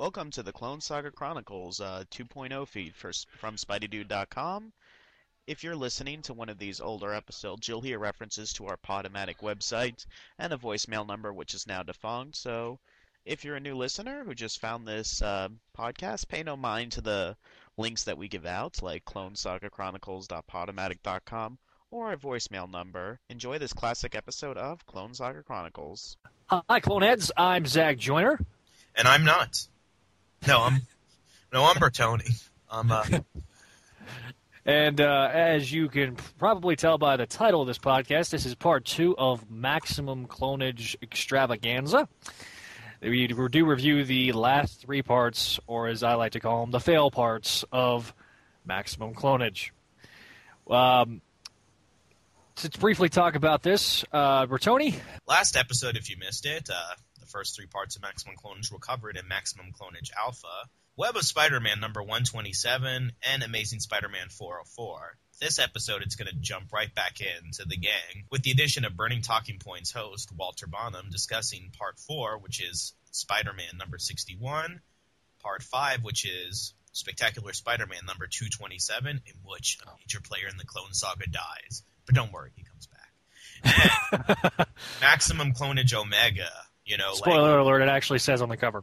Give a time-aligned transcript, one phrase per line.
[0.00, 4.72] Welcome to the Clone Saga Chronicles uh, 2.0 feed for, from SpideyDude.com.
[5.46, 9.42] If you're listening to one of these older episodes, you'll hear references to our Podomatic
[9.42, 10.06] website
[10.38, 12.36] and a voicemail number which is now defunct.
[12.36, 12.78] So
[13.26, 17.02] if you're a new listener who just found this uh, podcast, pay no mind to
[17.02, 17.36] the
[17.76, 21.58] links that we give out, like clonesagachronicles.podomatic.com
[21.90, 23.20] or our voicemail number.
[23.28, 26.16] Enjoy this classic episode of Clone Saga Chronicles.
[26.48, 27.32] Hi, Cloneheads.
[27.36, 28.40] I'm Zach Joyner.
[28.96, 29.68] And I'm not.
[30.46, 30.80] No, I'm
[31.52, 32.42] no, I'm Bertoni.
[32.70, 33.04] I'm uh,
[34.64, 38.54] And uh, as you can probably tell by the title of this podcast, this is
[38.54, 42.08] part two of Maximum Clonage Extravaganza.
[43.02, 46.80] We do review the last three parts, or as I like to call them, the
[46.80, 48.14] fail parts of
[48.64, 49.70] Maximum Clonage.
[50.68, 51.22] Um,
[52.56, 54.94] to briefly talk about this, uh, Bertoni,
[55.26, 55.96] last episode.
[55.96, 56.94] If you missed it, uh,
[57.30, 61.80] first three parts of Maximum Clonage were covered in Maximum Clonage Alpha, Web of Spider-Man
[61.80, 65.16] number 127, and Amazing Spider-Man 404.
[65.40, 68.96] This episode, it's going to jump right back into the gang with the addition of
[68.96, 74.80] Burning Talking Points host Walter Bonham discussing Part 4, which is Spider-Man number 61,
[75.42, 80.66] Part 5, which is Spectacular Spider-Man number 227, in which a major player in the
[80.66, 81.84] Clone Saga dies.
[82.04, 84.68] But don't worry, he comes back.
[85.00, 86.50] Maximum Clonage Omega,
[86.90, 88.82] you know, spoiler like, alert, it actually says on the cover.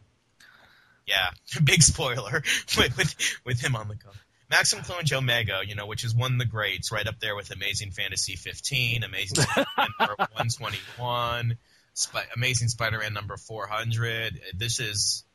[1.05, 1.29] yeah,
[1.63, 2.41] big spoiler
[2.77, 4.17] with, with with him on the cover.
[4.49, 7.51] Maximum Clonage Omega, you know, which is one of the greats, right up there with
[7.51, 11.57] Amazing Fantasy 15, Amazing Spider-Man number 121,
[11.99, 14.39] Sp- Amazing Spider-Man number 400.
[14.55, 15.25] This is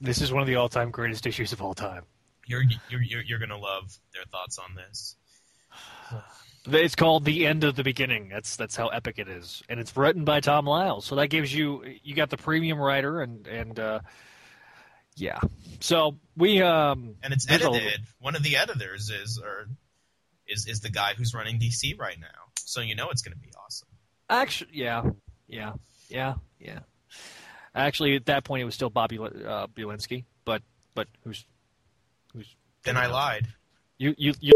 [0.00, 2.04] This is one of the all-time greatest issues of all time.
[2.46, 5.16] you're you're you're, you're gonna love their thoughts on this.
[6.68, 8.28] It's called The End of the Beginning.
[8.28, 11.00] That's that's how epic it is, and it's written by Tom Lyle.
[11.00, 14.00] So that gives you you got the premium writer, and and uh,
[15.14, 15.38] yeah.
[15.80, 18.00] So we um And it's a- edited.
[18.20, 19.68] One of the editors is or
[20.48, 22.26] is is the guy who's running DC right now.
[22.58, 23.88] So you know it's gonna be awesome.
[24.28, 25.02] Actually, yeah,
[25.46, 25.74] yeah,
[26.08, 26.80] yeah, yeah.
[27.74, 30.62] Actually, at that point, it was still Bobby uh, Bielinski, but
[30.94, 31.44] but who's
[32.32, 33.46] who's Then I lied.
[33.98, 34.52] you you you.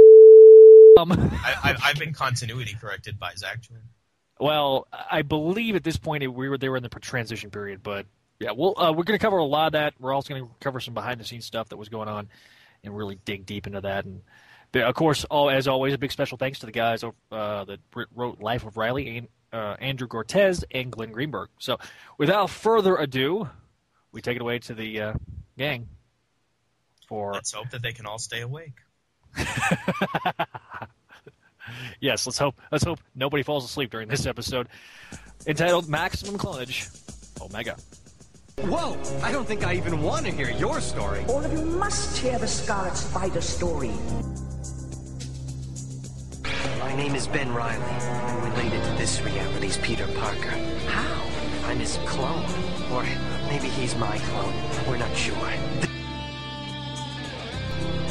[1.01, 1.13] Um,
[1.45, 3.59] I, I, I've been continuity corrected by Zach.
[4.39, 8.07] Well, I believe at this point we were they were in the transition period, but
[8.39, 9.95] yeah, we'll uh, we're going to cover a lot of that.
[9.99, 12.29] We're also going to cover some behind the scenes stuff that was going on,
[12.83, 14.07] and really dig deep into that.
[14.07, 14.23] And
[14.75, 17.11] of course, all as always, a big special thanks to the guys uh,
[17.65, 17.81] that
[18.15, 21.51] wrote Life of Reilly, and, uh, Andrew Goletz and Glenn Greenberg.
[21.59, 21.79] So,
[22.17, 23.49] without further ado,
[24.13, 25.13] we take it away to the uh,
[25.59, 25.89] gang
[27.09, 28.75] for Let's hope that they can all stay awake.
[32.01, 32.27] yes.
[32.27, 34.69] Let's hope let's hope nobody falls asleep during this episode
[35.47, 36.89] entitled "Maximum Clonage
[37.41, 37.77] Omega."
[38.59, 38.99] Whoa!
[39.23, 41.25] I don't think I even want to hear your story.
[41.29, 43.93] All of you must hear the Scarlet Spider story.
[46.79, 47.83] My name is Ben Reilly.
[47.83, 50.51] I'm related to this reality's Peter Parker.
[50.89, 51.31] How?
[51.67, 52.45] I'm his clone.
[52.93, 53.05] Or
[53.49, 54.55] maybe he's my clone.
[54.89, 55.90] We're not sure.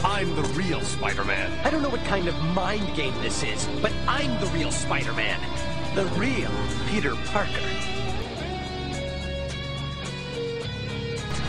[0.04, 1.66] I'm the real Spider-Man.
[1.66, 5.40] I don't know what kind of mind game this is, but I'm the real Spider-Man.
[5.94, 6.52] The real
[6.88, 7.52] Peter Parker.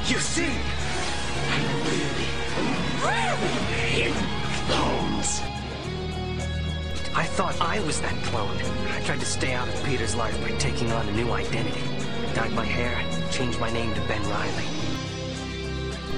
[0.06, 0.50] You see?
[1.48, 1.66] I'm
[3.04, 3.50] really,
[4.08, 4.14] really
[4.66, 5.40] clones.
[7.14, 8.56] I thought I was that clone.
[8.90, 11.82] I tried to stay out of Peter's life by taking on a new identity.
[12.28, 13.00] I dyed my hair,
[13.30, 14.89] changed my name to Ben Reilly.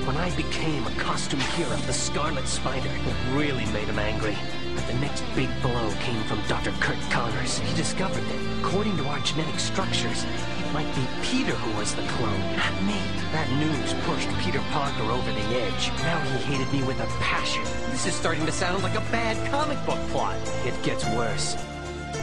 [0.04, 4.36] When I became a costume hero, the Scarlet Spider, it really made him angry.
[4.74, 6.72] But the next big blow came from Dr.
[6.80, 7.60] Curt Connors.
[7.60, 12.02] He discovered that, according to our genetic structures, it might be Peter who was the
[12.02, 12.98] clone, not me.
[13.30, 15.90] That news pushed Peter Parker over the edge.
[15.98, 17.62] Now he hated me with a passion.
[17.92, 20.36] This is starting to sound like a bad comic book plot.
[20.66, 21.56] It gets worse.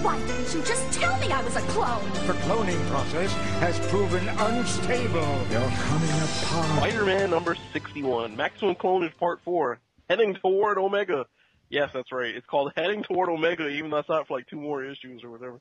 [0.02, 2.04] Why didn't you just tell me I was a clone?
[2.26, 5.46] The cloning process has proven unstable.
[5.52, 6.78] You're coming apart.
[6.78, 9.80] Spider-Man number 61, Maximum Clonage Part 4,
[10.10, 11.26] Heading Toward Omega.
[11.70, 12.34] Yes, that's right.
[12.34, 15.32] It's called Heading Toward Omega, even though it's not for like two more issues or
[15.32, 15.60] whatever.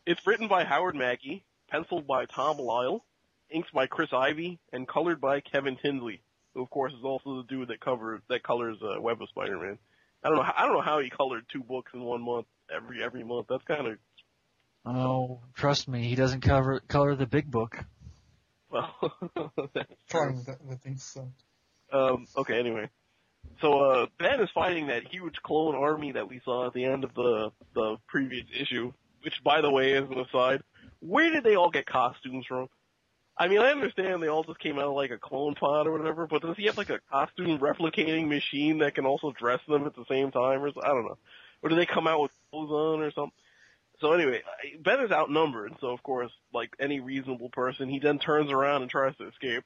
[0.05, 3.03] it's written by Howard Mackie, penciled by Tom Lyle,
[3.49, 6.21] inked by Chris Ivy, and colored by Kevin Tinsley,
[6.53, 9.79] who of course is also the dude that covered that colors uh, Web of Spider-Man.
[10.23, 10.43] I don't know.
[10.43, 13.47] how- I don't know how he colored two books in one month every every month.
[13.49, 13.97] That's kind of
[14.85, 17.77] Oh, trust me, he doesn't cover color the big book.
[18.69, 18.95] well.
[19.73, 21.31] that's Trying the, the things so.
[21.91, 22.89] Um, okay, anyway.
[23.61, 27.03] So, uh, Ben is fighting that huge clone army that we saw at the end
[27.03, 28.93] of the, the previous issue,
[29.23, 30.61] which by the way, as an aside,
[30.99, 32.67] where did they all get costumes from?
[33.41, 35.93] I mean, I understand they all just came out of like a clone pod or
[35.93, 39.85] whatever, but does he have like a costume replicating machine that can also dress them
[39.85, 41.17] at the same time, or so- I don't know,
[41.61, 43.31] or do they come out with clothes on or something?
[44.01, 44.41] So anyway,
[44.81, 48.91] Ben is outnumbered, so of course, like any reasonable person, he then turns around and
[48.91, 49.63] tries to escape.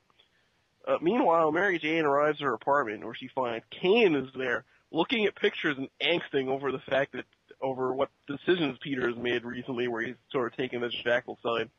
[0.88, 5.26] Uh, meanwhile, Mary Jane arrives at her apartment where she finds Kaine is there, looking
[5.26, 7.26] at pictures and angsting over the fact that
[7.62, 11.70] over what decisions Peter has made recently, where he's sort of taking the Jackal side.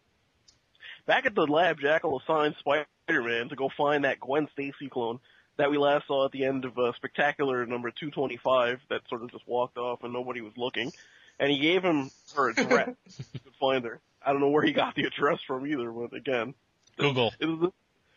[1.07, 5.21] Back at the lab, Jackal assigns Spider-Man to go find that Gwen Stacy clone
[5.57, 9.31] that we last saw at the end of uh, Spectacular number 225 that sort of
[9.31, 10.93] just walked off and nobody was looking.
[11.39, 14.01] And he gave him her address to find her.
[14.25, 16.55] I don't know where he got the address from either, but again,
[16.97, 17.33] Google.
[17.39, 17.73] it was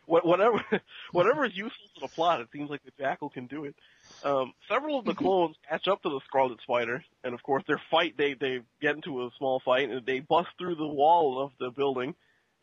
[0.05, 0.63] whatever
[1.11, 2.41] whatever is useful to the plot.
[2.41, 3.75] It seems like the Jackal can do it.
[4.23, 7.81] Um, several of the clones catch up to the Scarlet Spider, and of course their
[7.91, 8.15] fight.
[8.17, 11.71] They they get into a small fight, and they bust through the wall of the
[11.71, 12.15] building.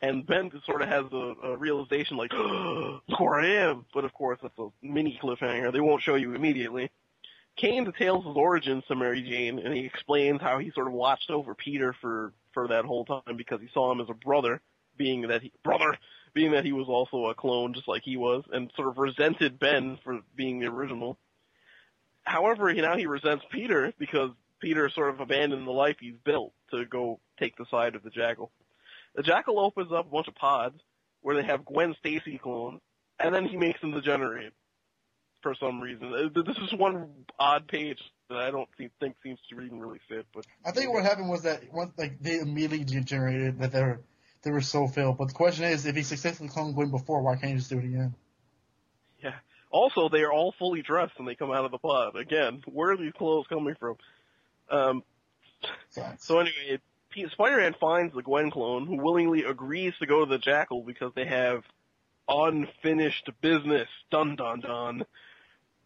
[0.04, 4.04] And Ben just sort of has a, a realization, like, "Look where I am!" But
[4.04, 5.72] of course, that's a mini cliffhanger.
[5.72, 6.90] They won't show you immediately.
[7.56, 11.30] Kaine details his origins to Mary Jane, and he explains how he sort of watched
[11.30, 14.60] over Peter for for that whole time because he saw him as a brother,
[14.98, 15.96] being that he brother,
[16.34, 19.58] being that he was also a clone just like he was, and sort of resented
[19.58, 21.16] Ben for being the original.
[22.24, 26.84] However, now he resents Peter because Peter sort of abandoned the life he's built to
[26.84, 28.50] go take the side of the Jackal.
[29.14, 30.80] The Jackal opens up a bunch of pods
[31.20, 32.80] where they have Gwen Stacy clones,
[33.18, 34.52] and then he makes them degenerate
[35.42, 36.12] for some reason.
[36.12, 37.08] Uh, This is one
[37.38, 40.92] odd page that I don't think, think seems to even really fit, but I think
[40.92, 44.00] what happened was that once like they immediately degenerated that they were
[44.42, 45.18] they were so failed.
[45.18, 47.78] But the question is, if he successfully cloned Gwen before, why can't he just do
[47.78, 48.14] it again?
[49.22, 49.34] Yeah.
[49.70, 52.16] Also, they are all fully dressed when they come out of the pod.
[52.16, 53.96] Again, where are these clothes coming from?
[54.70, 55.02] Um,
[56.18, 56.78] so anyway,
[57.30, 61.26] Spider-Man finds the Gwen clone, who willingly agrees to go to the Jackal because they
[61.26, 61.62] have
[62.28, 63.88] unfinished business.
[64.10, 65.04] Dun dun dun.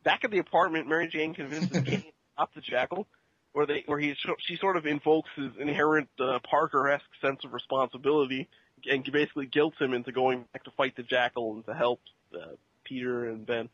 [0.05, 3.07] Back at the apartment, Mary Jane convinces Kaine to stop the Jackal,
[3.53, 8.49] where they where he she sort of invokes his inherent uh, Parker-esque sense of responsibility
[8.89, 12.01] and basically guilts him into going back to fight the Jackal and to help
[12.35, 12.53] uh,
[12.85, 13.69] Peter and Ben.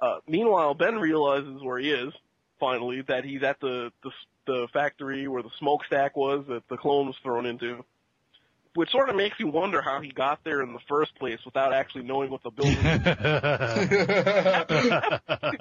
[0.00, 2.12] Uh, meanwhile, Ben realizes where he is.
[2.58, 4.10] Finally, that he's at the, the
[4.46, 7.84] the factory where the smokestack was that the clone was thrown into,
[8.74, 11.72] which sort of makes you wonder how he got there in the first place without
[11.72, 12.76] actually knowing what the building.
[12.76, 12.86] is.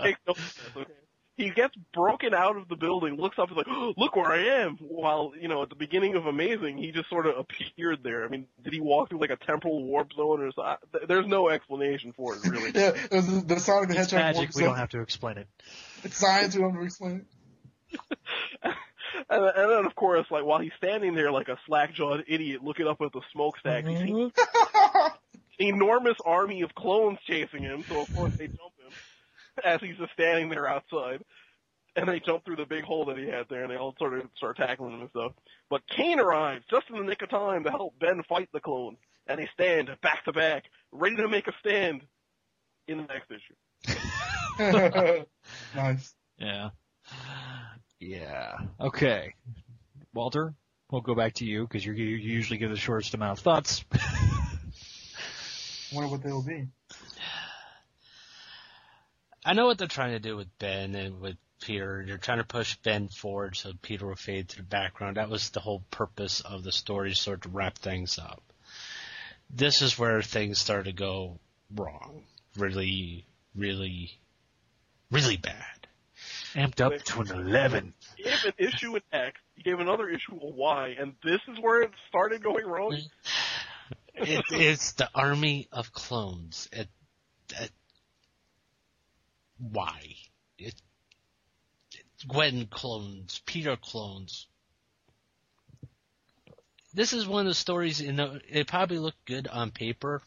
[0.03, 0.91] Makes no sense, okay?
[1.37, 4.31] He gets broken out of the building, looks up and is like, oh, "Look where
[4.31, 8.03] I am!" While you know, at the beginning of Amazing, he just sort of appeared
[8.03, 8.23] there.
[8.23, 11.07] I mean, did he walk through like a temporal warp zone or something?
[11.09, 12.71] There's no explanation for it, really.
[12.75, 14.03] yeah, it was the, the Sonic the Hedgehog.
[14.03, 14.39] It's magic.
[14.39, 15.49] warp We don't have to explain it.
[16.05, 16.55] It's science.
[16.55, 17.25] We don't have to explain
[17.91, 18.73] it.
[19.29, 22.85] And, and then, of course, like while he's standing there like a slack-jawed idiot looking
[22.85, 24.11] up at the smokestack, you see
[25.59, 27.83] an enormous army of clones chasing him.
[27.87, 28.91] So of course they jump him
[29.63, 31.23] as he's just standing there outside,
[31.95, 34.13] and they jump through the big hole that he had there, and they all sort
[34.13, 35.31] of start tackling him and stuff.
[35.69, 38.97] But Kaine arrives just in the nick of time to help Ben fight the clones,
[39.27, 42.01] and they stand back to back, ready to make a stand
[42.87, 43.55] in the next issue.
[45.75, 46.13] nice.
[46.37, 46.69] Yeah.
[47.99, 48.57] Yeah.
[48.79, 49.33] Okay.
[50.13, 50.53] Walter,
[50.91, 53.83] we'll go back to you because you you usually give the shortest amount of thoughts.
[55.93, 56.67] wonder what they'll be.
[59.45, 62.03] I know what they're trying to do with Ben and with Peter.
[62.05, 65.17] They're trying to push Ben forward so Peter will fade to the background.
[65.17, 68.41] That was the whole purpose of the story, sort of to wrap things up.
[69.49, 71.39] This is where things start to go
[71.75, 72.23] wrong.
[72.57, 74.19] Really, really,
[75.15, 75.53] really bad.
[76.53, 77.93] Amped up to an 11.
[78.15, 81.57] He gave an issue an X, he gave another issue a Y, and this is
[81.59, 82.97] where it started going wrong.
[84.13, 86.69] It, it's the army of clones.
[86.71, 86.87] It,
[87.59, 87.71] it,
[89.57, 90.15] why?
[90.57, 90.75] It,
[91.91, 94.47] it, Gwen clones, Peter clones.
[96.93, 100.21] This is one of the stories, in know, it probably looked good on paper.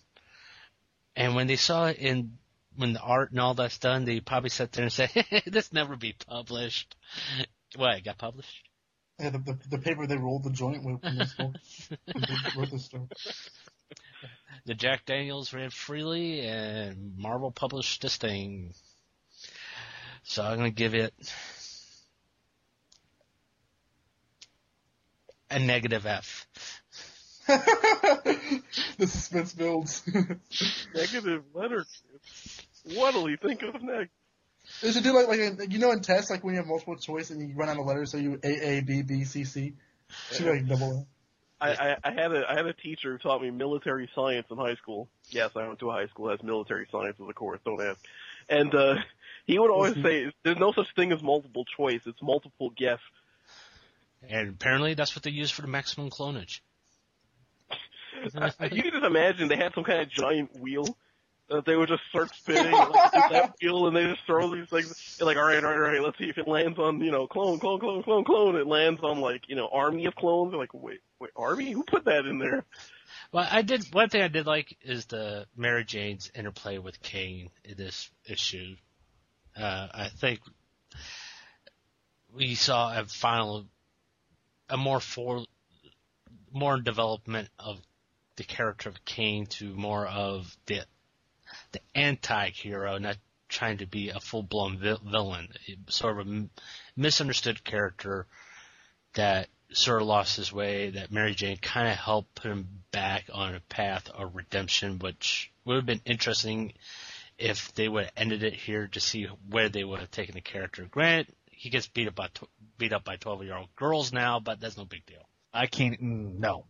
[1.16, 2.36] And when they saw it in,
[2.78, 5.10] when the art and all that's done, they probably sat there and said,
[5.46, 6.94] this never be published.
[7.74, 8.68] What, it got published?
[9.18, 11.56] Yeah, the, the, the paper they rolled the joint with when they spoke.
[12.54, 13.08] when the story.
[14.64, 18.72] the Jack Daniels ran freely, and Marvel published this thing.
[20.22, 21.12] So I'm gonna give it
[25.50, 26.46] a negative F.
[27.48, 30.02] the suspense builds.
[30.94, 31.84] Negative letter.
[32.94, 34.10] What'll he think of next?
[34.82, 36.96] They should do like like in- you know in tests like when you have multiple
[36.96, 39.74] choice and you run out of letters, so you A A B B C C.
[40.32, 41.06] Should be like double
[41.60, 44.56] I, I, I had a I had a teacher who taught me military science in
[44.56, 45.08] high school.
[45.30, 47.60] Yes, I went to a high school that has military science as a course.
[47.64, 47.98] Don't ask.
[48.48, 48.94] And uh,
[49.46, 52.00] he would always say, "There's no such thing as multiple choice.
[52.06, 53.00] It's multiple guess."
[54.28, 56.60] And apparently that's what they use for the maximum clonage.
[58.24, 60.96] you can just imagine they had some kind of giant wheel
[61.48, 65.16] that they would just start spinning like, that wheel, and they just throw these things.
[65.18, 67.10] They're like, all right, all right, all right, let's see if it lands on you
[67.10, 68.56] know clone, clone, clone, clone, clone.
[68.56, 70.52] It lands on like you know army of clones.
[70.52, 71.72] They're like, wait, wait, army?
[71.72, 72.64] Who put that in there?
[73.30, 77.50] Well, I did one thing I did like is the Mary Jane's interplay with Kaine
[77.62, 78.76] in this issue.
[79.54, 80.40] Uh, I think
[82.34, 83.66] we saw a final,
[84.70, 85.44] a more for,
[86.52, 87.80] more development of
[88.36, 90.82] the character of Kaine to more of the
[91.94, 93.16] anti-hero, not
[93.48, 95.48] trying to be a full-blown vi- villain.
[95.88, 96.50] Sort of a m-
[96.96, 98.26] misunderstood character
[99.14, 100.90] that sort of lost his way.
[100.90, 105.50] That Mary Jane kind of helped put him back on a path of redemption, which
[105.64, 106.72] would have been interesting
[107.38, 110.40] if they would have ended it here to see where they would have taken the
[110.40, 110.86] character.
[110.90, 114.40] Grant, he gets beat up by tw- beat up by twelve year old girls now,
[114.40, 115.26] but that's no big deal.
[115.52, 116.00] I can't.
[116.02, 116.66] Mm, no.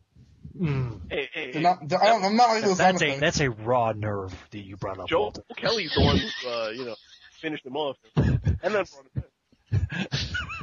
[0.57, 1.01] Mm.
[1.11, 3.51] Hey, hey, They're not, they're, I don't, I'm not like those That's a that's a
[3.51, 5.09] raw nerve that you brought up.
[5.09, 5.43] Joe Walter.
[5.57, 6.97] Kelly's the one who uh, you know
[7.41, 9.25] finished him off, and then brought him
[9.73, 10.09] in.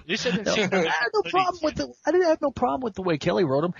[0.05, 1.93] You said No, I had no problem with the.
[2.05, 3.73] I didn't have no problem with the way Kelly wrote them.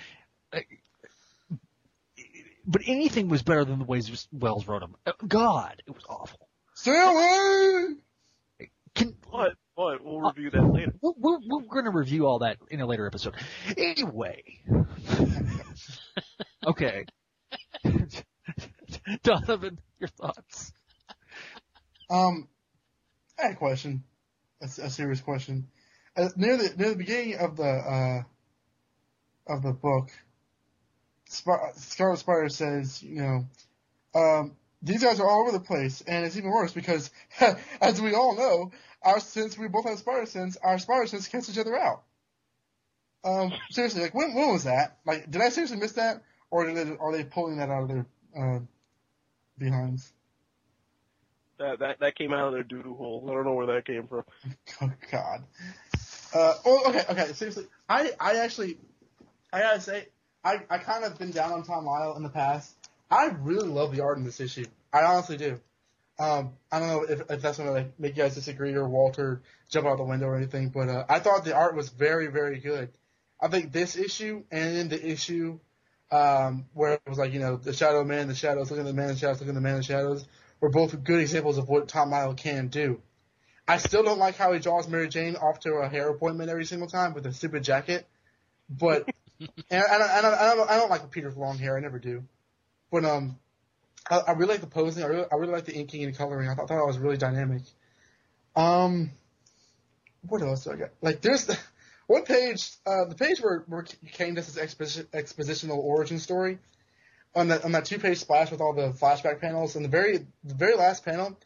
[2.67, 4.95] But anything was better than the way Wells wrote them.
[5.27, 6.47] God, it was awful.
[6.73, 7.95] Stay away!
[8.95, 10.93] Can, But but we'll review that later.
[11.01, 13.35] we're, we're, we're going to review all that in a later episode.
[13.77, 14.43] Anyway.
[16.65, 17.05] okay.
[19.23, 20.71] Donovan, your thoughts?
[22.09, 22.47] Um,
[23.39, 24.03] I had a question,
[24.61, 25.67] a, a serious question.
[26.15, 30.09] Uh, near the near the beginning of the uh, of the book,
[31.27, 33.45] Sp- Scarlet Spider says, you know,
[34.15, 34.55] um,
[34.85, 37.09] these guys are all over the place, and it's even worse because,
[37.81, 41.53] as we all know, our since we both have spider sense, our spider sense cancel
[41.53, 42.03] each other out.
[43.23, 44.99] Um, seriously, like when when was that?
[45.05, 47.87] Like, did I seriously miss that, or did they, are they pulling that out of
[47.89, 48.05] their
[48.37, 48.59] uh,
[49.57, 50.13] behinds?
[51.57, 53.25] That that that came out of their doodoo hole.
[53.27, 54.23] I don't know where that came from.
[54.81, 55.43] Oh God.
[56.33, 57.33] Uh, oh, okay, okay.
[57.33, 58.77] Seriously, I, I actually,
[59.53, 60.07] I gotta say,
[60.43, 62.75] I, I kind of been down on Tom Lyle in the past.
[63.09, 64.65] I really love the art in this issue.
[64.91, 65.59] I honestly do.
[66.17, 69.41] Um, I don't know if, if that's gonna like, make you guys disagree or Walter
[69.69, 72.59] jump out the window or anything, but uh, I thought the art was very, very
[72.59, 72.89] good.
[73.41, 75.59] I think this issue and then the issue
[76.11, 78.93] um, where it was like you know the Shadow Man, the shadows, looking at the
[78.93, 80.25] man in the shadows, looking at the man in the shadows,
[80.61, 83.01] were both good examples of what Tom Lyle can do.
[83.67, 86.65] I still don't like how he draws Mary Jane off to a hair appointment every
[86.65, 88.07] single time with a stupid jacket.
[88.69, 89.09] But
[89.39, 91.75] and, and, and I, I, don't, I don't like Peter's long hair.
[91.75, 92.23] I never do.
[92.91, 93.37] But um,
[94.09, 95.03] I, I really like the posing.
[95.03, 96.49] I really, I really like the inking and coloring.
[96.49, 97.63] I thought, thought that was really dynamic.
[98.55, 99.11] Um,
[100.27, 100.89] what else do I got?
[101.01, 101.49] Like there's
[102.07, 106.59] one page, uh, the page where where Kaine does his exposition, expositional origin story
[107.35, 109.75] on that on that two page splash with all the flashback panels.
[109.75, 111.37] And the very the very last panel,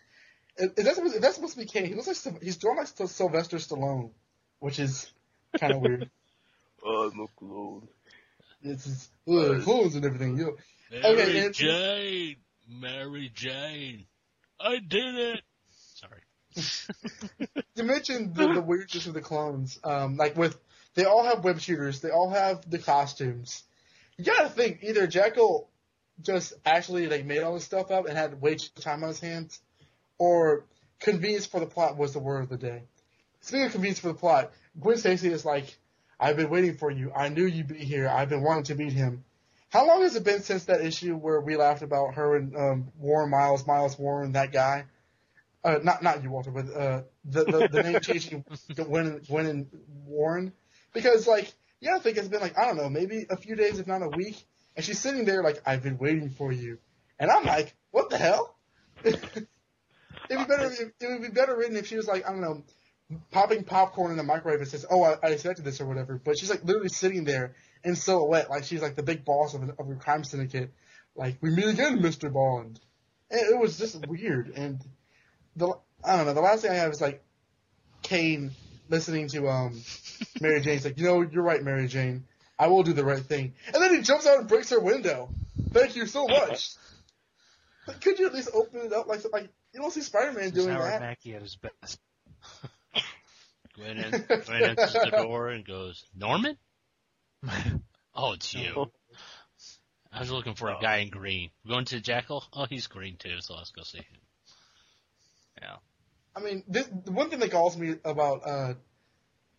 [0.58, 2.88] if that's, supposed, if that's supposed to be Kaine, he looks like he's drawn like
[2.88, 4.12] Sylvester Stallone,
[4.60, 5.12] which is
[5.60, 6.10] kind of weird.
[6.86, 7.88] I'm a clone.
[8.62, 10.38] It's just, ugh, clones and everything.
[10.38, 10.58] You know.
[10.92, 12.36] Mary Okay, Jane,
[12.68, 14.06] Mary Jane,
[14.60, 15.42] I did it.
[15.96, 16.22] Sorry.
[17.76, 19.80] you mentioned the, the weirdness of the clones.
[19.84, 20.60] Um, like with
[20.96, 23.64] they all have web shooters, they all have the costumes.
[24.18, 25.70] You gotta think either Jackal
[26.22, 29.10] just actually like made all this stuff up and had way too much time on
[29.10, 29.62] his hands,
[30.18, 30.66] or
[31.00, 32.84] convenience for the plot was the word of the day.
[33.42, 35.78] Speaking of convenience for the plot, Gwen Stacy is like,
[36.20, 37.12] "I've been waiting for you.
[37.16, 38.10] I knew you'd be here.
[38.10, 39.24] I've been wanting to meet him."
[39.70, 42.92] How long has it been since that issue where we laughed about her and um,
[42.98, 44.86] Warren Miles, Miles Warren, that guy?
[45.64, 48.46] Uh, not not you, Walter, but uh, the the, the name changing
[48.76, 49.68] Gwen, Gwen and
[50.06, 50.54] Warren,
[50.94, 53.78] because like yeah, I think it's been like I don't know, maybe a few days,
[53.78, 54.44] if not a week,
[54.76, 56.80] and she's sitting there like I've been waiting for you,
[57.20, 58.56] and I'm like, what the hell?
[59.04, 59.48] It'd
[60.30, 60.72] be better.
[60.72, 62.64] It would be better written if she was like I don't know,
[63.32, 66.20] popping popcorn in the microwave and says, "Oh, I, I expected this" or whatever.
[66.24, 69.64] But she's like literally sitting there in silhouette, like she's like the big boss of,
[69.64, 70.72] an, of a crime syndicate.
[71.16, 72.80] Like we meet again, Mister Bond.
[73.32, 74.52] And it was just weird.
[74.56, 74.84] And
[75.56, 76.34] the I don't know.
[76.34, 77.24] The last thing I have is like
[78.02, 78.52] Kaine
[78.90, 79.82] listening to um
[80.42, 82.26] Mary Jane's like, you know, you're right, Mary Jane.
[82.58, 83.54] I will do the right thing.
[83.74, 85.30] And then he jumps out and breaks her window.
[85.72, 86.72] Thank you so much.
[87.86, 90.70] But could you at least open it up like like you don't see Spider-Man doing
[90.70, 91.02] Howard that?
[91.02, 92.00] Mackie at his best.
[93.76, 96.58] Gwen, en- Gwen enters the door and goes, Norman?
[98.22, 98.92] Oh, it's you.
[100.12, 101.52] I was looking for a guy in green.
[101.66, 102.44] Going to Jackal?
[102.52, 104.06] Oh, he's green too, so let's go see him.
[105.62, 105.76] Yeah.
[106.36, 108.74] I mean, this, the one thing that galls me about, uh,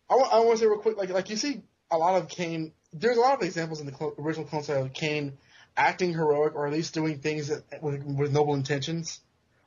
[0.09, 2.73] I, I want to say real quick, like, like you see a lot of Kaine,
[2.93, 5.37] there's a lot of examples in the clo- original Clone Saga of Kaine
[5.75, 9.21] acting heroic or at least doing things that, with, with noble intentions.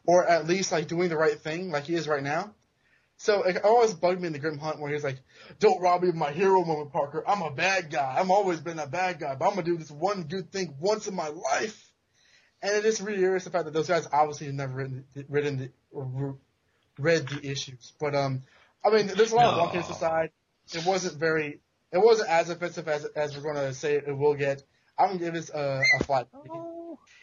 [0.06, 2.54] Or at least, like, doing the right thing, like he is right now.
[3.16, 5.20] So it always bugged me in the Grim Hunt where he's like,
[5.58, 7.22] "Don't rob me of my hero moment, Parker.
[7.26, 8.16] I'm a bad guy.
[8.18, 11.06] I've always been a bad guy, but I'm gonna do this one good thing once
[11.06, 11.92] in my life."
[12.60, 15.70] And it just reiterates the fact that those guys obviously have never written, written the,
[15.92, 16.38] or
[16.98, 17.92] read the issues.
[18.00, 18.42] But um,
[18.84, 20.30] I mean, there's a lot of wonkiness aside.
[20.72, 21.60] It wasn't very,
[21.92, 24.62] it wasn't as offensive as as we're gonna say it will get.
[24.98, 26.28] I'm gonna give this a, a flat.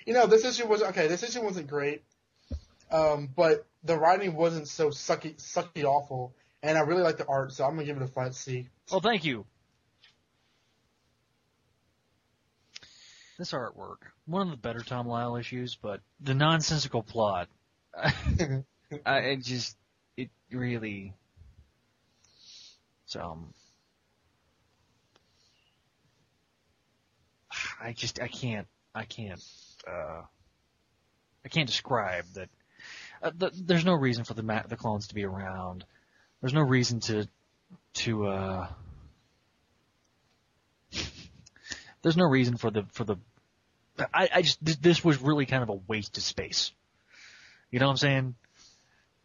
[0.05, 1.07] You know, this issue was okay.
[1.07, 2.03] This issue wasn't great,
[2.91, 7.51] um, but the writing wasn't so sucky, sucky awful, and I really like the art,
[7.53, 8.67] so I'm gonna give it a flat C.
[8.91, 9.45] Well, thank you.
[13.37, 17.47] This artwork, one of the better Tom Lyle issues, but the nonsensical plot,
[17.97, 18.63] I,
[19.05, 19.75] it just,
[20.15, 21.13] it really,
[23.07, 23.53] so, um,
[27.81, 29.43] I just, I can't, I can't,
[29.89, 30.21] uh,
[31.43, 32.49] I can't describe that.
[33.21, 35.85] Uh, the, there's no reason for the ma- the clones to be around.
[36.41, 37.27] There's no reason to,
[37.93, 38.67] to, uh,
[42.01, 43.17] there's no reason for the, for the,
[44.13, 46.71] I, I just, this, this was really kind of a waste of space.
[47.69, 48.35] You know what I'm saying?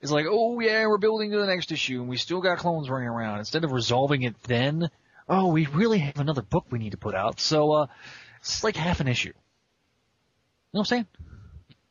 [0.02, 2.90] It's like, oh yeah, we're building to the next issue and we still got clones
[2.90, 3.38] running around.
[3.38, 4.90] Instead of resolving it then,
[5.26, 7.40] oh, we really have another book we need to put out.
[7.40, 7.86] So, uh,
[8.40, 9.28] it's like half an issue.
[9.28, 9.34] You
[10.74, 11.06] know what I'm saying?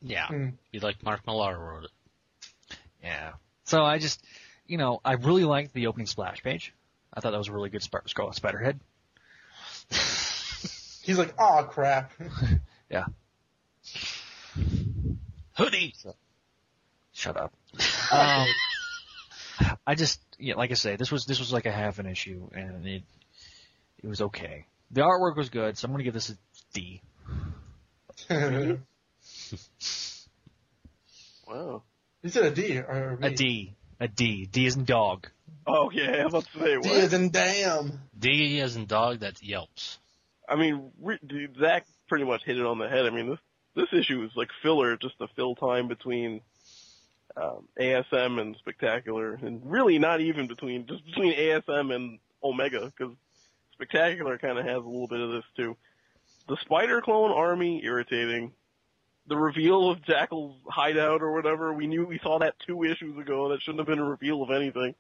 [0.02, 0.28] Yeah.
[0.28, 0.50] Hmm.
[0.72, 2.78] You like Mark Millar wrote it.
[3.04, 3.34] Yeah.
[3.66, 4.24] So I just,
[4.68, 6.74] you know, I really liked the opening splash page.
[7.14, 8.80] I thought that was a really good Sp- Scarlet Spiderhead.
[11.04, 12.12] He's like, oh crap.
[12.90, 13.06] Yeah.
[15.54, 15.96] Hoodie!
[17.14, 17.54] Shut up.
[18.12, 18.48] Um,
[19.88, 22.48] I just, yeah, like I say, this was this was like a half an issue,
[22.54, 23.04] and it
[24.04, 24.68] it was okay.
[24.92, 26.38] The artwork was good, so I'm gonna give this a
[26.74, 27.02] D.
[31.48, 31.84] Wow.
[32.24, 33.76] You said a D or A D.
[34.00, 34.48] A D.
[34.52, 35.28] D is in dog.
[35.68, 36.98] Oh yeah, I was about to say D what?
[36.98, 38.00] is in damn.
[38.18, 40.00] D as in dog, that yelps.
[40.48, 43.06] I mean, re- dude, Zach pretty much hit it on the head.
[43.06, 43.40] I mean, this
[43.76, 46.42] this issue is like filler, just to fill time between
[47.38, 53.16] um, ASM and Spectacular, and really not even between just between ASM and Omega, because
[53.74, 55.76] Spectacular kind of has a little bit of this too.
[56.48, 58.54] The Spider Clone Army irritating.
[59.28, 63.50] The reveal of Jackal's hideout or whatever, we knew we saw that two issues ago.
[63.50, 64.94] That shouldn't have been a reveal of anything.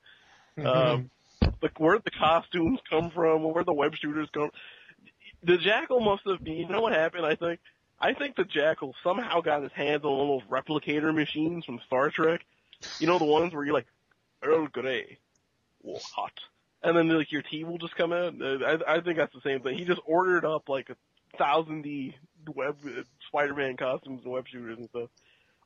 [0.57, 1.11] Um,
[1.61, 4.49] like where the costumes come from, where the web shooters come.
[5.43, 6.55] The Jackal must have been.
[6.55, 7.25] You know what happened?
[7.25, 7.59] I think.
[7.99, 11.79] I think the Jackal somehow got his hands on one of those replicator machines from
[11.85, 12.45] Star Trek.
[12.99, 13.88] You know the ones where you're like,
[14.43, 15.17] Earl Grey,
[15.88, 16.33] oh, hot,
[16.83, 18.33] and then like your tea will just come out.
[18.41, 19.77] I, I think that's the same thing.
[19.77, 20.97] He just ordered up like a
[21.38, 22.15] thousand D
[22.49, 22.77] web
[23.27, 25.10] Spider-Man costumes and web shooters and stuff.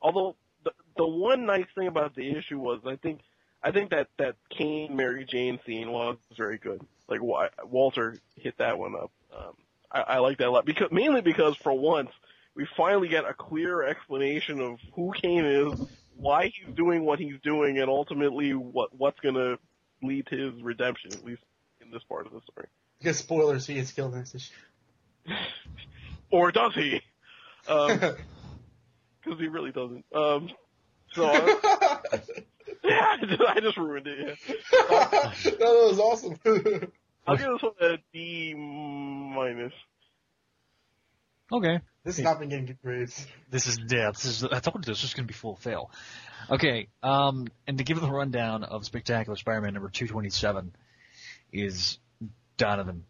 [0.02, 3.20] Although the the one nice thing about the issue was I think
[3.62, 6.80] I think that that Kaine Mary Jane scene was very good.
[7.08, 9.10] Like Walter hit that one up.
[9.36, 9.54] Um,
[9.90, 12.10] I, I like that a lot because mainly because for once
[12.54, 15.80] we finally get a clear explanation of who Kaine is,
[16.16, 19.56] why he's doing what he's doing, and ultimately what what's gonna
[20.02, 21.12] lead to his redemption.
[21.12, 21.42] At least
[21.80, 22.68] in this part of the story.
[22.98, 24.52] Because spoilers, he gets killed next issue.
[26.30, 27.00] Or does he?
[29.22, 30.04] Because he really doesn't.
[30.14, 30.48] Um,
[31.12, 31.36] so uh,
[32.84, 34.38] yeah, I just, I just ruined it.
[34.48, 35.32] Yeah.
[35.44, 36.38] that was awesome.
[37.26, 39.74] I'll give this one a D minus.
[41.52, 41.80] Okay.
[42.04, 43.26] this has not been getting good grades.
[43.50, 44.10] This is yeah.
[44.12, 45.90] This is I told you this was going to be full fail.
[46.50, 46.88] Okay.
[47.02, 50.72] Um, and to give the rundown of Spectacular Spider-Man number two twenty seven
[51.52, 51.98] is
[52.56, 53.04] Donovan.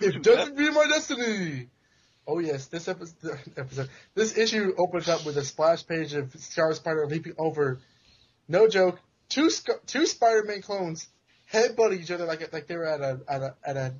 [0.00, 1.68] It doesn't be my destiny.
[2.26, 6.72] Oh yes, this episode, episode, this issue opens up with a splash page of Scar
[6.74, 7.80] Spider leaping over.
[8.48, 9.50] No joke, two
[9.86, 11.08] two Spider-Man clones
[11.52, 13.94] headbutt each other like like they were at a at a at a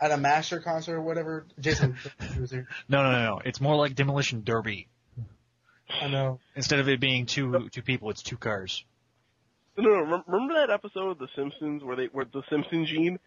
[0.00, 1.46] at a Master concert or whatever.
[1.60, 1.96] Jason
[2.40, 2.66] was here.
[2.88, 3.40] No, no, no, no.
[3.44, 4.88] It's more like Demolition Derby.
[6.00, 6.40] I know.
[6.56, 8.84] Instead of it being two two people, it's two cars.
[9.76, 10.22] No, no, no.
[10.26, 13.18] Remember that episode of The Simpsons where they where the Simpson gene,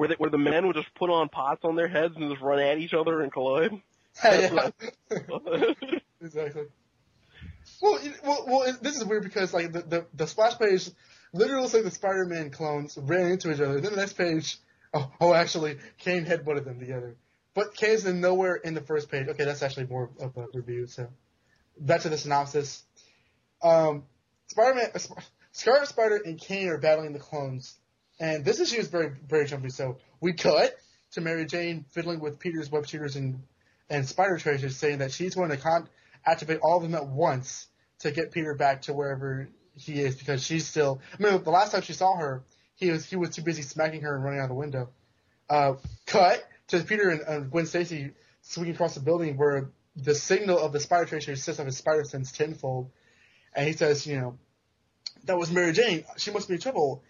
[0.00, 2.42] where they, where the men would just put on pots on their heads and just
[2.42, 3.70] run at each other and collide.
[4.24, 4.70] yeah.
[6.22, 6.62] exactly.
[7.82, 8.76] Well, well, well.
[8.80, 10.90] This is weird because like the, the the splash page
[11.32, 13.80] literally looks like the Spider-Man clones ran into each other.
[13.80, 14.58] Then the next page
[14.92, 17.16] Oh, oh, actually, Kaine headbutted them together.
[17.54, 19.28] But Kaine's in nowhere in the first page.
[19.28, 20.86] Okay, that's actually more of a review.
[20.86, 21.08] So
[21.78, 22.82] back to the synopsis.
[23.62, 24.04] Um,
[24.48, 24.90] Spider-Man,
[25.52, 27.76] Scarlet Spider and Kaine are battling the clones,
[28.20, 29.70] and this issue is very, very jumpy.
[29.70, 30.76] So we cut
[31.12, 33.42] to Mary Jane fiddling with Peter's web shooters and
[33.88, 35.88] and Spider tracers, saying that she's going to con-
[36.24, 37.66] activate all of them at once
[38.00, 41.00] to get Peter back to wherever he is because she's still.
[41.18, 42.44] I mean, the last time she saw her,
[42.76, 44.90] he was he was too busy smacking her and running out the window.
[45.48, 45.74] Uh,
[46.06, 50.78] cut to Peter and, Gwen Stacy swinging across the building where the signal of the
[50.78, 52.90] Spider Tracer sits on his Spider Sense tenfold,
[53.54, 54.38] and he says, you know,
[55.24, 56.04] that was Mary Jane.
[56.16, 57.02] She must be in trouble.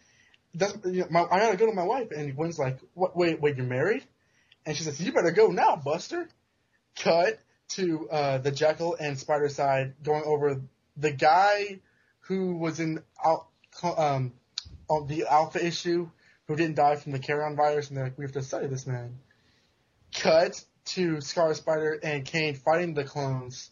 [0.55, 2.11] That's, you know, my, I gotta go to my wife.
[2.11, 4.05] And Gwen's like, what, wait, wait, you're married?
[4.67, 6.29] And she says, you better go now, Buster.
[6.97, 7.39] Cut
[7.71, 10.61] to uh, the Jackal and Spidercide going over
[10.97, 11.81] the guy
[12.21, 13.03] who was in
[13.83, 14.33] um,
[14.89, 16.11] on the Alpha issue
[16.47, 18.87] who didn't die from the carrion virus, and they're like, we have to study this
[18.87, 19.19] man.
[20.13, 23.71] Cut to Scarlet Spider and Kaine fighting the clones,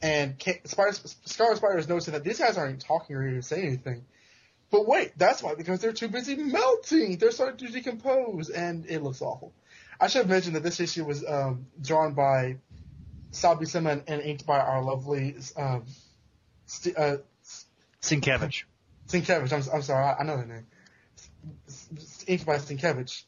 [0.00, 4.04] and Kaine, Spider, Spider is noticing that these guys aren't talking or even saying anything.
[4.74, 7.18] But wait, that's why because they're too busy melting.
[7.18, 9.54] They're starting to decompose, and it looks awful.
[10.00, 12.56] I should have mentioned that this issue was um, drawn by
[13.30, 15.84] Sal Buscema and inked by our lovely um,
[16.66, 17.18] St- uh,
[18.02, 18.64] Sienkiewicz.
[19.06, 19.52] Sienkiewicz.
[19.52, 20.66] I'm, I'm sorry, I, I know that name.
[22.26, 23.22] Inked by Sienkiewicz.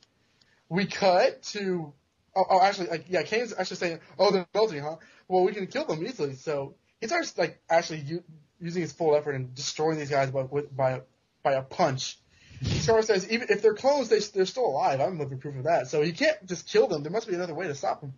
[0.69, 1.93] We cut to
[2.35, 4.97] oh, oh actually like, yeah, Kaine's actually saying, oh they're melting, huh?
[5.29, 6.35] Well, we can kill them easily.
[6.35, 8.25] So he starts like actually u-
[8.59, 11.03] using his full effort and destroying these guys by with, by
[11.47, 12.19] by a punch.
[12.65, 15.01] Scar says even if they're clones, they, they're still alive.
[15.01, 15.87] I'm living proof of that.
[15.87, 17.05] So he can't just kill them.
[17.05, 18.15] There must be another way to stop them.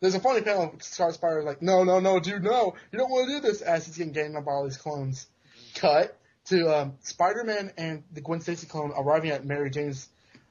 [0.00, 3.08] There's a funny panel of Scar Spider like, no, no, no, dude, no, you don't
[3.08, 5.28] want to do this as he's getting ganged up all these clones.
[5.76, 10.08] Cut to um, Spider-Man and the Gwen Stacy clone arriving at Mary Jane's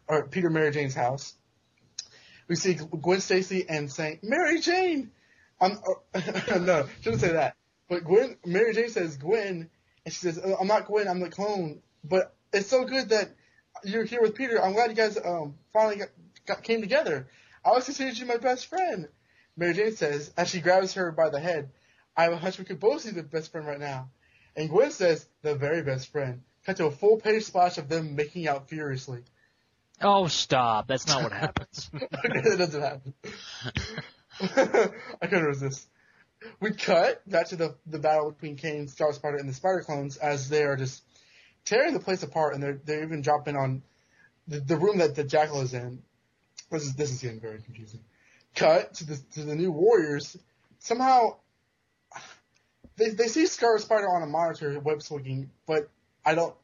[0.07, 1.33] or Peter Mary Jane's house.
[2.47, 5.11] We see Gwen Stacy and saying, "Mary Jane."
[5.59, 5.79] I'm
[6.13, 6.19] uh,
[6.59, 7.55] no, shouldn't say that.
[7.89, 9.69] But Gwen, Mary Jane says Gwen,
[10.05, 11.09] and she says, oh, "I'm not Gwen.
[11.09, 13.29] I'm the clone." But it's so good that
[13.83, 14.61] you're here with Peter.
[14.61, 16.09] I'm glad you guys um, finally got,
[16.45, 17.27] got, came together.
[17.63, 19.07] I always considered you my best friend.
[19.55, 21.69] Mary Jane says as she grabs her by the head,
[22.15, 24.09] "I have a hunch we could both see the best friend right now."
[24.55, 28.15] And Gwen says, "The very best friend." Cut to a full page splash of them
[28.15, 29.23] making out furiously.
[29.99, 30.87] Oh, stop!
[30.87, 31.89] That's not what happens.
[31.95, 33.13] okay, that doesn't happen.
[35.21, 35.87] I couldn't resist.
[36.59, 40.17] We cut back to the the battle between Kaine, Star Spider, and the Spider Clones
[40.17, 41.03] as they are just
[41.65, 43.81] tearing the place apart, and they're they're even dropping on
[44.47, 46.01] the, the room that the Jackal is in.
[46.69, 48.01] This is this is getting very confusing.
[48.55, 50.37] Cut to the to the new Warriors.
[50.79, 51.37] Somehow,
[52.97, 55.89] they they see Scarlet Spider on a monitor web swinging, but
[56.25, 56.55] I don't.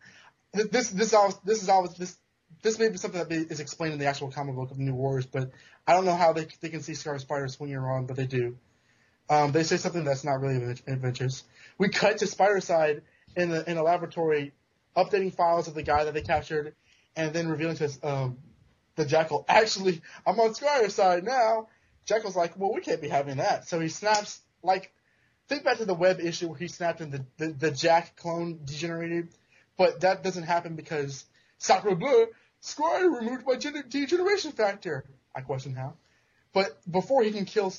[0.54, 2.18] This this this, this is always this
[2.62, 4.96] this may be something that is explained in the actual comic book of the New
[4.96, 5.52] Warriors, but
[5.86, 8.58] I don't know how they they can see Scarlet Spider swinging around, but they do.
[9.30, 11.44] Um, they say something that's not really adventures.
[11.78, 13.02] We cut to Spidercide
[13.36, 14.54] in the in a laboratory,
[14.98, 16.74] updating files of the guy that they captured,
[17.16, 18.38] and then revealing to us um,
[18.96, 19.46] the Jackal.
[19.50, 21.68] Actually, I'm on Spidercide now.
[22.06, 23.68] Jackal's like, well, we can't be having that.
[23.68, 24.92] So he snaps like,
[25.48, 28.60] think back to the web issue where he snapped and the the, the Jack clone
[28.66, 29.30] degenerated,
[29.78, 31.26] but that doesn't happen because
[31.60, 32.28] Sacre Bleu
[32.60, 35.06] Squire removed gener- degeneration factor.
[35.36, 35.94] I question how.
[36.54, 37.74] But before he can kill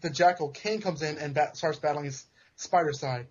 [0.00, 2.24] the Jackal, Kaine comes in and bat- starts battling his
[2.56, 3.26] Spidercide.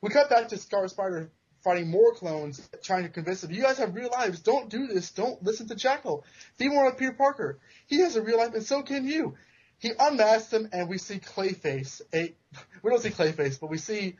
[0.00, 1.30] We cut back to Scar Spider
[1.62, 5.10] fighting more clones, trying to convince them, you guys have real lives, don't do this,
[5.10, 6.24] don't listen to Jackal.
[6.58, 7.58] Be more like Peter Parker.
[7.86, 9.36] He has a real life and so can you.
[9.78, 12.34] He unmasks them and we see Clayface, a,
[12.82, 14.16] we don't see Clayface, but we see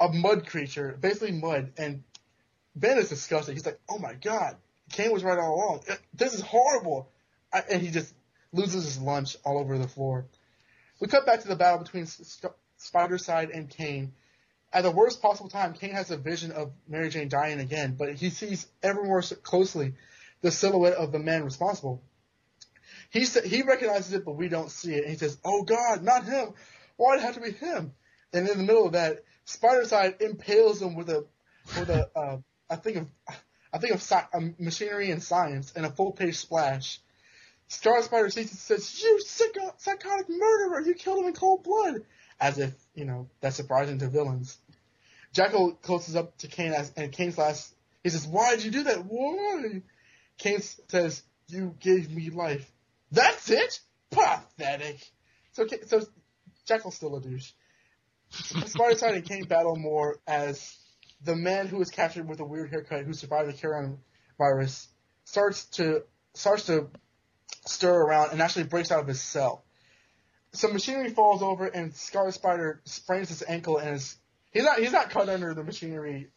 [0.00, 2.02] a mud creature, basically mud, and
[2.74, 3.54] Ben is disgusted.
[3.54, 4.56] He's like, oh my god,
[4.92, 5.80] Kaine was right all along.
[5.88, 7.08] Uh, this is horrible.
[7.52, 8.14] I, and he just
[8.52, 10.26] loses his lunch all over the floor.
[11.00, 12.06] We cut back to the battle between
[12.78, 14.12] Spidercide and Kaine.
[14.76, 18.12] At the worst possible time, Kaine has a vision of Mary Jane dying again, but
[18.12, 19.94] he sees ever more closely
[20.42, 22.02] the silhouette of the man responsible.
[23.08, 25.04] He he recognizes it, but we don't see it.
[25.04, 26.52] And he says, "Oh God, not him!
[26.96, 27.94] Why'd it have to be him?"
[28.34, 31.24] And in the middle of that, Spidercide impales him with a
[31.78, 32.36] with a uh,
[32.68, 33.08] I think of
[33.72, 37.00] I think of sci- um, machinery and science and a full page splash.
[37.68, 40.82] Star Spider sees it and says, "You psycho- psychotic murderer!
[40.82, 42.04] You killed him in cold blood!"
[42.38, 44.58] As if you know that's surprising to villains.
[45.36, 47.74] Jackal closes up to Kaine as, and Kaine's last.
[48.02, 49.04] He says, "Why did you do that?
[49.04, 49.82] Why?"
[50.38, 52.72] Kaine says, "You gave me life."
[53.12, 53.78] That's it.
[54.10, 54.98] Pathetic.
[55.52, 56.00] So so
[56.64, 57.52] Jackal's still a douche.
[58.32, 60.74] Spidercide and Kaine battle more as
[61.22, 63.98] the man who was captured with a weird haircut who survived the carrion
[64.38, 64.88] virus
[65.24, 66.88] starts to starts to
[67.66, 69.66] stir around and actually breaks out of his cell.
[70.52, 74.16] Some machinery falls over and Scarlet Spider sprains his ankle and is
[74.56, 76.28] he's not he's not cut under the machinery,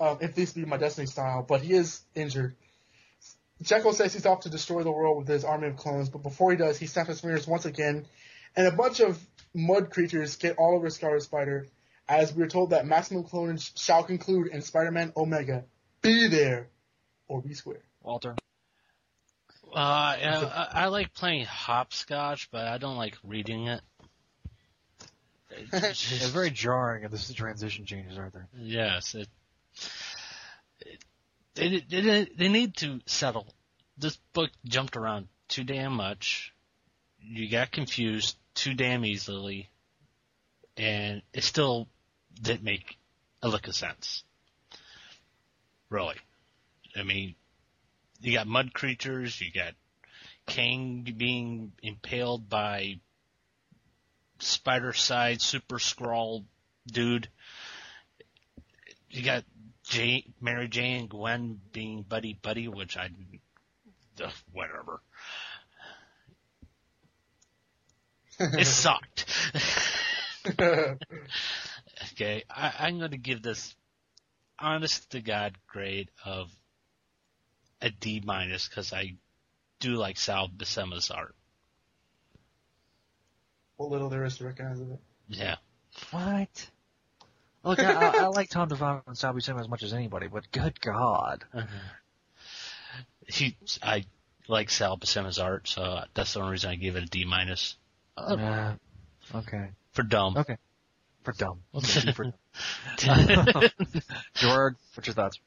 [0.00, 2.56] um, if this be my Destiny style, but he is injured.
[3.62, 6.50] Jackal says he's off to destroy the world with his army of clones, but before
[6.50, 8.06] he does, he snaps his fingers once again,
[8.56, 9.18] and a bunch of
[9.54, 11.66] mud creatures get all over Scarlet Spider,
[12.08, 15.64] as we are told that maximum clonage shall conclude in Spider-Man Omega.
[16.02, 16.68] Be there,
[17.26, 17.82] or be square.
[18.02, 18.36] Walter.
[19.70, 23.80] Uh, I, I like playing hopscotch, but I don't like reading it.
[25.72, 28.48] It's very jarring, and this is the transition changes, aren't there?
[28.56, 29.28] Yes, it,
[30.80, 31.04] it
[31.54, 33.46] they, they they need to settle.
[33.96, 36.52] This book jumped around too damn much.
[37.20, 39.70] You got confused too damn easily,
[40.76, 41.88] and it still
[42.40, 42.98] didn't make
[43.42, 44.22] a lick of sense.
[45.90, 46.16] Really,
[46.96, 47.34] I mean,
[48.20, 49.74] you got mud creatures, you got
[50.46, 53.00] Kang being impaled by
[54.40, 56.44] Spidercide super scrawl
[56.86, 57.28] dude.
[59.10, 59.44] You got
[59.84, 63.10] Jay, Mary Jane and Gwen being buddy buddy, which I,
[64.22, 65.00] uh, whatever.
[68.38, 69.24] it sucked.
[70.60, 73.74] okay, I, I'm going to give this
[74.58, 76.50] honest to God grade of
[77.80, 79.14] a D minus because I
[79.80, 81.34] do like Sal Buscema's art.
[83.78, 84.98] What little there is to recognize of it.
[85.28, 85.54] Yeah.
[86.10, 86.70] What?
[87.64, 90.50] Look, I, I, I like Tom DeFalco and Sal Buscema as much as anybody, but
[90.52, 91.44] good God.
[93.26, 94.04] He, I
[94.48, 97.76] like Sal Buscema's art, so that's the only reason I gave it a D minus.
[98.16, 98.74] Uh,
[99.34, 99.68] okay.
[99.92, 100.36] For dumb.
[100.36, 100.56] Okay.
[101.22, 101.60] For dumb.
[101.74, 102.32] Okay, for
[104.34, 105.38] George, what's your thoughts?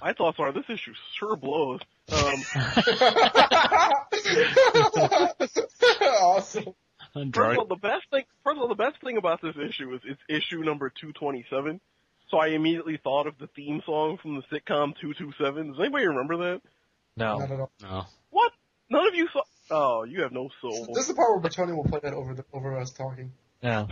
[0.00, 1.80] My thoughts are this issue sure blows.
[2.12, 2.44] Um,
[6.20, 6.74] awesome.
[7.14, 9.92] First of all, the best thing, first of all, the best thing about this issue
[9.94, 11.80] is it's issue number 227.
[12.30, 15.68] So I immediately thought of the theme song from the sitcom 227.
[15.72, 16.60] Does anybody remember that?
[17.16, 17.38] No.
[17.38, 17.70] Not at all.
[17.82, 18.04] No.
[18.30, 18.52] What?
[18.90, 19.42] None of you saw?
[19.70, 20.86] Oh, you have no soul.
[20.92, 23.32] This is the part where Bertoni will play that over the, over us talking.
[23.62, 23.86] Yeah.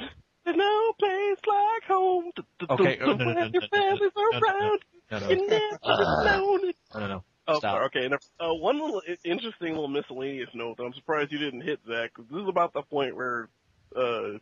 [0.44, 2.30] There's no place like home.
[2.70, 4.80] Okay, To, oh, no, no, no, when your no, no, family's no, no, no, around.
[5.10, 5.28] no, no.
[5.30, 6.76] You never known it.
[6.94, 7.24] No, no, no.
[7.48, 7.82] Oh, Stop.
[7.86, 8.08] Okay.
[8.08, 12.12] Now, uh, one little interesting little miscellaneous note that I'm surprised you didn't hit, Zach.
[12.14, 13.48] 'cause This is about the point where
[13.94, 14.38] uh,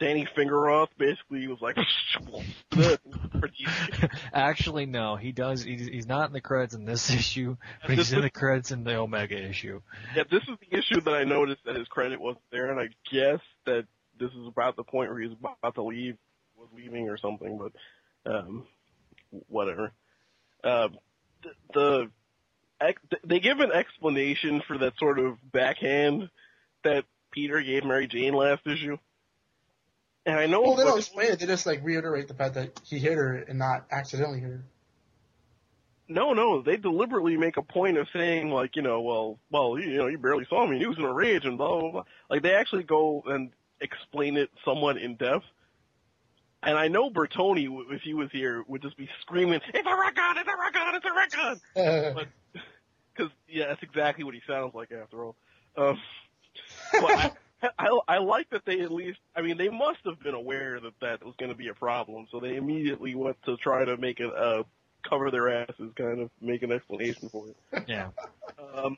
[0.00, 1.76] Danny Fingeroth basically was like,
[4.32, 5.16] Actually, no.
[5.16, 5.62] He does.
[5.62, 7.56] He's, he's not in the credits in this issue,
[7.86, 9.80] but he's in the credits in the Omega issue.
[10.16, 12.88] yeah, this is the issue that I noticed that his credit wasn't there, and I
[13.12, 13.86] guess that
[14.18, 16.16] this is about the point where he's about to leave,
[16.56, 18.66] was leaving or something, but um,
[19.48, 19.92] whatever.
[20.62, 20.96] Um,
[21.44, 22.10] the, the
[23.24, 26.28] they give an explanation for that sort of backhand
[26.82, 28.98] that Peter gave Mary Jane last issue.
[30.26, 31.38] And I know Well, they don't explain it.
[31.38, 34.64] They just like reiterate the fact that he hit her and not accidentally hit her.
[36.06, 39.96] No, no, they deliberately make a point of saying like, you know, well, well, you
[39.96, 40.78] know, you barely saw me.
[40.78, 42.04] He was in a rage and blah blah blah.
[42.28, 45.44] Like they actually go and explain it somewhat in depth.
[46.66, 50.36] And I know Bertoni, if he was here, would just be screaming, "It's a retcon!
[50.36, 50.94] It's a retcon!
[50.94, 51.60] It's a red gun!"
[52.14, 52.28] but
[53.14, 55.36] because yeah, that's exactly what he sounds like after all.
[55.76, 56.00] Um,
[56.92, 57.30] but I,
[57.78, 59.18] I, I like that they at least.
[59.36, 62.26] I mean, they must have been aware that that was going to be a problem,
[62.30, 64.64] so they immediately went to try to make it uh,
[65.08, 67.84] cover their asses, kind of make an explanation for it.
[67.88, 68.08] Yeah.
[68.74, 68.96] Um,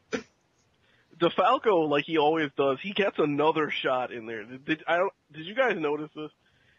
[1.18, 4.44] DeFalco, like he always does, he gets another shot in there.
[4.44, 5.12] Did, did I don't?
[5.32, 6.30] Did you guys notice this?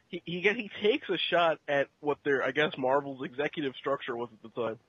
[0.10, 4.30] He he he takes a shot at what their I guess Marvel's executive structure was
[4.32, 4.80] at the time.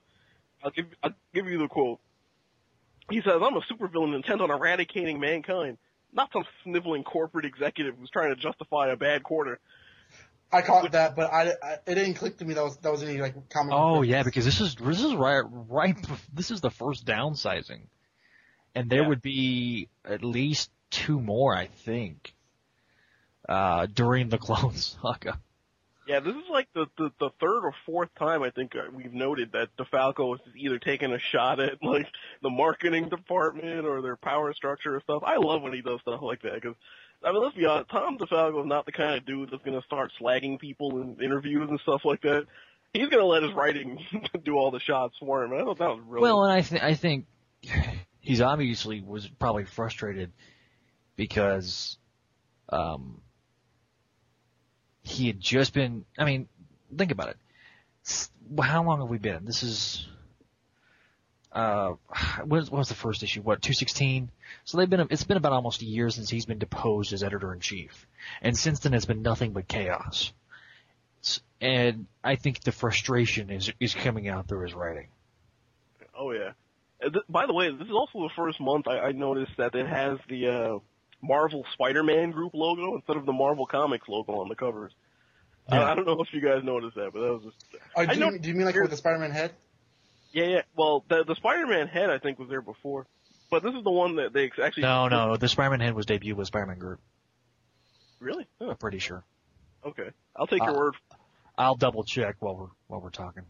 [0.62, 2.00] I'll give I'll give you the quote.
[3.10, 5.78] He says, "I'm a supervillain intent on eradicating mankind,
[6.12, 9.58] not some sniveling corporate executive who's trying to justify a bad quarter."
[10.50, 13.02] I caught that, but I, I it didn't click to me that was that was
[13.02, 13.72] any like comic.
[13.74, 14.08] Oh reference.
[14.10, 15.96] yeah, because this is this is right right
[16.32, 17.82] this is the first downsizing,
[18.74, 19.08] and there Yeah.
[19.08, 22.34] would be at least two more, I think,
[23.48, 25.40] uh, during the Clone Saga.
[26.06, 29.12] Yeah, this is like the, the, the third or fourth time I think uh, we've
[29.12, 32.06] noted that DeFalco is either taking a shot at like
[32.40, 35.22] the marketing department or their power structure or stuff.
[35.26, 36.76] I love when he does stuff like that because
[37.22, 39.78] I mean, let's be honest, Tom DeFalco is not the kind of dude that's going
[39.78, 42.46] to start slagging people in interviews and stuff like that.
[42.94, 43.98] He's going to let his writing
[44.44, 45.52] do all the shots for him.
[45.52, 47.26] I thought that was really Well, and I think I think
[48.20, 50.32] he's obviously was probably frustrated
[51.16, 51.98] because
[52.70, 53.20] um,
[55.08, 56.04] he had just been.
[56.16, 56.48] I mean,
[56.96, 57.36] think about it.
[58.60, 59.44] How long have we been?
[59.44, 60.06] This is
[61.52, 61.94] uh,
[62.44, 63.42] what was, the first issue?
[63.42, 64.30] What 216?
[64.64, 67.52] So they've been it's been about almost a year since he's been deposed as editor
[67.52, 68.06] in chief,
[68.42, 70.32] and since then it's been nothing but chaos.
[71.60, 75.08] And I think the frustration is is coming out through his writing.
[76.16, 76.52] Oh yeah.
[77.04, 79.86] Uh, By the way, this is also the first month I, I noticed that it
[79.86, 80.78] has the uh,
[81.22, 84.92] Marvel Spider-Man group logo instead of the Marvel Comics logo on the covers.
[85.68, 85.90] I, Yeah.
[85.90, 87.56] I don't know if you guys noticed that, but that was just.
[87.96, 89.52] Oh, I do, know- you, do you mean like with the Spider-Man head?
[90.32, 90.62] Yeah, yeah.
[90.76, 93.06] Well, the the Spider-Man head I think was there before,
[93.50, 94.82] but this is the one that they actually.
[94.82, 97.00] No, no, the Spider-Man head was debuted with Spider-Man Group.
[98.20, 98.46] Really?
[98.60, 98.70] Huh.
[98.70, 99.24] I'm pretty sure.
[99.86, 100.94] Okay, I'll take your Uh, word.
[101.56, 103.44] I'll double check while we're while we're talking.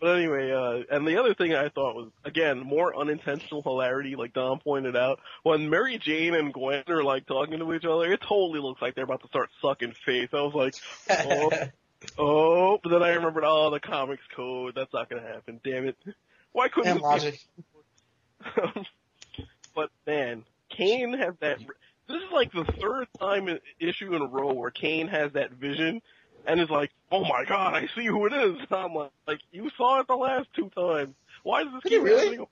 [0.00, 4.34] But anyway, uh, and the other thing I thought was, again, more unintentional hilarity, like
[4.34, 8.20] Don pointed out, when Mary Jane and Gwen are like talking to each other, it
[8.20, 10.28] totally looks like they're about to start sucking face.
[10.34, 10.74] I was like,
[11.08, 11.50] oh,
[12.18, 15.96] oh, but then I remembered, oh, the comics code, that's not gonna happen, damn it.
[16.52, 17.40] Why couldn't be- logic.
[19.74, 21.58] but man, Kaine has that.
[22.08, 25.52] This is like the third time i- issue in a row where Kaine has that
[25.52, 26.02] vision,
[26.46, 29.70] and is like, "Oh my god, I see who it is." I'm like, like you
[29.76, 31.14] saw it the last two times.
[31.42, 32.24] Why does this Did keep really?
[32.24, 32.46] happening?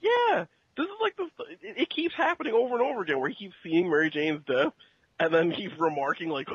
[0.00, 0.44] Yeah,
[0.76, 1.24] this is like the.
[1.62, 4.72] It, it keeps happening over and over again, where he keeps seeing Mary Jane's death,
[5.20, 6.48] and then he's remarking like,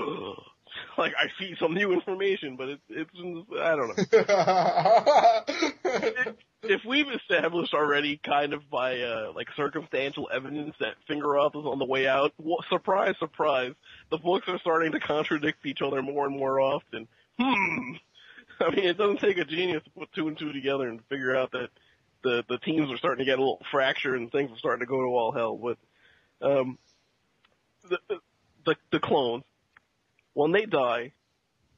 [0.98, 3.12] like I see some new information, but it's it's
[3.60, 3.96] I don't know
[6.64, 11.80] if we've established already, kind of by uh, like circumstantial evidence, that Fingeroth is on
[11.80, 13.74] the way out, well, surprise, surprise,
[14.10, 17.08] the books are starting to contradict each other more and more often.
[17.40, 17.94] Hmm.
[18.62, 21.36] I mean, it doesn't take a genius to put two and two together and figure
[21.36, 21.70] out that
[22.24, 24.86] the the teams are starting to get a little fractured and things are starting to
[24.86, 25.58] go to all hell.
[25.58, 25.78] But
[26.42, 26.78] um,
[27.90, 28.00] the
[28.66, 29.44] the the clones,
[30.40, 31.12] when they die,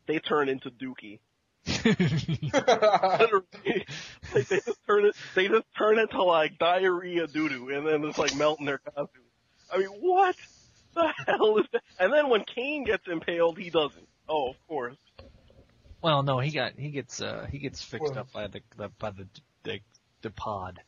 [0.05, 1.17] they turn into Dookie.
[1.83, 3.87] Literally,
[4.35, 7.87] like they just turn it, they just turn it to like diarrhea doo doo, and
[7.87, 9.25] then it's like melting their costumes.
[9.73, 10.35] I mean, what
[10.93, 11.81] the hell is that?
[11.99, 14.07] And then when Kaine gets impaled, he doesn't.
[14.29, 14.97] Oh, of course.
[16.03, 18.89] Well, no, he got he gets uh he gets fixed Well- up by the, the
[18.99, 19.27] by the
[19.63, 19.79] the
[20.21, 20.79] the pod.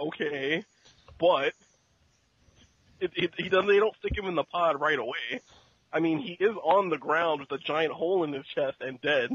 [0.00, 0.64] Okay,
[1.18, 1.52] but
[3.00, 3.66] it, it, he doesn't.
[3.66, 5.42] They don't stick him in the pod right away.
[5.92, 9.00] I mean, he is on the ground with a giant hole in his chest and
[9.00, 9.30] dead,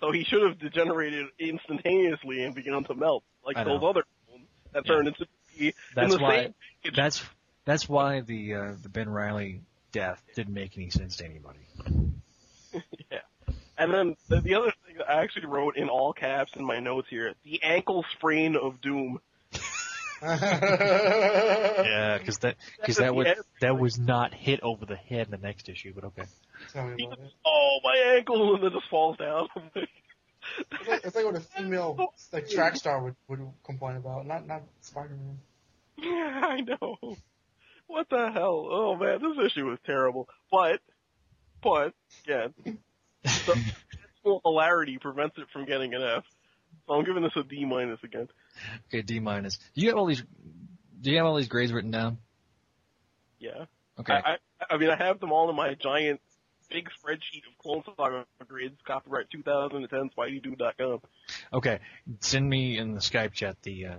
[0.00, 4.84] so he should have degenerated instantaneously and begun to melt like those other clones that
[4.86, 4.92] Yeah.
[4.94, 5.26] turned into
[5.58, 6.54] in That's the why same
[6.94, 7.22] that's
[7.64, 11.58] that's why the uh, the Ben Reilly death didn't make any sense to anybody.
[13.10, 13.18] yeah.
[13.76, 16.78] And then the, the other thing that I actually wrote in all caps in my
[16.80, 19.20] notes here: the ankle sprain of doom.
[21.88, 23.34] Yeah, because that because that was Yeah.
[23.60, 26.24] that was not hit over the head in the next issue, but okay.
[26.72, 27.34] Tell me He about just, it.
[27.46, 29.48] oh, my ankle, and then just falls down.
[30.72, 34.46] It's like, it's like what a female like track star would, would complain about, not
[34.46, 35.38] not Spider-Man.
[35.98, 37.16] Yeah, I know.
[37.86, 38.66] What the hell?
[38.70, 40.26] Oh man, this issue is terrible.
[40.50, 40.80] But,
[41.62, 41.92] but
[42.24, 42.54] again,
[43.24, 43.62] the
[44.04, 46.24] actual hilarity prevents it from getting an F.
[46.86, 48.28] So I'm giving this a D minus again.
[48.88, 49.58] Okay, D minus.
[49.74, 50.22] Do you have all these?
[51.00, 52.18] Do you have all these grades written down?
[53.38, 53.66] Yeah.
[53.98, 54.12] Okay.
[54.12, 54.36] I, I,
[54.70, 56.20] I mean, I have them all in my giant,
[56.70, 61.00] big spreadsheet of Clone Saga grades, copyright 2010, SpideyDude.com.
[61.52, 61.78] Okay,
[62.20, 63.96] send me in the Skype chat the uh,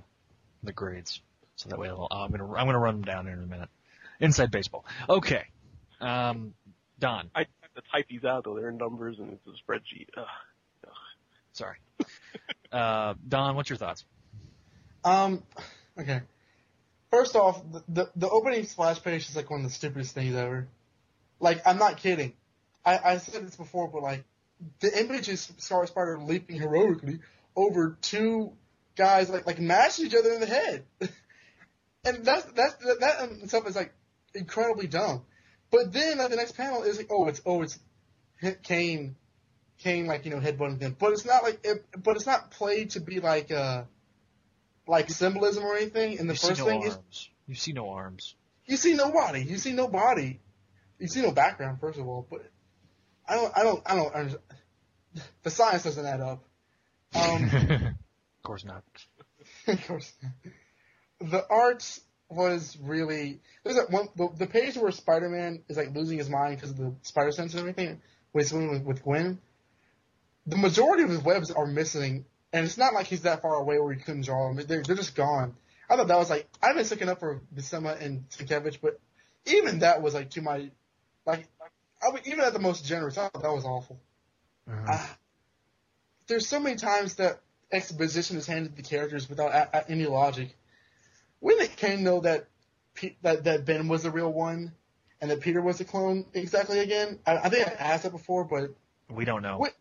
[0.63, 1.22] the grades,
[1.56, 3.69] so that way I'll, I'm gonna I'm gonna run them down here in a minute.
[4.19, 4.86] Inside baseball.
[5.10, 5.45] Okay,
[6.02, 6.54] um,
[7.00, 7.30] Don.
[7.34, 10.08] I have to type these out though; they're in numbers and it's a spreadsheet.
[10.17, 10.26] Ugh.
[11.54, 11.78] Sorry.
[12.72, 14.06] uh, Don, what's your thoughts?
[15.03, 15.43] Um,
[15.97, 16.21] okay.
[17.12, 20.35] First off, the, the the opening splash page is like one of the stupidest things
[20.35, 20.67] ever.
[21.39, 22.33] Like, I'm not kidding.
[22.85, 24.23] I, I said this before, but like,
[24.79, 27.19] the image is Scar Spider leaping heroically
[27.55, 28.51] over two
[28.95, 30.85] guys like like mashing each other in the head,
[32.05, 33.93] and that's that's that, that in itself is like
[34.35, 35.23] incredibly dumb.
[35.71, 37.79] But then the next panel is like, oh, it's oh, it's
[38.63, 39.15] Kaine,
[39.79, 42.91] Kaine like you know headbutting them, but it's not like it, but it's not played
[42.91, 43.83] to be like uh
[44.89, 46.19] like symbolism or anything.
[46.19, 46.97] And the you see first no thing is.
[47.47, 48.36] You see no arms.
[48.66, 49.43] you see nobody.
[49.43, 50.39] You see no body.
[50.99, 52.28] You see no background, first of all.
[52.30, 52.41] But
[53.28, 53.57] I don't.
[53.57, 53.82] I don't.
[53.86, 54.13] I don't.
[54.13, 54.43] understand.
[55.43, 56.43] The science doesn't add up.
[57.16, 58.84] Um, of course not.
[59.68, 60.11] of course.
[61.22, 61.99] The art
[62.30, 63.39] was really.
[63.63, 64.09] There's that one.
[64.16, 67.53] The, the page where Spider-Man is like losing his mind because of the spider sense
[67.53, 68.01] and everything.
[68.32, 69.39] When he's with, with Gwen.
[70.45, 73.80] The majority of his webs are missing, and it's not like he's that far away
[73.80, 74.66] where he couldn't draw them.
[74.68, 75.56] They're, they're just gone.
[75.89, 79.00] I thought that was like I've been sticking up for Buscema and Sienkiewicz, but
[79.45, 80.70] even that was like to my
[81.26, 81.47] like
[82.02, 84.00] I mean, even at the most generous, I thought that was awful.
[84.88, 85.18] Ah,
[86.28, 87.41] there's so many times that
[87.72, 90.56] exposition is handed to the characters without a- a- any logic.
[91.39, 92.47] When did Kaine know that,
[92.93, 94.74] Pe- that that Ben was the real one,
[95.22, 97.20] and that Peter was the clone exactly again?
[97.26, 98.72] I, I think I asked that before, but
[99.10, 99.58] We don't know.
[99.58, 99.74] What?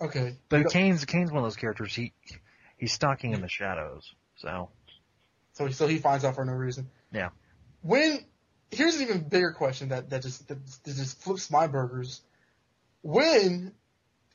[0.00, 0.36] Okay.
[0.48, 1.94] But Kaine's Kaine's one of those characters.
[1.94, 2.12] He
[2.76, 4.14] he's stalking in the shadows.
[4.36, 4.70] So
[5.52, 6.88] So he, so he finds out for no reason.
[7.12, 7.30] yeah.
[7.82, 8.24] When
[8.70, 12.20] here's an even bigger question that that just that, that just flips my burgers.
[13.02, 13.72] When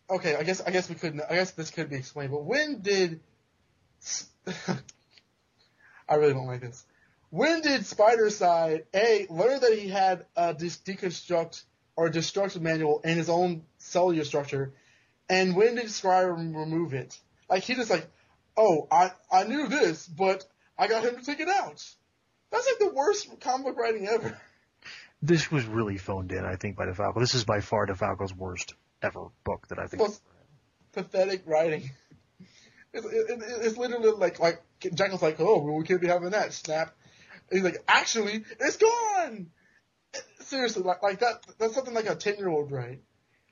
[0.09, 1.21] okay, I guess I guess we couldn't.
[1.29, 2.31] I guess this could be explained.
[2.31, 3.19] But when did
[6.09, 6.85] I really don't like this.
[7.29, 11.63] When did Spidercide A learn that he had a deconstruct
[11.95, 14.73] or destructive manual in his own cellular structure,
[15.29, 17.19] and when did Scrier remove it?
[17.49, 18.07] Like he just like,
[18.57, 20.45] oh, I I knew this, but
[20.77, 21.83] I got him to take it out.
[22.51, 24.37] That's like the worst comic book writing ever.
[25.21, 27.19] This was really phoned in, I think, by DeFalco.
[27.19, 30.01] This is by far DeFalco's worst ever book that I think.
[30.01, 30.21] Most
[30.91, 31.89] pathetic writing.
[32.93, 36.31] It's, it, it, it's literally like like Jackal's like, oh, well, we can't be having
[36.31, 36.53] that.
[36.53, 36.93] Snap.
[37.49, 39.47] And he's like, actually, it's gone.
[40.41, 41.45] Seriously, like like that.
[41.57, 42.99] That's something like a ten year old, right?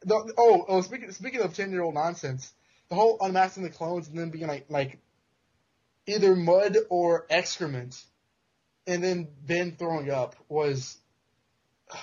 [0.04, 2.52] The, oh, oh, speaking speaking of ten year old nonsense,
[2.90, 5.00] the whole unmasking the clones and then being like like
[6.08, 8.04] either mud or excrement,
[8.88, 10.98] and then Ben throwing up was.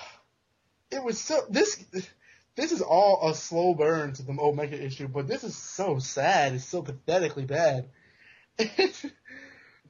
[0.91, 1.85] It was so this
[2.59, 6.53] this is all a slow burn to the Omega issue, but this is so sad.
[6.53, 7.89] It's so pathetically bad.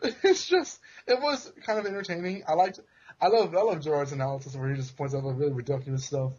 [0.01, 2.43] It's, it's just, it was kind of entertaining.
[2.47, 2.79] I liked,
[3.19, 6.31] I love, I love Gerard's analysis where he just points out like really ridiculous stuff.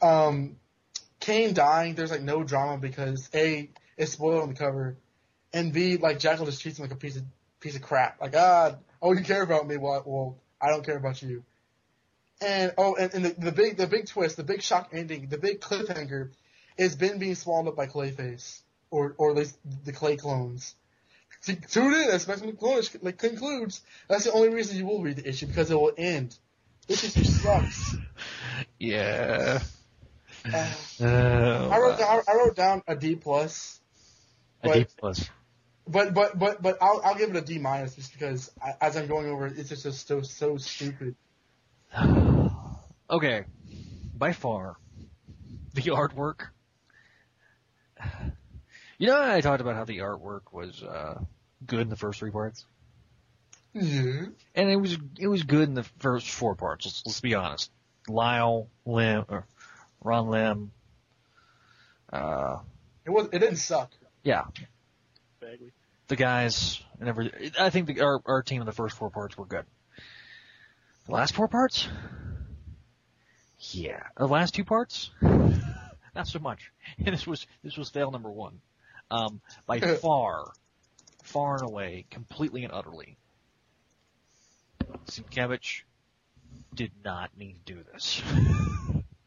[0.00, 0.58] Um,
[1.28, 3.68] Kaine dying, there's like no drama because A,
[3.98, 4.96] it's spoiled on the cover,
[5.52, 7.24] and B, like Jackal just treats him like a piece of,
[7.60, 8.18] piece of crap.
[8.18, 11.44] Like, ah, oh, you care about me, well, well I don't care about you.
[12.40, 15.36] And oh, and, and the, the big the big twist, the big shock ending, the
[15.36, 16.30] big cliffhanger
[16.78, 20.76] is Ben being swallowed up by Clayface, or or at least the Clay clones.
[21.42, 23.82] Tune in as Maximum Clone like concludes.
[24.08, 26.34] That's the only reason you will read the issue because it will end.
[26.86, 27.96] This issue sucks.
[28.80, 29.60] Yeah.
[30.44, 30.70] Uh,
[31.00, 33.80] Uh, I wrote down, I wrote down a D plus.
[34.62, 35.28] a D plus.
[35.86, 38.96] But but but but I'll I'll give it a D minus just because I, as
[38.96, 41.14] I'm going over it, it's just, just so so stupid.
[43.10, 43.44] Okay,
[44.14, 44.76] by far,
[45.72, 46.48] the artwork.
[48.98, 51.20] You know, I talked about how the artwork was uh,
[51.66, 52.66] good in the first three parts,
[53.72, 54.26] Yeah.
[54.54, 56.84] and it was it was good in the first four parts.
[56.84, 57.70] Let's, let's be honest.
[58.08, 59.46] Lyle, Lim, or
[60.02, 60.70] Ron Lim,
[62.12, 62.58] uh,
[63.04, 63.90] It was it didn't suck.
[64.22, 64.44] yeah,
[65.40, 65.72] Bagley.
[66.08, 67.52] the guys and everything.
[67.58, 69.64] I think the, our our team in the first four parts were good.
[71.06, 71.88] The last four parts,
[73.72, 76.70] yeah, the last two parts, not so much.
[76.98, 78.60] And this was this was fail number one,
[79.10, 80.52] um, by far,
[81.24, 83.16] far and away, completely and utterly.
[85.06, 85.82] Sienkiewicz
[86.74, 88.22] did not need to do this.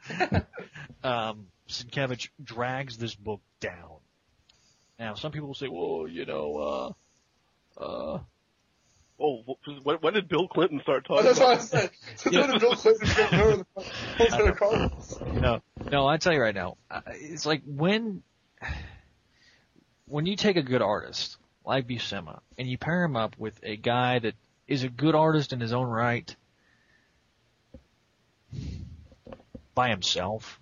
[1.03, 3.99] um, Sienkiewicz drags this book down.
[4.99, 6.95] Now, some people will say, well, you know,
[7.79, 8.19] uh, uh,
[9.23, 9.43] Oh,
[9.83, 11.25] when, when did Bill Clinton start Oh, talking?
[11.27, 11.91] that's what I said.
[12.15, 16.55] So when did Bill Clinton get rid of the no, no, I tell you right
[16.55, 18.23] now, uh, it's like when,
[20.07, 23.75] when you take a good artist like Buscema and you pair him up with a
[23.75, 24.33] guy that
[24.67, 26.35] is a good artist in his own right
[29.73, 30.59] by himself,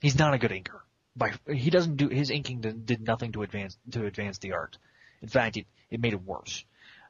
[0.00, 0.80] he's not a good inker.
[1.16, 4.78] By he doesn't do his inking did, did nothing to advance to advance the art.
[5.22, 6.64] In fact, it it made it worse.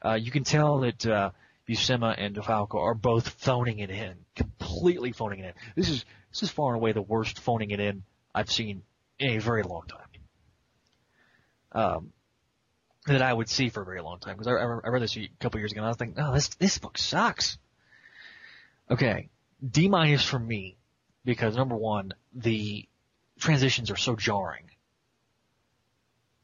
[0.04, 1.30] Uh, you can tell that uh,
[1.68, 5.52] Buscema and DeFalco are both phoning it in, completely phoning it in.
[5.74, 8.04] This is this is far and away the worst phoning it in
[8.34, 8.82] I've seen
[9.18, 10.00] in a very long time.
[11.72, 12.12] Um,
[13.06, 15.16] that I would see for a very long time because I, I, I read this
[15.16, 17.58] a couple years ago and I was thinking, oh, this this book sucks.
[18.90, 19.28] Okay,
[19.68, 20.76] D minus for me
[21.24, 22.88] because number one, the
[23.38, 24.70] transitions are so jarring.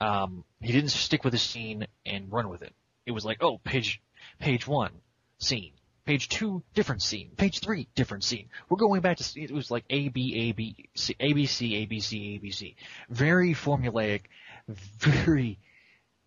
[0.01, 2.75] Um, he didn't stick with the scene and run with it.
[3.07, 4.03] It was like, oh, page,
[4.41, 4.91] page one,
[5.39, 5.73] scene.
[6.05, 7.31] Page two, different scene.
[7.37, 8.49] Page three, different scene.
[8.69, 11.47] We're going back to, scene, it was like A, B, A, B, C, A, B,
[11.47, 12.75] C, A, B, C, A, B, C.
[13.09, 14.23] Very formulaic,
[14.69, 15.61] very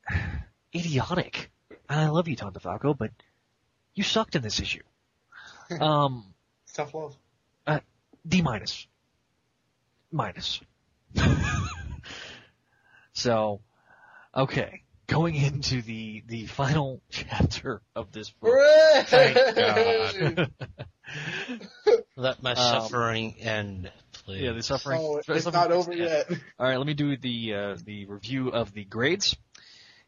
[0.75, 1.51] idiotic.
[1.89, 3.11] And I love you, Tom DeFalco, but
[3.93, 4.83] you sucked in this issue.
[5.81, 6.34] Um,
[6.75, 7.15] tough love.
[7.67, 7.79] uh,
[8.27, 8.87] D minus.
[10.11, 10.61] Minus.
[13.13, 13.61] so,
[14.35, 18.51] okay, going into the the final chapter of this book.
[18.53, 19.03] Hooray!
[19.05, 20.51] Thank God.
[22.17, 23.91] Let my Um, suffering end.
[24.13, 24.41] please.
[24.41, 24.99] Yeah, the suffering.
[25.01, 26.29] Oh, it's suffering- not over yet.
[26.59, 29.35] All right, let me do the uh, the review of the grades.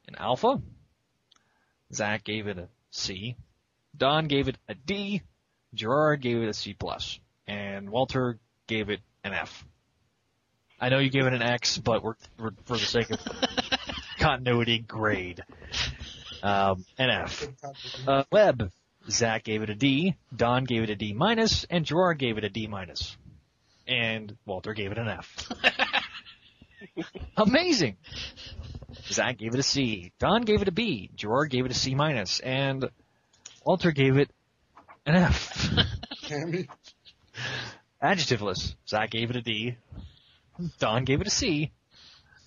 [0.07, 0.61] In Alpha,
[1.93, 3.36] Zach gave it a C.
[3.95, 5.22] Don gave it a D.
[5.74, 9.65] Gerard gave it a C plus, and Walter gave it an F.
[10.80, 13.20] I know you gave it an X, but we're, we're for the sake of
[14.20, 15.43] continuity, grade.
[16.43, 17.47] Um, an F.
[18.07, 18.72] Uh, Web,
[19.09, 20.15] Zach gave it a D.
[20.36, 23.18] Don gave it a D minus, and Gerard gave it a D minus, minus.
[23.88, 25.49] and Walter gave it an F.
[27.38, 27.97] Amazing.
[29.09, 30.11] Zach gave it a C.
[30.20, 31.09] Don gave it a B.
[31.15, 32.89] Gerard gave it a C minus, and
[33.65, 34.30] Walter gave it
[35.08, 35.70] an F.
[36.24, 36.68] Cammy.
[38.03, 38.76] Adjectiveless.
[38.88, 39.78] Zach gave it a D.
[40.80, 41.72] Don gave it a C.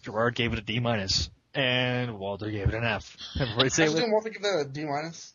[0.02, 3.16] Gerard gave it a D minus, and Walter gave it an F.
[3.38, 5.32] Everybody say it didn't Walter give that a D minus?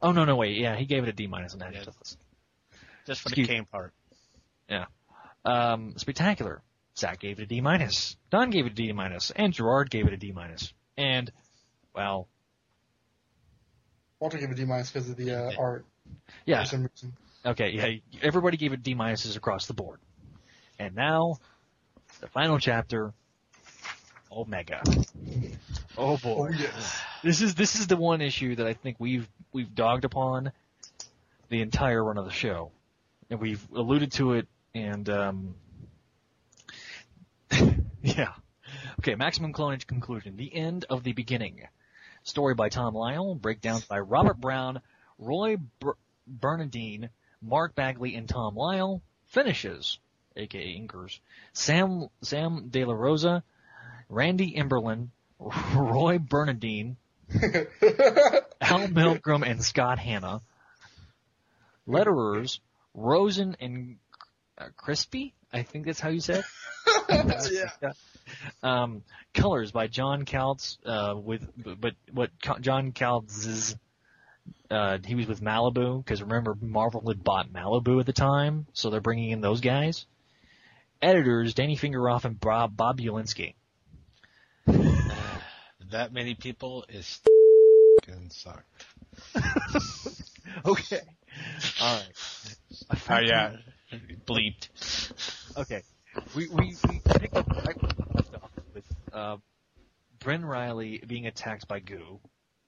[0.00, 2.16] Oh no no wait yeah he gave it a D minus on adjectiveless.
[3.06, 3.92] Just for the Excuse- Kaine part.
[4.68, 4.84] Yeah.
[5.44, 6.62] Um, spectacular.
[6.96, 8.16] Zach gave it a D minus.
[8.30, 10.72] Don gave it a D minus, and Gerard gave it a D minus.
[10.96, 11.30] And
[11.94, 12.28] well,
[14.20, 15.86] Walter gave a D minus because of the uh, art.
[16.46, 16.62] Yeah.
[16.62, 17.12] For some reason.
[17.46, 20.00] Okay, yeah, everybody gave it D minuses across the board.
[20.78, 21.38] And now,
[22.20, 23.12] the final chapter,
[24.30, 24.82] Omega.
[25.96, 26.48] Oh boy.
[26.48, 27.00] Oh yes.
[27.22, 30.52] This is this is the one issue that I think we've we've dogged upon
[31.48, 32.70] the entire run of the show.
[33.30, 35.54] And we've alluded to it and um
[38.02, 38.32] yeah.
[39.00, 40.36] Okay, maximum clonage conclusion.
[40.36, 41.66] The end of the beginning.
[42.24, 44.80] Story by Tom Lyle, breakdowns by Robert Brown,
[45.18, 45.96] Roy Ber-
[46.26, 47.10] Bernadine,
[47.42, 49.02] Mark Bagley, and Tom Lyle.
[49.26, 49.98] Finishes,
[50.36, 51.20] aka Inkers,
[51.52, 53.42] Sam Sam De La Rosa,
[54.08, 55.08] Randy Emberlin,
[55.38, 56.96] Roy Bernadine,
[58.60, 60.40] Al Milgrom, and Scott Hanna.
[61.86, 62.60] Letterers,
[62.94, 63.96] Rosen and
[64.58, 65.34] uh, Crispy.
[65.52, 66.44] I think that's how you said.
[67.08, 67.68] it.
[67.82, 67.92] yeah.
[68.62, 69.02] Um,
[69.32, 71.48] colors by John Kalisz, uh, with,
[71.80, 73.74] but what John Kalisz's,
[74.70, 78.90] uh, he was with Malibu, because remember Marvel had bought Malibu at the time, so
[78.90, 80.06] they're bringing in those guys.
[81.00, 83.54] Editors, Danny Fingeroth and Bob, Bob Budiansky.
[85.90, 87.18] That many people is
[88.04, 88.62] fucking suck.
[90.64, 91.00] Okay.
[91.80, 92.12] Alright.
[93.10, 93.56] Oh yeah,
[94.26, 94.68] bleeped.
[95.56, 95.82] Okay.
[96.34, 99.36] We, we, we picked up right where we left off with, uh,
[100.24, 102.18] Ben Reilly being attacked by goo.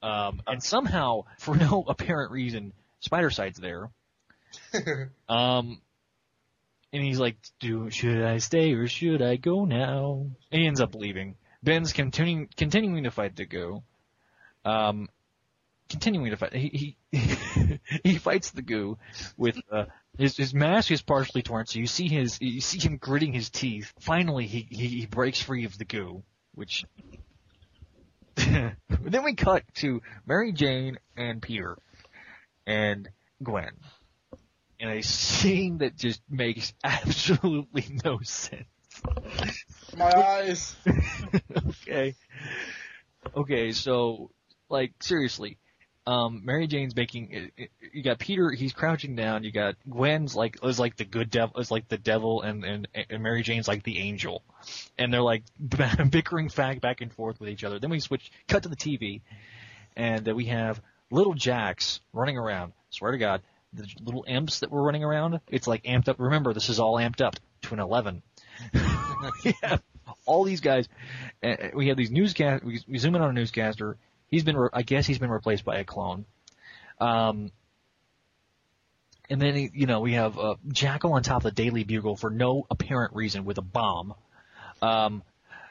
[0.02, 3.90] Um, and somehow, for no apparent reason, Spidercide's there.
[5.28, 5.80] Um,
[6.92, 10.80] and he's like, "Do should I stay or should I go now?" And he ends
[10.80, 11.36] up leaving.
[11.62, 13.82] Ben's continuing continuing to fight the goo.
[14.64, 15.08] Um,
[15.88, 16.52] continuing to fight.
[16.54, 18.98] He he, he fights the goo
[19.36, 19.84] with uh,
[20.18, 23.50] his his mask is partially torn, so you see his you see him gritting his
[23.50, 23.92] teeth.
[24.00, 26.22] Finally, he he, he breaks free of the goo,
[26.54, 26.84] which.
[29.00, 31.76] then we cut to Mary Jane and Peter
[32.66, 33.08] and
[33.42, 33.72] Gwen
[34.78, 38.64] in a scene that just makes absolutely no sense.
[39.96, 40.76] My eyes.
[41.82, 42.14] okay.
[43.36, 44.30] Okay, so
[44.68, 45.58] like seriously,
[46.10, 47.52] um, Mary Jane's making.
[47.92, 48.50] You got Peter.
[48.50, 49.44] He's crouching down.
[49.44, 51.60] You got Gwen's like is like the good devil.
[51.60, 54.42] Is like the devil, and and and Mary Jane's like the angel,
[54.98, 55.44] and they're like
[56.10, 57.78] bickering fag back and forth with each other.
[57.78, 59.20] Then we switch, cut to the TV,
[59.96, 60.80] and uh, we have
[61.12, 62.72] little Jacks running around.
[62.90, 63.42] Swear to God,
[63.72, 65.38] the little imps that were running around.
[65.48, 66.16] It's like amped up.
[66.18, 68.22] Remember, this is all amped up to an eleven.
[69.62, 69.80] have
[70.26, 70.88] all these guys.
[71.40, 72.64] Uh, we have these newscast.
[72.64, 73.96] We, we zoom in on a newscaster.
[74.30, 76.24] He's been, re- I guess, he's been replaced by a clone.
[77.00, 77.50] Um,
[79.30, 82.30] and then you know we have uh, Jackal on top of the Daily Bugle for
[82.30, 84.14] no apparent reason with a bomb.
[84.82, 85.22] Um,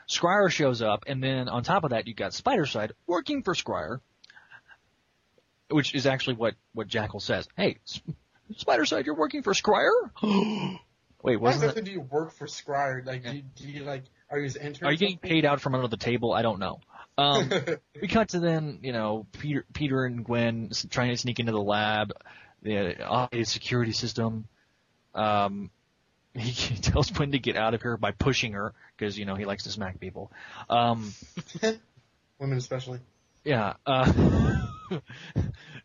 [0.07, 4.01] Scrier shows up, and then on top of that you got Spidercide working for Scrier,
[5.70, 7.47] which is actually what what Jackal says.
[7.55, 8.16] Hey, Sp-
[8.53, 9.91] Spidercide, you're working for Scrier?
[11.22, 13.03] Wait, Why wasn't exactly do you work for Scrier?
[13.05, 14.88] Like, do, you, do you like, are you his intern?
[14.88, 16.32] Are you getting paid out from under the table?
[16.32, 16.80] I don't know.
[17.20, 17.49] Um,
[18.01, 21.61] we cut to then, you know, Peter, Peter and Gwen trying to sneak into the
[21.61, 22.13] lab,
[22.61, 24.47] the automated security system.
[25.13, 25.70] Um,
[26.34, 29.36] he, he tells Gwen to get out of here by pushing her because you know
[29.36, 30.32] he likes to smack people.
[30.70, 31.13] Um,
[32.39, 32.99] Women especially.
[33.43, 33.74] yeah.
[33.86, 34.11] Uh,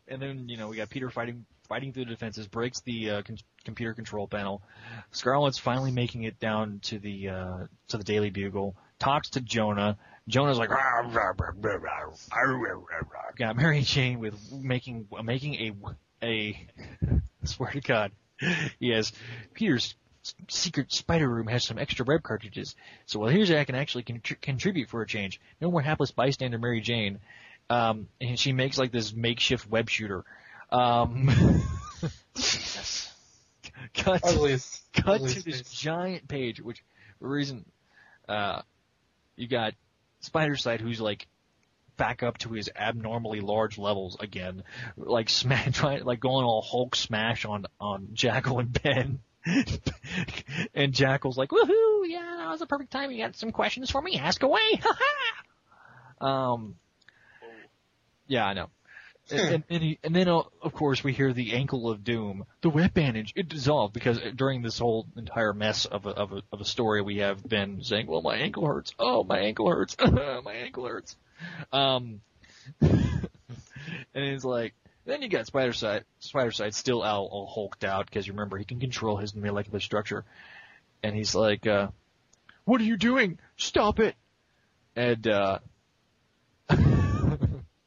[0.06, 3.22] and then you know we got Peter fighting fighting through the defenses, breaks the uh,
[3.22, 4.62] con- computer control panel.
[5.10, 7.58] Scarlet's finally making it down to the uh,
[7.88, 8.76] to the Daily Bugle.
[9.00, 9.98] Talks to Jonah.
[10.26, 11.02] Jonah's like, rah,
[13.36, 15.72] got Mary Jane with making making a
[16.24, 16.66] a
[17.44, 18.12] swear to God,
[18.78, 19.12] yes,
[19.52, 19.94] Peter's
[20.48, 22.74] secret spider room has some extra web cartridges.
[23.06, 25.40] So well, here's I can actually con- contribute for a change.
[25.60, 27.20] No more hapless bystander Mary Jane,
[27.68, 30.24] um, and she makes like this makeshift web shooter.
[30.70, 31.62] Um,
[32.34, 33.10] Jesus.
[33.94, 36.84] Cut, cut to this giant page, which
[37.18, 37.64] for reason,
[38.28, 38.62] uh,
[39.36, 39.74] you got
[40.24, 41.26] Spidercide who's like
[41.96, 44.64] back up to his abnormally large levels again,
[44.96, 49.20] like smash, trying like going all Hulk smash on on Jackal and Ben.
[50.74, 53.10] and Jackal's like, woohoo, yeah, that was a perfect time.
[53.10, 54.18] You got some questions for me?
[54.18, 54.80] Ask away.
[56.20, 56.76] Um,
[58.26, 58.70] yeah, I know.
[59.30, 62.44] And, and, and, he, and then, uh, of course, we hear the ankle of doom.
[62.60, 66.42] The wet bandage, it dissolved because during this whole entire mess of a, of a,
[66.52, 68.92] of a story, we have been saying, well, my ankle hurts.
[68.98, 69.96] Oh, my ankle hurts.
[70.04, 71.16] my ankle hurts.
[71.72, 72.20] Um,
[72.80, 73.28] and
[74.14, 74.74] it's like,
[75.06, 78.80] then you got Spidercide, Spider Side still all, all hulked out because remember he can
[78.80, 80.24] control his molecular structure.
[81.02, 81.88] And he's like, uh,
[82.64, 83.38] what are you doing?
[83.56, 84.16] Stop it.
[84.96, 85.58] And, uh,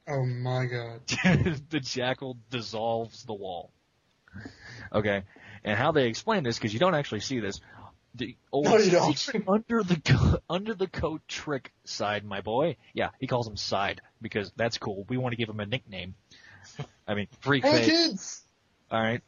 [0.07, 1.01] Oh my god.
[1.69, 3.71] the jackal dissolves the wall.
[4.93, 5.23] Okay,
[5.63, 7.59] and how they explain this because you don't actually see this.
[8.15, 9.17] The old No, you don't.
[9.17, 12.77] secret under the co- under the coat trick side, my boy.
[12.93, 15.05] Yeah, he calls him side because that's cool.
[15.09, 16.15] We want to give him a nickname.
[17.07, 17.85] I mean, freak Hey face.
[17.87, 18.41] kids!
[18.91, 19.21] All right.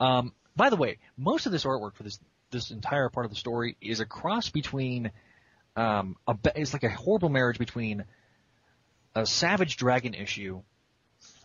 [0.00, 2.18] Um, by the way, most of this artwork for this
[2.50, 5.10] this entire part of the story is a cross between
[5.76, 8.04] um, a it's like a horrible marriage between
[9.14, 10.62] a Savage Dragon issue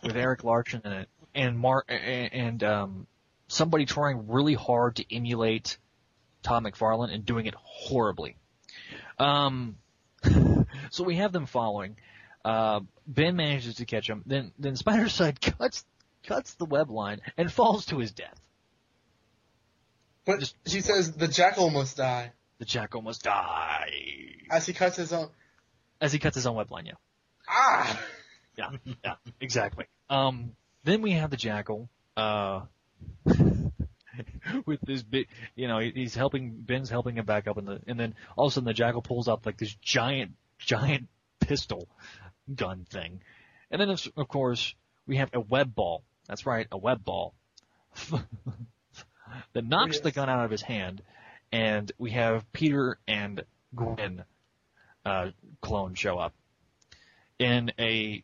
[0.02, 3.06] with Erik Larsen in it and Mar and, um,
[3.48, 5.78] somebody trying really hard to emulate
[6.42, 8.36] Tom McFarlane and doing it horribly.
[9.18, 9.76] Um,
[10.90, 11.96] so we have them following.
[12.44, 14.22] Uh, ben manages to catch him.
[14.24, 15.84] Then then Spidercide cuts
[16.26, 18.40] cuts the web line and falls to his death.
[20.24, 23.90] But she says the jackal must die The jackal must die
[24.50, 25.28] as he cuts his own.
[26.00, 26.86] as he cuts his own web line.
[26.86, 26.92] Yeah.
[27.50, 28.00] Ah!
[28.58, 28.70] Yeah,
[29.04, 29.86] yeah, exactly.
[30.10, 30.52] Um,
[30.84, 32.62] then we have the jackal, uh,
[34.66, 37.98] with this big, you know, he's helping, Ben's helping him back up in the, and
[37.98, 41.08] then all of a sudden the jackal pulls out like this giant, giant
[41.40, 41.88] pistol
[42.54, 43.22] gun thing.
[43.70, 44.74] And then of of course
[45.06, 46.02] we have a web ball.
[46.28, 47.32] That's right, a web ball.
[49.54, 50.00] that knocks Yes.
[50.02, 51.02] the gun out of his hand,
[51.50, 53.42] and we have Peter and
[53.74, 54.24] Gwen,
[55.06, 55.28] uh,
[55.62, 56.34] clone show up
[57.40, 58.22] in a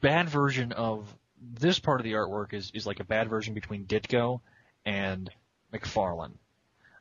[0.00, 3.84] bad version of this part of the artwork is, is like a bad version between
[3.86, 4.40] Ditko
[4.86, 5.30] and
[5.72, 6.32] McFarlane.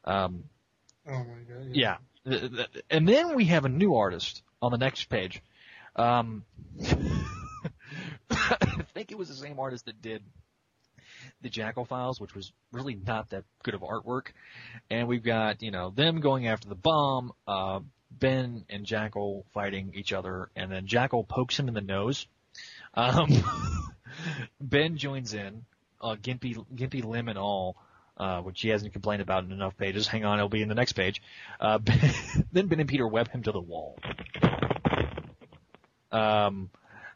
[0.06, 0.46] Um,
[1.08, 1.68] Oh my god.
[1.74, 1.98] yeah.
[2.26, 2.50] Th-
[2.89, 5.41] And then we have a new artist on the next page.
[5.98, 6.44] Um,
[8.32, 10.24] I think it was the same artist that did
[11.41, 14.28] the Jackal Files, which was really not that good of artwork.
[14.89, 17.80] And we've got, you know, them going after the bomb, uh,
[18.20, 22.28] Ben and Jackal fighting each other, and then Jackal pokes him in the nose.
[22.93, 23.30] Um,
[24.61, 25.66] ben joins in,
[26.01, 27.76] uh, Gimpy, Gimpy Lim and all,
[28.18, 30.07] uh, which he hasn't complained about in enough pages.
[30.07, 31.22] Hang on, it'll be in the next page.
[31.59, 31.80] Uh,
[32.51, 33.97] then Ben and Peter web him to the wall.
[36.11, 36.70] Um,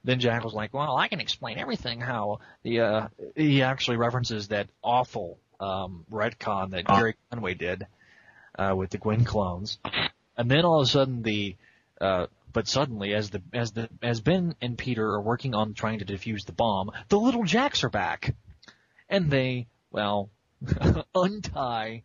[0.04, 4.70] then Jackal's like, well, I can explain everything how the, uh, he actually references that
[4.82, 7.86] awful, um, retcon that Gerry Conway did,
[8.58, 9.78] uh, with the Gwen clones.
[10.38, 11.56] And then all of a sudden the,
[12.00, 16.00] uh, but suddenly as the, as the, as Ben and Peter are working on trying
[16.00, 18.36] to defuse the bomb, the little Jacks are back.
[19.10, 20.30] And they, well,
[21.16, 22.04] untie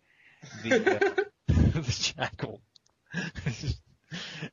[0.62, 2.60] the, uh, the jackal.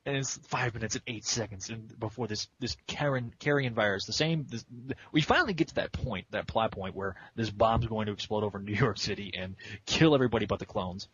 [0.04, 4.46] and it's five minutes and eight seconds before this this Karen carrion virus, the same.
[4.48, 4.64] This,
[5.12, 8.44] we finally get to that point, that plot point where this bomb's going to explode
[8.44, 9.56] over New York City and
[9.86, 11.08] kill everybody but the clones.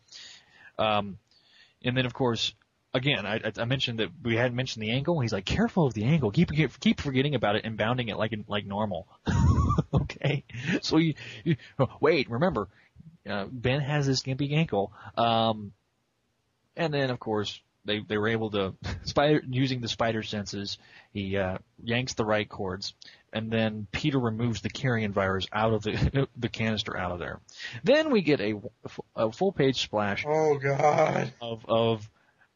[0.79, 1.17] Um,
[1.83, 2.53] and then of course,
[2.93, 5.19] again, I, I- mentioned that we hadn't mentioned the ankle.
[5.19, 6.31] He's like, careful of the ankle.
[6.31, 9.07] Keep keep forgetting about it and bounding it like like normal.
[9.93, 10.43] okay,
[10.81, 11.13] so you,
[11.43, 11.55] you
[11.99, 12.29] wait.
[12.29, 12.67] Remember,
[13.29, 14.91] uh, Ben has this gimpy ankle.
[15.15, 15.73] Um,
[16.75, 20.77] and then of course they they were able to spider using the spider senses.
[21.13, 22.93] He uh, yanks the right cords,
[23.33, 27.39] and then Peter removes the carrion virus out of the the canister out of there.
[27.83, 28.55] Then we get a,
[29.15, 31.33] a full page splash Oh god.
[31.41, 32.09] of of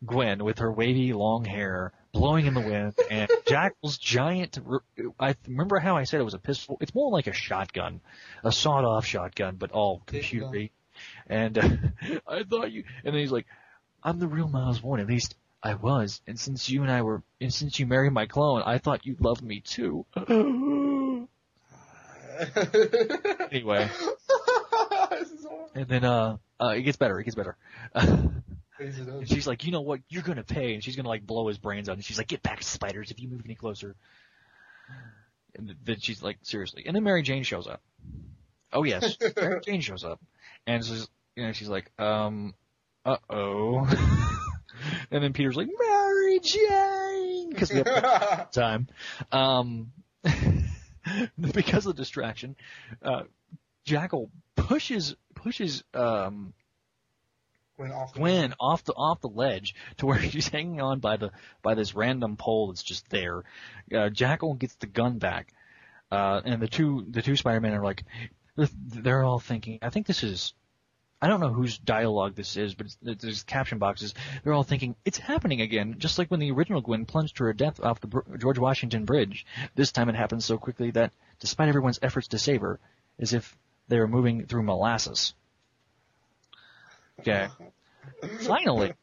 [0.06, 4.58] Gwen with her wavy long hair blowing in the wind and Jackal's giant.
[5.20, 6.78] I remember how I said it was a pistol.
[6.82, 8.02] It's more like a shotgun,
[8.44, 10.72] a sawed-off shotgun, but all computery.
[11.28, 11.70] And uh,
[12.28, 12.84] I thought you.
[13.06, 13.46] And then he's like,
[14.04, 15.02] "I'm the real Miles Warren.
[15.02, 16.22] At least I was.
[16.28, 19.22] And since you and I were, and since you married my clone, I thought you'd
[19.22, 20.06] love me too."
[23.52, 23.90] anyway.
[25.76, 27.20] And then, uh, Uh, it gets better.
[27.20, 27.56] It gets better.
[27.94, 28.44] and
[29.26, 30.02] she's like, you know what?
[30.10, 31.96] You're gonna pay, and she's gonna like blow his brains out.
[31.96, 33.12] And she's like, get back, spiders!
[33.12, 33.96] If you move any closer.
[35.56, 36.84] And then she's like, seriously.
[36.86, 37.82] And then Mary Jane shows up.
[38.74, 40.20] Oh yes, Mary Jane shows up,
[40.68, 42.54] and she's, you know, she's like, um,
[43.06, 44.28] uh oh.
[45.12, 48.88] and then Peter's like, Mary Jane, because we have time.
[49.32, 49.92] Um,
[51.40, 52.56] because of the distraction,
[53.02, 53.24] uh,
[53.86, 56.54] Jackal pushes pushes um
[57.82, 58.14] Gwen off.
[58.14, 61.32] Gwen off the off the ledge to where she's hanging on by the
[61.64, 63.44] by this random pole that's just there.
[63.94, 65.52] Uh, Jackal gets the gun back,
[66.12, 68.04] uh, and the two the two Spider-Men are like,
[68.56, 69.80] they're all thinking.
[69.82, 70.54] I think this is.
[71.22, 74.16] I don't know whose dialogue this is, but it's, there's caption boxes.
[74.44, 77.54] They're all thinking, it's happening again, just like when the original Gwen plunged to her
[77.54, 79.46] death off the Br- George Washington Bridge.
[79.76, 82.80] This time it happened so quickly that, despite everyone's efforts to save her,
[83.20, 83.56] as if
[83.88, 85.34] they were moving through molasses.
[87.20, 87.50] Okay.
[88.40, 88.94] Finally,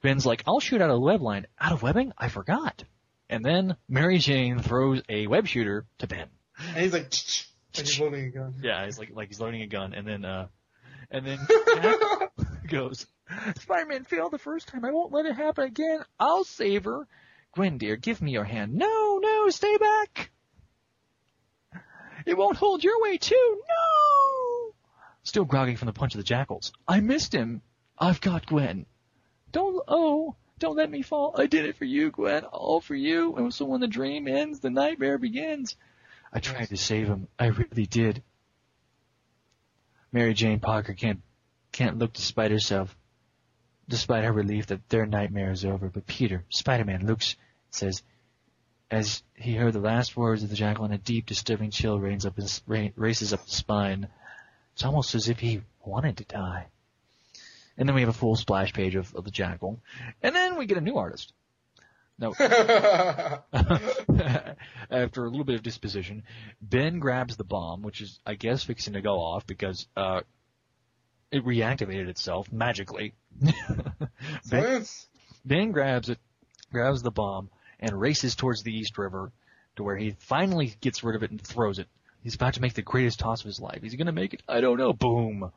[0.00, 1.46] Ben's like, I'll shoot out a web line.
[1.60, 2.12] Out of webbing?
[2.16, 2.84] I forgot.
[3.28, 6.28] And then Mary Jane throws a web shooter to Ben.
[6.58, 7.12] And he's like,
[7.76, 8.54] like he's loading a gun.
[8.62, 10.48] Yeah, he's like like he's loading a gun, and then uh,
[11.10, 11.38] and then
[12.68, 13.06] goes,
[13.56, 14.84] Spider-Man failed the first time.
[14.84, 16.00] I won't let it happen again.
[16.18, 17.06] I'll save her.
[17.52, 18.74] Gwen, dear, give me your hand.
[18.74, 20.30] No, no, stay back.
[22.24, 23.62] It won't hold your weight too.
[23.68, 24.74] No.
[25.24, 26.72] Still groggy from the punch of the jackals.
[26.86, 27.62] I missed him.
[27.98, 28.86] I've got Gwen.
[29.50, 31.34] Don't, oh, don't let me fall.
[31.36, 32.44] I did it for you, Gwen.
[32.44, 33.36] All for you.
[33.36, 35.76] And so when the dream ends, the nightmare begins.
[36.32, 37.28] I tried to save him.
[37.38, 38.22] I really did.
[40.12, 41.20] Mary Jane Parker can't,
[41.72, 42.94] can't look despite herself,
[43.88, 45.88] despite her relief that their nightmare is over.
[45.88, 47.36] But Peter, Spider-Man, looks,
[47.70, 48.02] says,
[48.90, 52.36] as he heard the last words of the jackal a deep, disturbing chill rains up
[52.36, 54.08] his, races up his spine.
[54.74, 56.66] It's almost as if he wanted to die.
[57.78, 59.80] And then we have a full splash page of, of the jackal.
[60.22, 61.32] And then we get a new artist.
[62.22, 62.32] No.
[64.90, 66.22] After a little bit of disposition,
[66.60, 70.20] Ben grabs the bomb, which is, I guess, fixing to go off because, uh,
[71.32, 73.14] it reactivated itself magically.
[74.50, 74.84] ben,
[75.44, 76.18] ben grabs it,
[76.70, 77.50] grabs the bomb,
[77.80, 79.32] and races towards the East River
[79.74, 81.88] to where he finally gets rid of it and throws it.
[82.22, 83.82] He's about to make the greatest toss of his life.
[83.82, 84.42] Is he gonna make it?
[84.48, 84.92] I don't know.
[84.92, 85.50] Boom.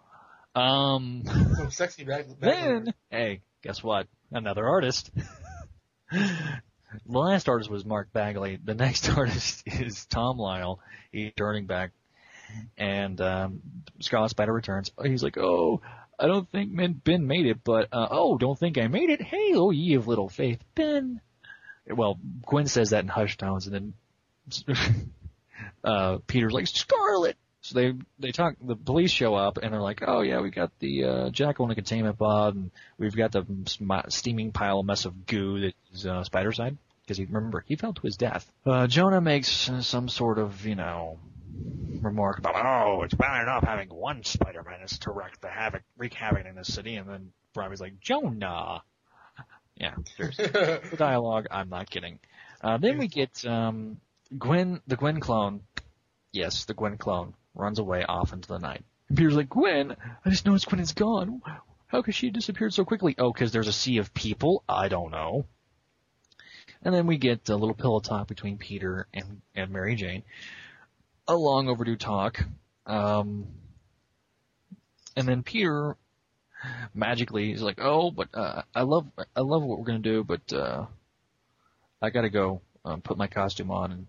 [0.56, 1.24] Um.
[1.58, 2.26] Some sexy back.
[2.40, 4.08] Then, hey, guess what?
[4.32, 5.12] Another artist.
[6.16, 8.58] The last artist was Mark Bagley.
[8.64, 10.80] The next artist is Tom Lyle.
[11.12, 11.92] He's turning back,
[12.78, 13.62] and um,
[14.00, 14.92] Scarlet Spider returns.
[15.04, 15.82] He's like, "Oh,
[16.20, 19.22] I don't think Ben made it, but uh, oh, don't think I made it.
[19.22, 21.22] Hey, oh, ye of little faith, Ben."
[21.88, 23.94] Well, Gwen says that in hushed tones, and
[24.68, 24.74] then
[25.84, 28.58] uh, Peter's like, "Scarlet." So they they talk.
[28.62, 31.72] The police show up and they're like, "Oh yeah, we got the uh, jackal in
[31.72, 33.44] a containment pod, and we've got the
[34.10, 37.94] steaming pile of mess of goo that is uh, Spidercide." Because he remember he fell
[37.94, 38.52] to his death.
[38.68, 41.18] Uh, Jonah makes uh, some sort of you know
[42.02, 46.14] remark about, "Oh, it's bad enough having one Spider-Man is to wreak the havoc, wreak
[46.14, 48.84] havoc in the city," and then Robbie's like, "Jonah."
[49.76, 50.46] Yeah, seriously.
[50.50, 52.20] the dialogue, I'm not kidding.
[52.62, 53.98] Uh, then we get um,
[54.38, 55.62] Gwen, the Gwen clone.
[56.32, 58.84] Yes, the Gwen clone runs away off into the night.
[59.10, 59.96] And Peter's like, Gwen,
[60.26, 61.42] I just noticed Gwen is gone.
[61.88, 63.16] How could she have disappeared so quickly?
[63.18, 64.64] Oh, because there's a sea of people?
[64.68, 65.46] I don't know.
[66.82, 70.24] And then we get a little pillow talk between Peter and, and Mary Jane.
[71.28, 72.44] A long overdue talk.
[72.86, 73.48] Um,
[75.16, 75.96] and then Peter
[76.94, 80.52] magically is like, "Oh, but uh, I love I love what we're gonna do, but
[80.54, 80.86] uh,
[82.02, 84.08] I gotta go um, put my costume on and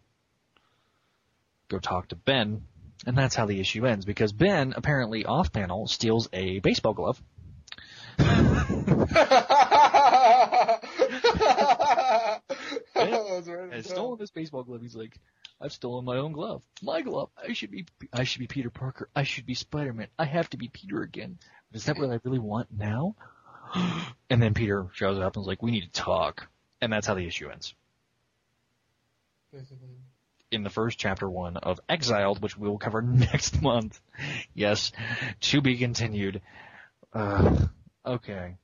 [1.68, 2.62] go talk to Ben."
[3.06, 7.22] And that's how the issue ends because Ben apparently off panel steals a baseball glove.
[8.18, 8.26] ben
[13.72, 14.82] has stolen this baseball glove.
[14.82, 15.18] He's like,
[15.60, 16.62] I've stolen my own glove.
[16.82, 17.30] My glove.
[17.36, 19.08] I should be I should be Peter Parker.
[19.14, 20.08] I should be Spider-Man.
[20.18, 21.38] I have to be Peter again.
[21.72, 23.14] Is that what I really want now?
[24.30, 26.48] and then Peter shows up and is like, we need to talk.
[26.80, 27.74] And that's how the issue ends.
[30.50, 34.00] In the first chapter one of Exiled, which we will cover next month.
[34.54, 34.92] Yes,
[35.40, 36.40] to be continued.
[37.12, 37.66] Uh,
[38.04, 38.56] okay.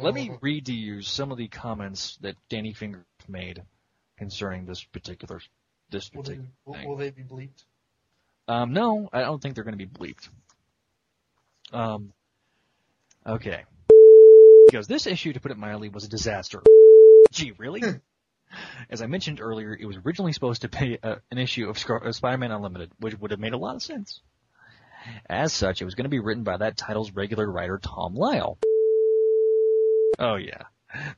[0.00, 3.62] Let me read to you some of the comments that Danny Finger made
[4.16, 5.40] concerning this particular
[5.90, 6.88] this Will they, particular will, thing.
[6.88, 7.64] will they be bleeped?
[8.46, 10.28] Um, no, I don't think they're going to be bleeped.
[11.72, 12.12] Um,
[13.26, 13.64] okay.
[14.66, 16.62] Because this issue, to put it mildly, was a disaster.
[17.32, 17.82] Gee, really?
[18.90, 22.06] As I mentioned earlier, it was originally supposed to be uh, an issue of Scar-
[22.06, 24.20] uh, Spider-Man Unlimited, which would have made a lot of sense.
[25.28, 28.58] As such, it was going to be written by that title's regular writer Tom Lyle.
[30.18, 30.62] Oh yeah.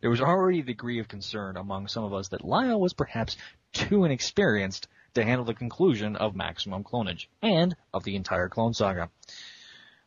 [0.01, 3.37] There was already a degree of concern among some of us that Lyle was perhaps
[3.73, 9.11] too inexperienced to handle the conclusion of maximum clonage and of the entire clone saga.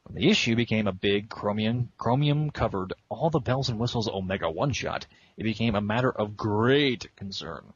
[0.09, 4.49] When the issue became a big chromium chromium covered all the bells and whistles Omega
[4.49, 5.05] one shot,
[5.37, 7.73] it became a matter of great concern.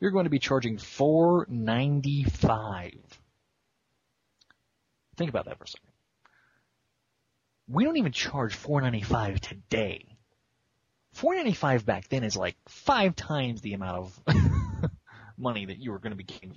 [0.00, 2.94] We are going to be charging four ninety five.
[5.18, 5.90] Think about that for a second.
[7.68, 10.16] We don't even charge four ninety five today.
[11.12, 14.20] Four ninety five back then is like five times the amount of
[15.36, 16.56] money that you were going to be getting.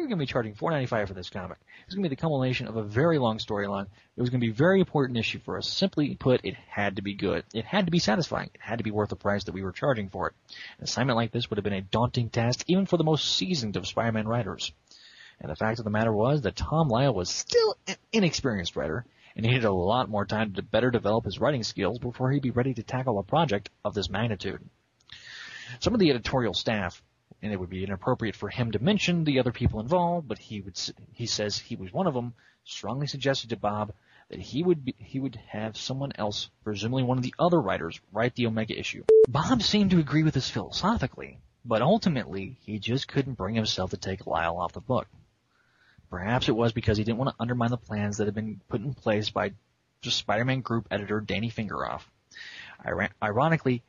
[0.00, 1.58] We were going to be charging four ninety five for this comic.
[1.60, 3.84] It was going to be the culmination of a very long storyline.
[4.16, 5.68] It was going to be a very important issue for us.
[5.68, 7.44] Simply put, it had to be good.
[7.52, 8.48] It had to be satisfying.
[8.54, 10.34] It had to be worth the price that we were charging for it.
[10.78, 13.76] An assignment like this would have been a daunting task even for the most seasoned
[13.76, 14.72] of Spider-Man writers.
[15.38, 19.04] And the fact of the matter was that Tom Lyle was still an inexperienced writer
[19.36, 22.52] and needed a lot more time to better develop his writing skills before he'd be
[22.52, 24.64] ready to tackle a project of this magnitude.
[25.80, 27.02] Some of the editorial staff,
[27.42, 30.60] and it would be inappropriate for him to mention the other people involved, but he
[30.60, 30.78] would
[31.12, 32.34] he says he was one of them,
[32.64, 33.92] strongly suggested to Bob
[34.28, 38.00] that he would be, he would have someone else, presumably one of the other writers,
[38.12, 39.04] write the Omega issue.
[39.28, 43.96] Bob seemed to agree with this philosophically, but ultimately he just couldn't bring himself to
[43.96, 45.08] take Lyle off the book.
[46.10, 48.80] Perhaps it was because he didn't want to undermine the plans that had been put
[48.80, 49.52] in place by
[50.02, 52.02] Spider-Man Group editor Danny Fingeroth.
[53.22, 53.82] Ironically,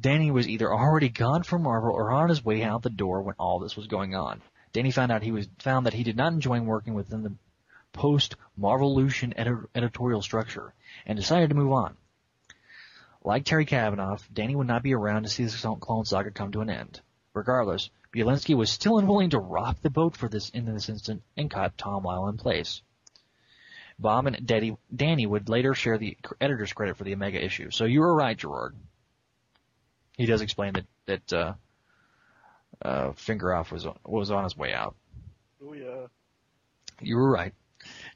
[0.00, 3.34] Danny was either already gone from Marvel or on his way out the door when
[3.38, 4.40] all this was going on.
[4.72, 7.34] Danny found out he was found that he did not enjoy working within the
[7.92, 10.72] post Marvelution edi- editorial structure
[11.04, 11.96] and decided to move on.
[13.22, 16.60] Like Terry Kavanagh, Danny would not be around to see the Clone Saga come to
[16.60, 17.00] an end.
[17.34, 21.50] Regardless, Budiansky was still unwilling to rock the boat for this in this instant and
[21.50, 22.82] caught Tom Lyle in place.
[23.98, 27.70] Bob and Daddy, Danny would later share the editor's credit for the Omega issue.
[27.70, 28.74] So you were right, Gerard.
[30.16, 31.54] He does explain that that uh,
[32.82, 34.94] uh, Fingeroth was was on his way out.
[35.64, 36.06] Oh yeah.
[37.00, 37.54] You were right.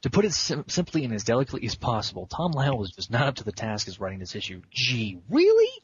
[0.02, 3.26] To put it sim- simply and as delicately as possible, Tom Lyle was just not
[3.26, 4.62] up to the task as writing this issue.
[4.70, 5.82] Gee, really?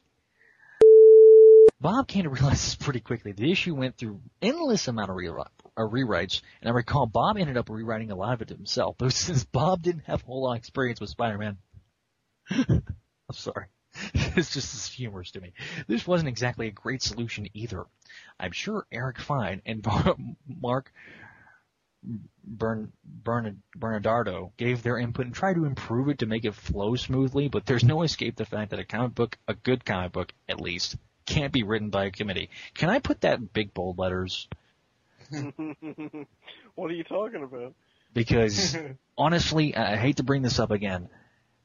[1.80, 3.32] Bob came to realize this pretty quickly.
[3.32, 7.56] The issue went through endless amount of re- uh, rewrites, and I recall Bob ended
[7.56, 8.96] up rewriting a lot of it himself.
[8.98, 11.58] But since Bob didn't have a whole lot of experience with Spider-Man,
[12.50, 12.82] I'm
[13.32, 13.66] sorry.
[14.14, 15.52] it's just as humorous to me.
[15.86, 17.84] This wasn't exactly a great solution either.
[18.38, 19.86] I'm sure Eric Fein and
[20.60, 20.92] Mark
[22.44, 26.96] Bern, Bern, Bernardo gave their input and tried to improve it to make it flow
[26.96, 30.32] smoothly, but there's no escape the fact that a comic book, a good comic book
[30.48, 32.50] at least, can't be written by a committee.
[32.74, 34.48] Can I put that in big bold letters?
[35.30, 37.74] what are you talking about?
[38.12, 38.76] Because
[39.16, 41.08] honestly, I hate to bring this up again,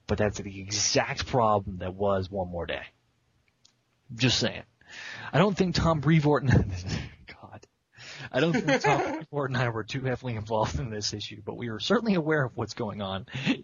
[0.08, 2.84] but that's the exact problem that was One More Day.
[4.16, 4.64] Just saying.
[5.34, 6.52] I don't think Tom Brevoort and
[7.42, 7.68] God,
[8.32, 11.58] I don't think Tom Brevoort and I were too heavily involved in this issue, but
[11.58, 13.26] we were certainly aware of what's going on.
[13.44, 13.64] Here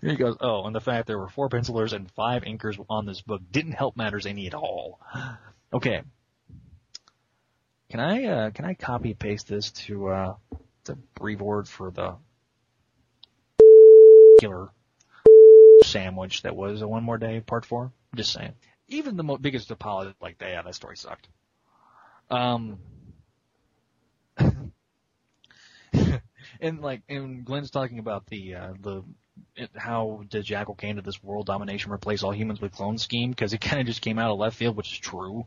[0.00, 0.36] he goes.
[0.40, 3.72] Oh, and the fact there were four pencilers and five inkers on this book didn't
[3.72, 5.00] help matters any at all.
[5.72, 6.02] Okay.
[7.90, 10.34] Can I uh, can I copy and paste this to uh,
[10.84, 12.16] the Brevoort for the
[14.40, 14.70] killer
[15.90, 17.92] sandwich that was a one more day part four?
[18.12, 18.52] I'm just saying.
[18.88, 21.28] Even the mo- biggest apology, like, yeah, that story sucked.
[22.30, 22.78] Um,
[26.60, 29.02] and like, and Glenn's talking about the uh, the
[29.56, 33.30] it, how the Jackal came to this world domination replace all humans with clone scheme
[33.30, 35.46] because it kind of just came out of left field, which is true.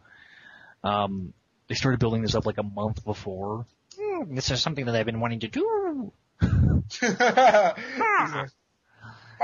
[0.83, 1.33] Um,
[1.67, 3.65] they started building this up like a month before.
[3.99, 6.11] Mm, this is something that I've been wanting to do.
[6.41, 7.75] By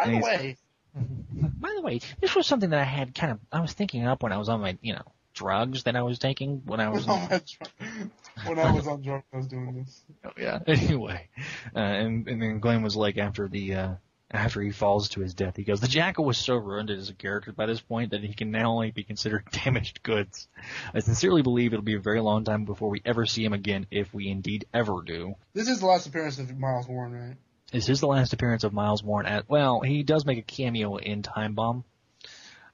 [0.05, 0.57] the way,
[0.93, 4.23] by the way, this was something that I had kind of I was thinking up
[4.23, 7.05] when I was on my you know drugs that I was taking when I was.
[8.45, 10.03] when I was on drugs, I was doing this.
[10.25, 10.59] Oh yeah.
[10.67, 11.29] Anyway,
[11.75, 13.93] uh, and and then Glenn was like after the uh,
[14.31, 17.13] after he falls to his death, he goes, "The Jackal was so ruined as a
[17.13, 20.47] character by this point that he can now only be considered damaged goods.
[20.93, 23.85] I sincerely believe it'll be a very long time before we ever see him again,
[23.91, 27.37] if we indeed ever do." This is the last appearance of Miles Warren, right?
[27.73, 30.95] Is this the last appearance of Miles Warren at well, he does make a cameo
[30.95, 31.83] in Time Bomb.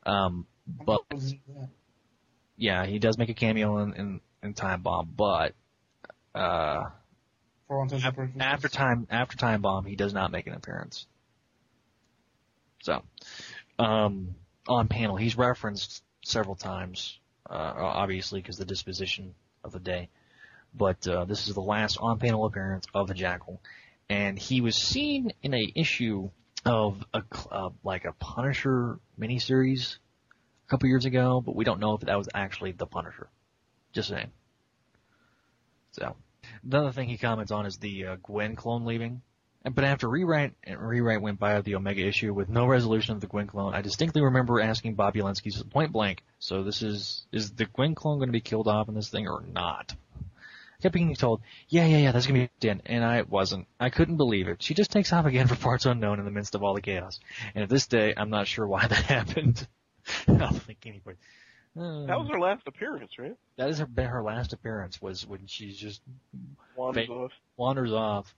[0.05, 1.01] Um, but
[2.57, 5.53] yeah, he does make a cameo in in, in Time Bomb, but
[6.35, 6.89] uh,
[7.69, 11.07] after, after time after Time Bomb, he does not make an appearance.
[12.83, 13.01] So,
[13.79, 14.35] um,
[14.67, 17.17] on panel, he's referenced several times,
[17.49, 19.33] uh, obviously because the disposition
[19.63, 20.09] of the day.
[20.75, 23.61] But uh, this is the last on panel appearance of the Jackal,
[24.13, 26.29] and he was seen in a issue
[26.65, 29.97] of a uh, like a Punisher miniseries
[30.67, 33.27] a couple years ago, but we don't know if that was actually the Punisher.
[33.91, 34.29] Just saying.
[35.93, 36.15] So,
[36.63, 39.23] another thing he comments on is the uh, Gwen clone leaving.
[39.63, 43.21] But after rewrite and rewrite went by of the Omega issue with no resolution of
[43.21, 47.51] the Gwen clone, I distinctly remember asking Bob Budiansky point blank, "So this is is
[47.51, 49.95] the Gwen clone going to be killed off in this thing or not?"
[50.83, 53.67] Kept being told, "Yeah, yeah, yeah, that's going to be in," and I wasn't.
[53.79, 54.61] I couldn't believe it.
[54.61, 57.21] She just takes off again for parts unknown in the midst of all the chaos.
[57.55, 59.65] And at this day, I'm not sure why that happened.
[60.27, 61.15] I don't think anybody.
[61.79, 63.37] Uh, That was her last appearance, right?
[63.55, 66.01] That is been her last appearance was when she just
[66.75, 67.31] Wanders fa- off.
[67.55, 68.35] wanders off,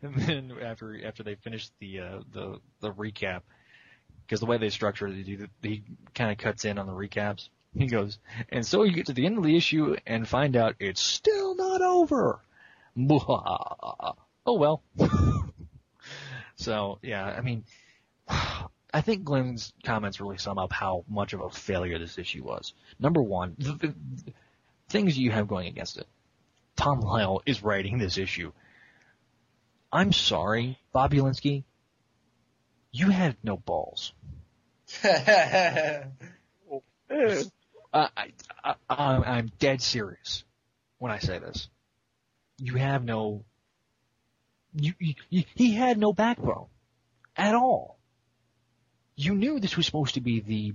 [0.00, 3.42] and then after after they finish the uh, the the recap,
[4.26, 5.82] because the way they structure it, he, he
[6.14, 7.50] kind of cuts in on the recaps.
[7.76, 8.18] He goes,
[8.50, 11.56] and so you get to the end of the issue and find out it's still
[11.56, 12.40] not over.
[14.46, 14.82] oh well.
[16.56, 17.64] so yeah, I mean,
[18.28, 22.74] I think Glenn's comments really sum up how much of a failure this issue was.
[23.00, 24.32] Number one, the, the, the
[24.88, 26.06] things you have going against it.
[26.76, 28.52] Tom Lyle is writing this issue.
[29.92, 31.64] I'm sorry, Bob Budiansky.
[32.92, 34.12] You had no balls.
[37.94, 38.32] Uh, I,
[38.64, 40.42] I, I'm I'm dead serious
[40.98, 41.68] when I say this.
[42.58, 43.44] You have no.
[44.74, 44.94] You,
[45.30, 46.66] you, he had no backbone
[47.36, 48.00] at all.
[49.14, 50.74] You knew this was supposed to be the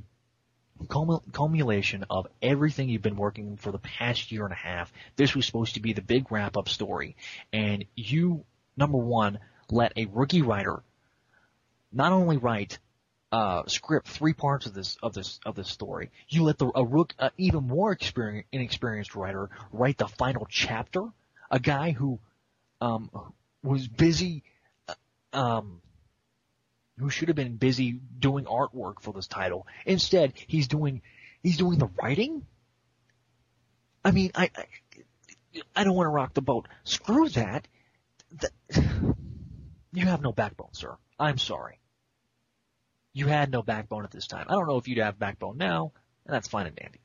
[0.85, 4.93] culmi- culmination of everything you've been working for the past year and a half.
[5.17, 7.17] This was supposed to be the big wrap up story,
[7.51, 8.45] and you,
[8.77, 9.39] number one,
[9.69, 10.81] let a rookie writer
[11.91, 12.79] not only write
[13.31, 16.09] uh, script three parts of this of this of this story.
[16.27, 21.03] You let the a rook, uh, even more experienced, inexperienced writer write the final chapter.
[21.51, 22.19] A guy who
[22.81, 23.09] um,
[23.63, 24.43] was busy,
[24.87, 24.93] uh,
[25.33, 25.81] um,
[26.97, 29.67] who should have been busy doing artwork for this title.
[29.85, 31.01] Instead, he's doing
[31.43, 32.45] he's doing the writing.
[34.03, 34.65] I mean, I I,
[35.75, 36.67] I don't want to rock the boat.
[36.83, 37.67] Screw that.
[38.39, 38.51] that.
[39.91, 40.95] You have no backbone, sir.
[41.19, 41.79] I'm sorry
[43.13, 44.45] you had no backbone at this time.
[44.49, 45.91] I don't know if you'd have backbone now,
[46.25, 46.99] and that's fine and dandy.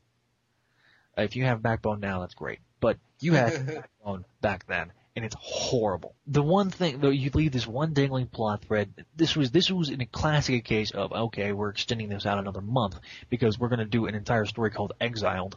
[1.16, 2.58] If you have backbone now, that's great.
[2.80, 6.14] But you had backbone back then, and it's horrible.
[6.26, 9.06] The one thing, though, you leave this one dangling plot thread.
[9.16, 12.60] This was this was in a classic case of okay, we're extending this out another
[12.60, 12.98] month
[13.30, 15.56] because we're going to do an entire story called Exiled,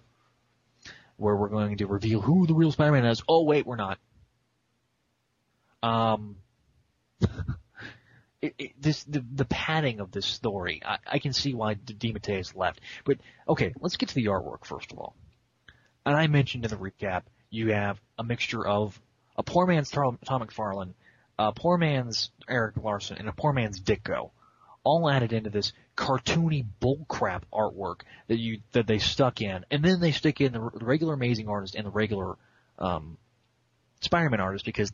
[1.18, 3.22] where we're going to reveal who the real Spider-Man is.
[3.28, 4.00] Oh wait, we're not.
[5.84, 6.38] Um,
[8.42, 10.82] it, it, this the the padding of this story.
[10.86, 13.18] I, I can see why DeMatteis left, but
[13.48, 15.16] okay, let's get to the artwork first of all.
[16.06, 19.00] And I mentioned in the recap, you have a mixture of
[19.36, 20.94] a poor man's Todd, McFarlane,
[21.38, 24.32] a poor man's Erik Larsen, and a poor man's Ditko,
[24.84, 30.00] all added into this cartoony bullcrap artwork that you that they stuck in, and then
[30.00, 32.36] they stick in the regular Amazing artist and the regular
[32.78, 33.18] um,
[34.02, 34.92] Spider-Man artist because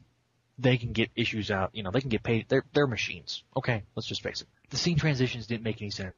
[0.57, 2.45] they can get issues out, you know, they can get paid.
[2.47, 3.43] They're, they're machines.
[3.55, 4.47] Okay, let's just face it.
[4.69, 6.13] The scene transitions didn't make any sense.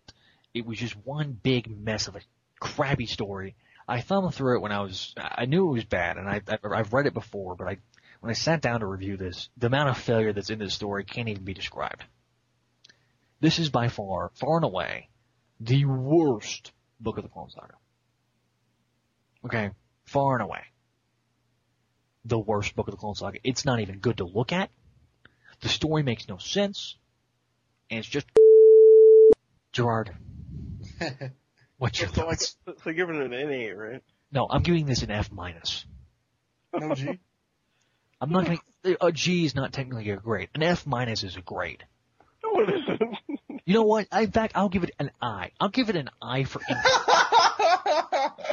[0.54, 2.22] It was just one big mess of a
[2.60, 3.56] crabby story.
[3.88, 6.94] I thumbed through it when I was, I knew it was bad, and I, I've
[6.94, 7.78] read it before, but I,
[8.20, 11.04] when I sat down to review this, the amount of failure that's in this story
[11.04, 12.04] can't even be described.
[13.42, 15.10] This is by far, far and away,
[15.60, 17.76] the worst book of the Clone Saga.
[19.46, 19.70] Okay,
[20.06, 20.62] far and away
[22.26, 23.40] the worst book of the Clone Saga.
[23.44, 24.70] It's not even good to look at.
[25.62, 26.98] The story makes no sense.
[27.90, 28.26] And it's just
[29.72, 30.12] Gerard.
[31.78, 32.58] What's your so, thoughts?
[32.68, 34.02] I, so giving it an NA, right?
[34.32, 35.86] No, I'm giving this an F minus.
[36.74, 37.20] No G.
[38.22, 38.60] I'm not gonna,
[39.02, 40.50] a G is not technically a grade.
[40.56, 41.84] An F minus is a grade.
[42.44, 43.18] No, it isn't.
[43.66, 44.08] You know what?
[44.12, 45.52] In fact, I'll give it an I.
[45.60, 46.62] I'll give it an I for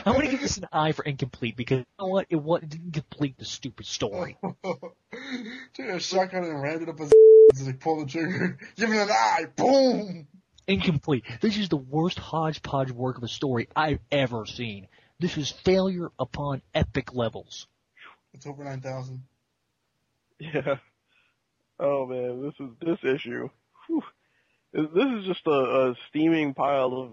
[0.05, 2.27] I'm gonna give this an I for incomplete because you know what?
[2.31, 4.37] It, what, it didn't complete the stupid story.
[4.43, 7.13] Took a shotgun and rammed it up his
[7.55, 8.59] as he pulled the trigger.
[8.77, 9.47] Give it an I.
[9.57, 10.27] Boom.
[10.67, 11.25] Incomplete.
[11.41, 14.89] This is the worst hodgepodge work of a story I've ever seen.
[15.19, 17.67] This is failure upon epic levels.
[18.35, 19.23] It's over nine thousand.
[20.39, 20.77] Yeah.
[21.79, 23.49] Oh man, this is this issue.
[23.87, 24.03] Whew.
[24.73, 27.11] This is just a, a steaming pile of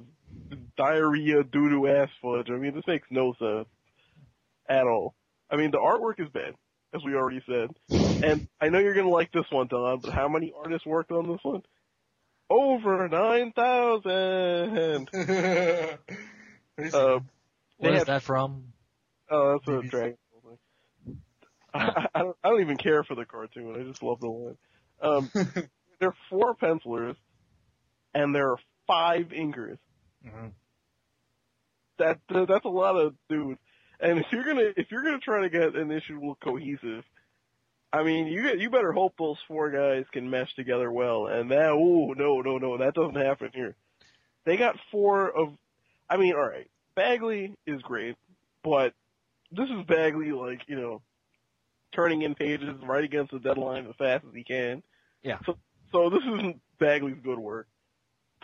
[0.78, 2.50] diarrhea doo doo ass fudge.
[2.50, 3.68] I mean, this makes no sense
[4.68, 5.16] at all.
[5.50, 6.54] I mean, the artwork is bad,
[6.94, 7.70] as we already said,
[8.24, 10.00] and I know you're gonna like this one, Don.
[10.00, 11.64] But how many artists worked on this one?
[12.50, 15.10] Over nine thousand.
[15.14, 15.98] uh,
[17.78, 18.74] What is had- that from?
[19.32, 20.58] Oh, that's a Dragon Ball.
[21.74, 23.76] I, I, don't, I don't even care for the cartoon.
[23.80, 24.58] I just love the line.
[25.02, 25.30] Um,
[26.00, 27.16] there are four pencilers,
[28.16, 29.78] and there are five inkers.
[30.26, 30.48] Mm-hmm.
[31.98, 33.60] That uh, that's a lot of dudes.
[34.00, 37.04] And if you're gonna if you're gonna try to get an issue cohesive,
[37.92, 41.28] I mean you you better hope those four guys can mesh together well.
[41.28, 43.76] And that oh no no no that doesn't happen here.
[44.46, 45.50] They got four of,
[46.10, 48.16] I mean all right, Bagley is great,
[48.64, 48.94] but
[49.52, 51.02] this is Bagley like you know
[51.94, 54.82] turning in pages right against the deadline as fast as he can.
[55.24, 55.40] Yeah.
[55.46, 55.58] So
[55.92, 57.68] so this isn't Bagley's good work.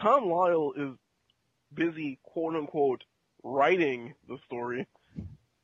[0.01, 0.97] Tom Lyle is
[1.75, 3.03] busy quote unquote
[3.43, 4.87] writing the story.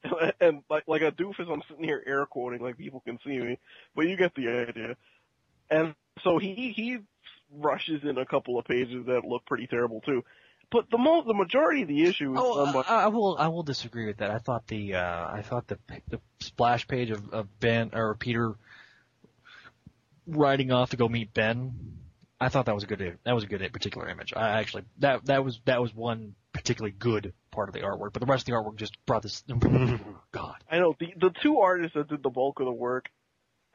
[0.42, 3.60] and like like a doofus I'm sitting here air quoting like people can see me,
[3.96, 4.96] but you get the idea.
[5.70, 7.00] And so he he
[7.54, 10.24] rushes in a couple of pages that look pretty terrible too.
[10.72, 13.36] But the mo the majority of the issue is Oh, I will.
[13.38, 14.32] I will disagree with that.
[14.32, 14.96] I thought the.
[14.96, 18.56] Uh, I thought the the splash page of, of Ben or Peter
[20.26, 21.98] riding off to go meet Ben.
[22.42, 23.18] I thought that was a good.
[23.24, 24.34] That was a good particular image.
[24.36, 28.14] I actually that that was that was one particularly good part of the artwork.
[28.14, 29.44] But the rest of the artwork just brought this.
[30.32, 30.56] God.
[30.70, 33.10] I know the the two artists that did the bulk of the work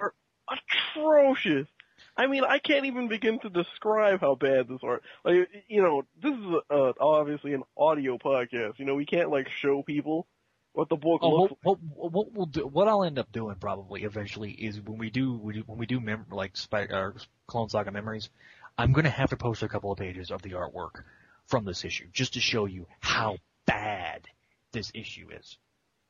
[0.01, 0.13] are
[0.49, 1.69] atrocious.
[2.17, 5.03] I mean, I can't even begin to describe how bad this art.
[5.25, 8.79] Like, you know, this is uh, obviously an audio podcast.
[8.79, 10.27] You know, we can't like show people
[10.73, 11.55] what the book Oh, looks.
[11.63, 15.09] what, what, what we'll do, what I'll end up doing probably eventually is when we
[15.09, 17.13] do, we do when we do mem- like Spy, uh,
[17.47, 18.29] Clone Saga memories,
[18.79, 21.05] I'm gonna have to post a couple of pages of the artwork
[21.47, 24.27] from this issue just to show you how bad
[24.73, 25.59] this issue is.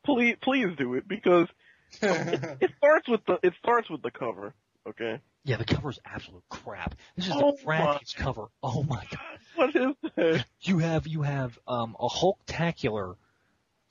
[0.05, 1.49] Please, please do it because
[2.03, 4.55] it, it starts with the it starts with the cover.
[4.89, 5.21] Okay.
[5.45, 6.97] Yeah, the cover is absolute crap.
[7.17, 8.47] This is Oh the crappiest cover.
[8.63, 9.39] Oh my god.
[9.55, 10.45] What is this?
[10.63, 13.17] You have you have um a Hulktacular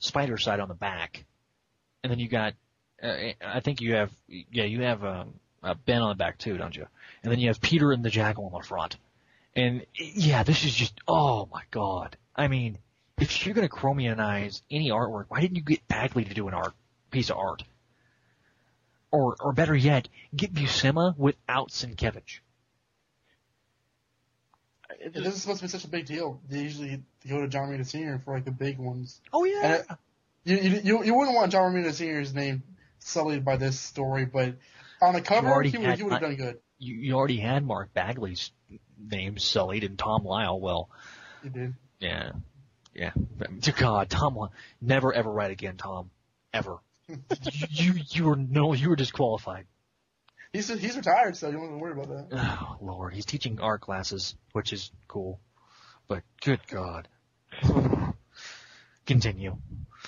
[0.01, 1.25] Spidercide on the back,
[2.03, 2.53] and then you got
[3.01, 3.15] uh,
[3.45, 6.75] I think you have yeah you have um, uh, Ben on the back too, don't
[6.75, 6.85] you?
[7.23, 8.97] And then you have Peter and the Jackal on the front.
[9.55, 12.17] And yeah, this is just oh my god.
[12.35, 12.77] I mean,
[13.17, 16.73] if you're gonna chromianize any artwork, why didn't you get Bagley to do an art
[17.11, 17.63] piece of art?
[19.11, 22.39] Or or better yet, get Buscema without Sienkiewicz.
[25.13, 26.39] This is supposed to be such a big deal.
[26.49, 28.19] They usually go to John Romita Sr.
[28.23, 29.19] for like the big ones.
[29.33, 29.75] Oh yeah.
[29.75, 29.85] It-
[30.47, 32.61] you, you you you wouldn't want John Romita Sr.'s name
[32.99, 34.53] sullied by this story, but
[35.05, 36.59] on a cover already he would he would have done good.
[36.79, 38.51] you, you already had Mark Bagley's
[38.97, 40.59] name sullied and Tom Lyle.
[40.59, 40.89] Well,
[41.43, 41.73] He did.
[41.99, 42.31] yeah,
[42.93, 43.11] yeah.
[43.15, 46.09] But, dear God, Tom, Lyle, never ever write again, Tom,
[46.53, 46.77] ever.
[47.07, 47.13] you
[47.69, 49.65] you you are no, you were disqualified.
[50.53, 52.27] He's he's retired, so you don't have to worry about that.
[52.39, 55.39] Oh Lord, he's teaching art classes, which is cool,
[56.07, 57.07] but good God.
[59.05, 59.57] Continue.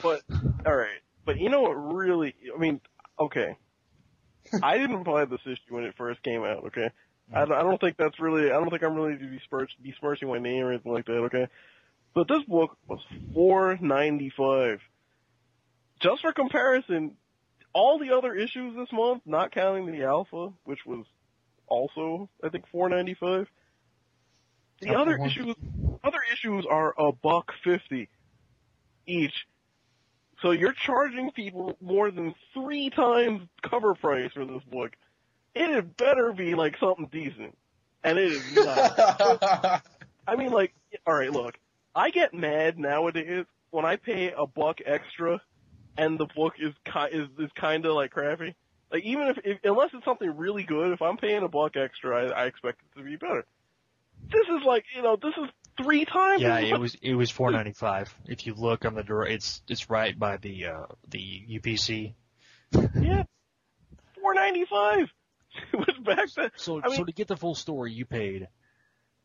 [0.01, 0.21] But
[0.65, 2.33] all right, but you know what really?
[2.53, 2.81] I mean,
[3.19, 3.57] okay.
[4.63, 6.65] I didn't buy this issue when it first came out.
[6.67, 6.89] Okay,
[7.33, 8.47] I, don't- I don't think that's really.
[8.47, 11.13] I don't think I'm really besmirch, besmirching my name or anything like that.
[11.13, 11.47] Okay,
[12.13, 12.99] but this book was
[13.33, 14.79] four ninety five.
[16.01, 17.15] Just for comparison,
[17.73, 21.05] all the other issues this month, not counting the alpha, which was
[21.67, 23.47] also I think four ninety five.
[24.81, 25.55] The other issues,
[26.03, 28.09] other issues are a buck fifty
[29.07, 29.33] each.
[30.41, 34.95] So you're charging people more than three times cover price for this book.
[35.55, 37.57] It had better be like something decent.
[38.03, 39.83] And it is not.
[40.27, 40.73] I mean like,
[41.07, 41.57] alright look,
[41.95, 45.41] I get mad nowadays when I pay a buck extra
[45.97, 48.55] and the book is ki- is, is kinda like crappy.
[48.91, 52.27] Like even if, if, unless it's something really good, if I'm paying a buck extra,
[52.27, 53.45] I, I expect it to be better.
[54.31, 56.41] This is like, you know, this is three times.
[56.41, 58.13] Yeah, it was it was four ninety five.
[58.25, 61.19] If you look on the door, it's it's right by the uh the
[61.59, 62.13] UPC.
[62.71, 63.23] Yeah.
[64.19, 65.07] Four ninety five.
[65.73, 66.51] It was back then.
[66.55, 68.47] So I mean, so to get the full story, you paid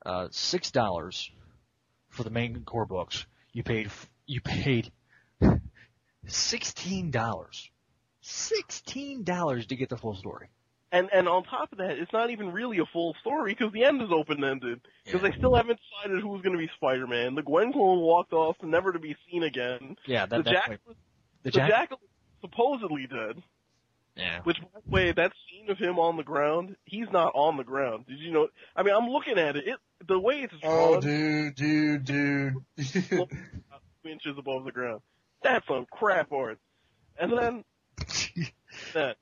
[0.07, 1.31] uh six dollars
[2.09, 3.27] for the main core books.
[3.53, 3.91] You paid
[4.27, 4.93] you paid
[6.27, 7.71] sixteen dollars.
[8.23, 10.49] Sixteen dollars to get the full story.
[10.93, 13.85] And and on top of that, it's not even really a full story because the
[13.85, 14.81] end is open ended.
[15.05, 17.35] Because they still haven't decided who's going to be Spider Man.
[17.35, 19.97] The Gwen clone walked off, never to be seen again.
[20.07, 20.81] Yeah, that the that Jack, point.
[20.87, 20.95] the,
[21.45, 22.01] The Jack- Jackal
[22.43, 23.43] supposedly dead.
[24.17, 24.41] Yeah.
[24.43, 27.65] Which, by the way, that scene of him on the ground, he's not on the
[27.65, 28.05] ground.
[28.07, 28.49] Did you know?
[28.77, 29.67] I mean, I'm looking at it.
[29.67, 30.97] It the way it's drawn.
[30.97, 32.55] Oh, drawn, dude, dude, dude.
[32.93, 33.27] two
[34.05, 35.01] inches above the ground.
[35.43, 36.59] That's some crap art.
[37.19, 37.65] And then
[38.95, 39.17] that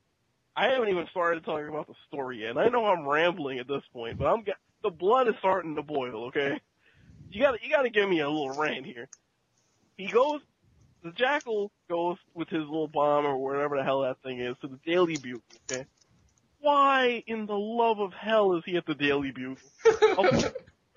[0.56, 2.50] I haven't even started talking about the story yet.
[2.50, 4.44] And I know I'm rambling at this point, but I'm
[4.82, 6.26] the blood is starting to boil.
[6.26, 6.60] Okay,
[7.30, 9.08] you got to you got to give me a little rant here.
[9.96, 10.40] He goes,
[11.02, 14.68] the jackal goes with his little bomb or whatever the hell that thing is to
[14.68, 15.42] the Daily Bugle.
[15.70, 15.86] Okay,
[16.60, 19.56] why in the love of hell is he at the Daily Bugle?
[20.18, 20.54] of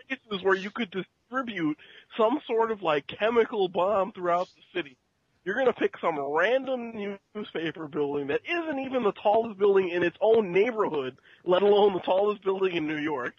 [0.07, 1.77] places where you could distribute
[2.17, 4.97] some sort of like chemical bomb throughout the city.
[5.45, 10.15] You're gonna pick some random newspaper building that isn't even the tallest building in its
[10.21, 13.33] own neighborhood, let alone the tallest building in New York.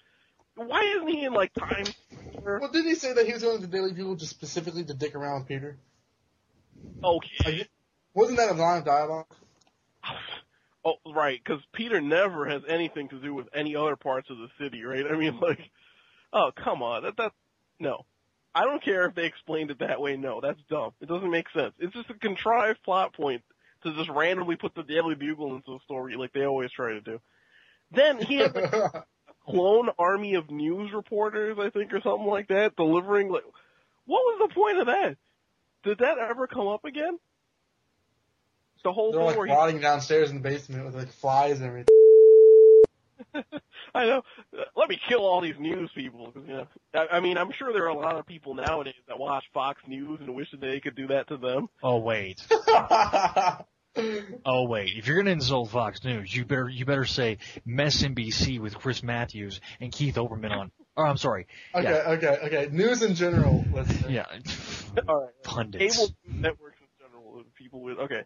[0.56, 1.94] Why isn't he in like Times
[2.36, 2.60] Square?
[2.60, 4.94] Well, didn't he say that he was going to the Daily Bugle just specifically to
[4.94, 5.78] dick around with Peter?
[7.02, 7.66] Okay.
[8.14, 9.26] Wasn't that a line of dialogue?
[10.86, 14.48] Oh, right, because Peter never has anything to do with any other parts of the
[14.60, 15.06] city, right?
[15.10, 15.58] I mean, like,
[16.30, 17.32] oh, come on, that that
[17.80, 18.04] no.
[18.54, 20.16] I don't care if they explained it that way.
[20.16, 20.92] No, that's dumb.
[21.00, 21.74] It doesn't make sense.
[21.78, 23.42] It's just a contrived plot point
[23.82, 27.00] to just randomly put the Daily Bugle into the story like they always try to
[27.00, 27.20] do.
[27.90, 29.04] Then he had like, a
[29.46, 33.44] clone army of news reporters, I think, or something like that, delivering like.
[34.06, 35.16] What was the point of that?
[35.82, 37.18] Did that ever come up again?
[38.84, 41.60] The whole They're thing like where he rotting downstairs in the basement with like flies
[41.60, 41.94] and everything.
[43.96, 44.22] I know.
[44.76, 46.32] Let me kill all these news people.
[46.32, 48.94] 'cause, You know, I, I mean, I'm sure there are a lot of people nowadays
[49.08, 51.68] that watch Fox News and wish that they could do that to them.
[51.82, 52.44] Oh wait.
[54.44, 54.90] oh wait.
[54.96, 57.38] If you're gonna insult Fox News, you better you better say
[57.68, 60.70] MSNBC with Chris Matthews and Keith Olbermann on.
[60.96, 61.46] Oh, I'm sorry.
[61.74, 62.10] Okay, Yeah.
[62.12, 62.68] okay, okay.
[62.70, 63.64] News in general.
[63.72, 64.12] Let's say.
[64.12, 64.26] Yeah.
[65.08, 65.30] All right.
[65.42, 65.96] Pundits.
[65.96, 68.22] Cable networks in general, people with okay.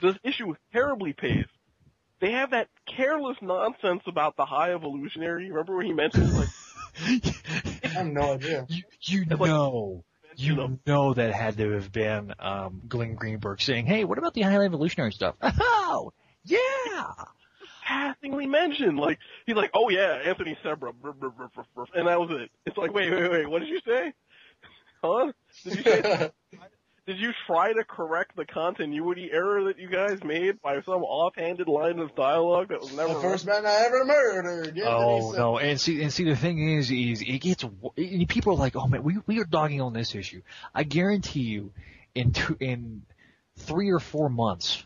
[0.00, 1.48] this issue was terribly paced.
[2.22, 5.50] They have that careless nonsense about the high evolutionary.
[5.50, 6.48] Remember when he mentioned like
[7.84, 8.64] I have no idea.
[8.70, 10.04] You, you It's like- know.
[10.34, 14.40] You know that had to have been um, Glenn Greenberg saying, "Hey, what about the
[14.40, 16.10] high evolutionary stuff?" Oh,
[16.46, 17.12] yeah.
[17.84, 18.98] passingly mentioned.
[18.98, 22.30] Like he's like, oh yeah, Anthony Serba, brr, brr, brr, brr, brr, and that was
[22.30, 22.50] it.
[22.64, 24.14] It's like, wait, wait, wait, what did you say?
[25.04, 25.32] Huh?
[25.64, 26.30] Did you say?
[27.06, 31.66] did you try to correct the continuity error that you guys made by some offhanded
[31.68, 33.14] line of dialogue that was never?
[33.14, 34.76] The first man I ever murdered.
[34.76, 37.64] Yes, Oh and no, and see, and see, the thing is, is it gets.
[37.64, 40.42] wo- and People are like, "Oh man, we we are dogging on this issue."
[40.74, 41.72] I guarantee you,
[42.14, 43.02] in two, in
[43.56, 44.84] three or four months,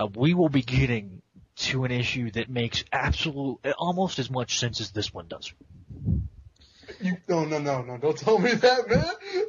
[0.00, 1.22] uh, we will be getting
[1.56, 5.52] to an issue that makes absolute almost as much sense as this one does.
[7.00, 7.96] You, no, no, no, no!
[7.98, 9.04] Don't tell me that, man.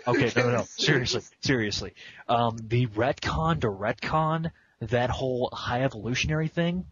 [0.08, 0.64] Okay, no, no, no.
[0.78, 1.94] Seriously, seriously.
[2.28, 4.52] Um, the retcon to retcon
[4.82, 6.86] that whole high evolutionary thing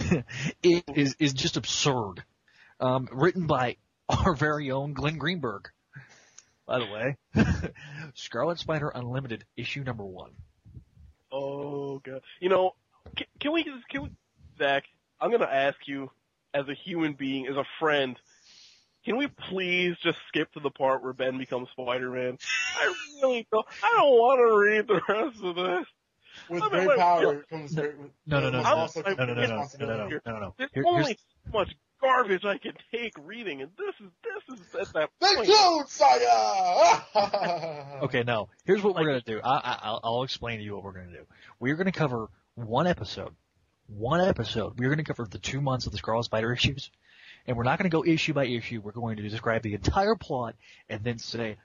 [0.62, 2.24] it is is just absurd.
[2.80, 3.76] Um, written by
[4.08, 5.70] our very own Glenn Greenberg,
[6.66, 7.16] by the way.
[8.14, 10.32] Scarlet Spider Unlimited, issue number one.
[11.32, 12.22] Oh god.
[12.40, 12.74] You know,
[13.16, 14.10] can, can we just can we,
[14.58, 14.84] Zach?
[15.20, 16.10] I'm gonna ask you,
[16.56, 18.16] as a human being, as a friend,
[19.04, 22.38] can we please just skip to the part where Ben becomes Spider-Man?
[22.80, 23.66] I really don't.
[23.84, 25.86] I don't want to read the rest of this.
[26.50, 27.94] With I mean, great wait, power comes great.
[28.26, 29.96] No, no, no, must no, also no, no, come no, no, no, responsibility.
[29.98, 30.54] no, no, no, no, no.
[30.58, 34.58] There's Here- only here's- so much garbage I can take reading, and this is this
[34.58, 35.48] is at that The point.
[35.48, 37.04] Clone Saga.
[38.02, 38.48] Okay, no.
[38.64, 39.40] Here's what we're gonna do.
[39.42, 41.24] I, I, I'll, I'll explain to you what we're gonna do.
[41.58, 43.34] We're gonna cover one episode.
[43.88, 44.78] One episode.
[44.78, 46.90] We're gonna cover the two months of the Scarlet Spider issues,
[47.46, 48.80] and we're not gonna go issue by issue.
[48.80, 50.56] We're going to describe the entire plot
[50.88, 51.56] and then say,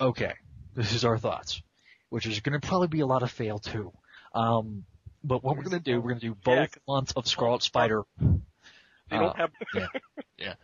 [0.00, 0.34] okay,
[0.74, 1.62] this is our thoughts,
[2.10, 3.92] which is gonna probably be a lot of fail too.
[4.34, 4.84] Um,
[5.24, 8.02] but what we're gonna do, we're gonna do both Yeah, months of Scarlet Spider.
[8.20, 9.50] They don't uh, have.
[9.74, 9.86] yeah,
[10.38, 10.54] yeah.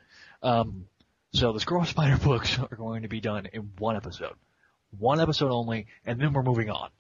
[0.43, 0.87] Um,
[1.33, 4.35] so the Scarlet Spider books are going to be done in one episode,
[4.99, 6.91] one episode only, and then we're moving on.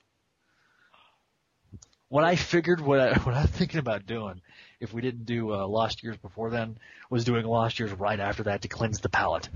[2.13, 4.43] What I figured, what I what I'm thinking about doing,
[4.81, 6.77] if we didn't do uh, Lost Years before then,
[7.09, 9.49] was doing Lost Years right after that to cleanse the palate.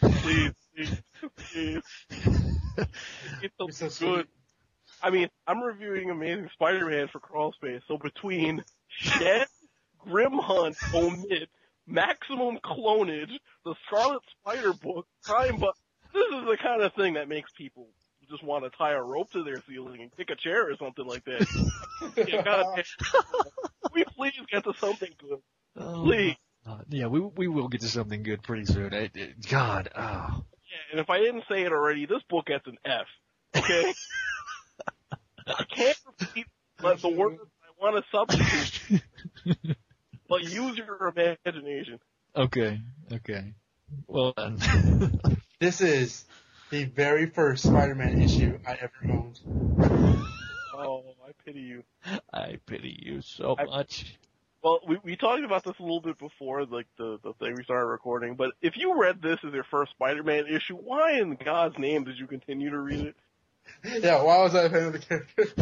[0.00, 1.02] please, please,
[1.36, 1.82] please.
[3.42, 4.28] It's so, good.
[5.02, 9.48] I mean, I'm reviewing Amazing Spider-Man for Crawl Space, so between Shed,
[9.98, 11.48] Grim Hunt, Omit,
[11.84, 13.32] Maximum Clonage,
[13.64, 15.74] the Scarlet Spider book, Time But
[16.14, 17.88] this is the kind of thing that makes people
[18.30, 21.06] just want to tie a rope to their ceiling and kick a chair or something
[21.06, 21.46] like that.
[22.28, 22.84] Yeah, God,
[23.94, 25.38] we please get to something good.
[25.76, 26.36] Please.
[26.66, 28.92] Uh, yeah, we we will get to something good pretty soon.
[28.92, 30.00] It, it, God, oh.
[30.00, 33.06] Yeah, and if I didn't say it already, this book gets an F.
[33.56, 33.94] Okay?
[35.46, 36.46] I can't repeat
[36.78, 39.02] but the word I want to substitute,
[40.28, 41.98] but use your imagination.
[42.36, 42.80] okay,
[43.12, 43.54] okay.
[44.06, 44.58] Well then.
[45.60, 46.24] This is
[46.70, 49.40] the very first Spider-Man issue I ever owned.
[50.74, 51.82] Oh, I pity you.
[52.32, 54.18] I pity you so I- much.
[54.62, 57.62] Well, we we talked about this a little bit before, like the the thing we
[57.62, 58.34] started recording.
[58.34, 62.18] But if you read this as your first Spider-Man issue, why in God's name did
[62.18, 63.16] you continue to read it?
[64.02, 65.42] Yeah, why was I a fan of the character?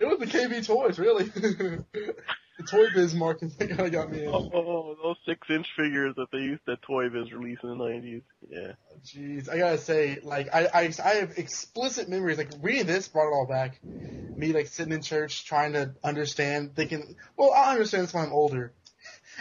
[0.00, 1.30] it was the KB toys, really.
[2.58, 4.28] the Toy Biz market that kind of got me in.
[4.28, 7.74] Oh, oh, those six inch figures that they used that Toy Biz release in the
[7.74, 8.22] nineties.
[8.48, 8.72] Yeah.
[9.04, 12.38] Jeez, I gotta say, like, I, I, I have explicit memories.
[12.38, 13.80] Like, reading this brought it all back.
[13.82, 18.32] Me, like, sitting in church trying to understand, thinking, well, I understand this when I'm
[18.32, 18.72] older.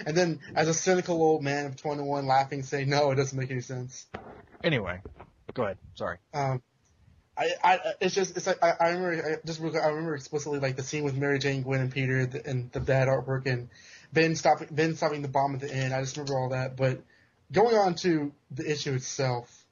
[0.05, 3.51] And then, as a cynical old man of 21, laughing, saying, no, it doesn't make
[3.51, 4.07] any sense.
[4.63, 5.01] Anyway,
[5.53, 5.77] go ahead.
[5.93, 6.17] Sorry.
[6.33, 6.61] Um,
[7.38, 10.78] I, I, it's just, it's like, I, I remember, I just, I remember explicitly, like,
[10.78, 13.70] the scene with Mary Jane, Gwen, and Peter, the, and the bad artwork, and
[14.14, 15.94] Ben stopping, Ben stopping the bomb at the end.
[15.94, 16.78] I just remember all that.
[16.78, 17.02] But
[17.52, 19.66] going on to the issue itself,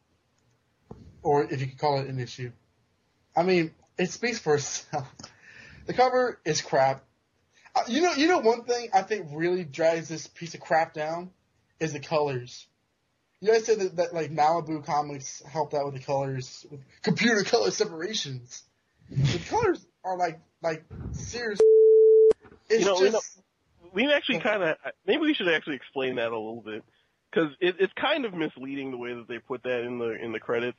[1.21, 2.51] or if you could call it an issue,
[3.35, 5.07] I mean, it speaks for itself.
[5.85, 7.03] The cover is crap.
[7.75, 10.93] Uh, you know, you know, one thing I think really drags this piece of crap
[10.93, 11.31] down
[11.77, 12.65] is the colors.
[13.43, 17.43] You guys said that, that like Malibu Comics helped out with the colors, with computer
[17.49, 18.63] color separations.
[19.09, 21.59] The colors are like like serious.
[22.69, 26.15] It's you know, just, you know, we actually kind of maybe we should actually explain
[26.15, 26.85] that a little bit
[27.29, 30.31] because it, it's kind of misleading the way that they put that in the in
[30.31, 30.77] the credits.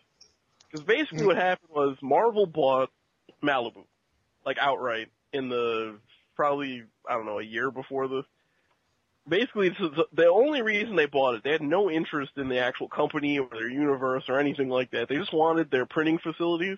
[0.70, 1.44] Because basically, what mm-hmm.
[1.44, 2.88] happened was Marvel bought
[3.42, 3.84] Malibu,
[4.46, 5.98] like outright, in the
[6.34, 8.22] probably I don't know a year before the.
[9.26, 11.44] Basically, the only reason they bought it.
[11.44, 15.09] They had no interest in the actual company or their universe or anything like that.
[15.09, 16.76] They just wanted their printing facilities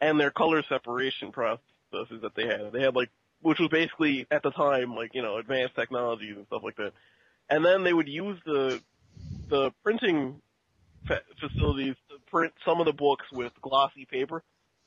[0.00, 2.72] and their color separation processes that they had.
[2.72, 3.08] They had like,
[3.40, 6.92] which was basically at the time like you know advanced technologies and stuff like that.
[7.48, 8.80] And then they would use the
[9.48, 10.42] the printing
[11.06, 14.42] fa- facilities to print some of the books with glossy paper.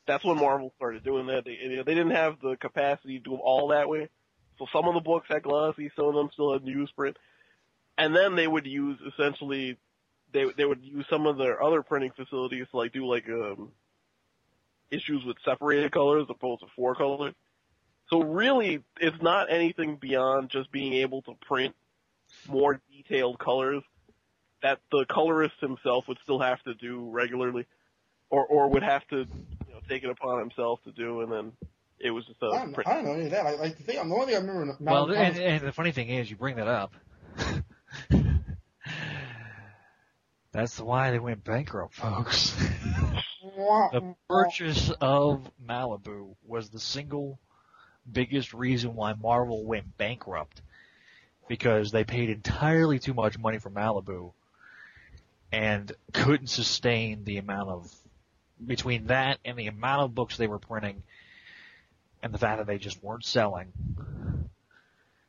[0.06, 1.46] That's when Marvel started doing that.
[1.46, 4.10] They they didn't have the capacity to do all that way.
[4.58, 7.16] So some of the books had glossy, some of them still had newsprint.
[7.98, 9.78] And then they would use essentially
[10.34, 13.72] they they would use some of their other printing facilities to like do like um
[14.92, 17.34] issues with separated colors opposed to four colors.
[18.10, 21.76] So really it's not anything beyond just being able to print
[22.48, 23.84] more detailed colors
[24.62, 27.66] that the colorist himself would still have to do regularly,
[28.30, 31.52] or or would have to you know take it upon himself to do, and then
[32.00, 32.90] it was just a I don't, print.
[32.90, 33.46] I don't know any of that.
[33.46, 34.78] Like, like the thing, the only thing I remember.
[34.80, 36.94] Well, Malibu and, and the funny thing is, you bring that up.
[40.52, 42.56] That's why they went bankrupt, folks.
[43.42, 47.40] the purchase of Malibu was the single
[48.10, 50.62] biggest reason why Marvel went bankrupt.
[51.48, 54.32] Because they paid entirely too much money for Malibu
[55.52, 57.94] and couldn't sustain the amount of,
[58.66, 61.04] between that and the amount of books they were printing
[62.26, 63.72] and the fact that they just weren't selling.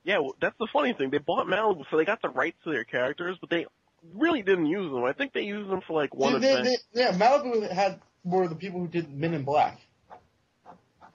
[0.02, 1.10] Yeah, well, that's the funny thing.
[1.10, 3.66] They bought Malibu, so they got the rights to their characters, but they
[4.14, 5.04] really didn't use them.
[5.04, 6.78] I think they used them for like one they, event.
[6.94, 9.78] they, yeah, Malibu had were the people who did Men in Black.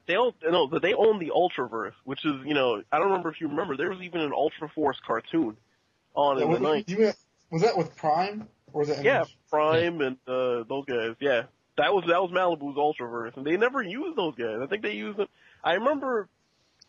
[0.05, 3.29] They own, no, but they own the Ultraverse, which is you know I don't remember
[3.29, 5.57] if you remember there was even an Ultra Force cartoon
[6.13, 6.89] on Yeah, in the was, night.
[6.89, 7.11] you,
[7.49, 9.03] was that with Prime or was that?
[9.03, 9.37] Yeah, Image?
[9.49, 11.15] Prime and uh, those guys.
[11.19, 11.43] Yeah,
[11.77, 14.59] that was that was Malibu's Ultraverse, and they never used those guys.
[14.61, 15.27] I think they used them.
[15.63, 16.27] I remember,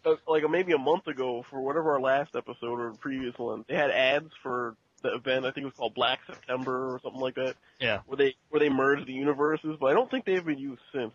[0.04, 3.74] uh, like maybe a month ago for whatever our last episode or previous one, they
[3.74, 5.44] had ads for the event.
[5.44, 7.54] I think it was called Black September or something like that.
[7.80, 8.00] Yeah.
[8.06, 11.12] Where they where they merged the universes, but I don't think they've been used since.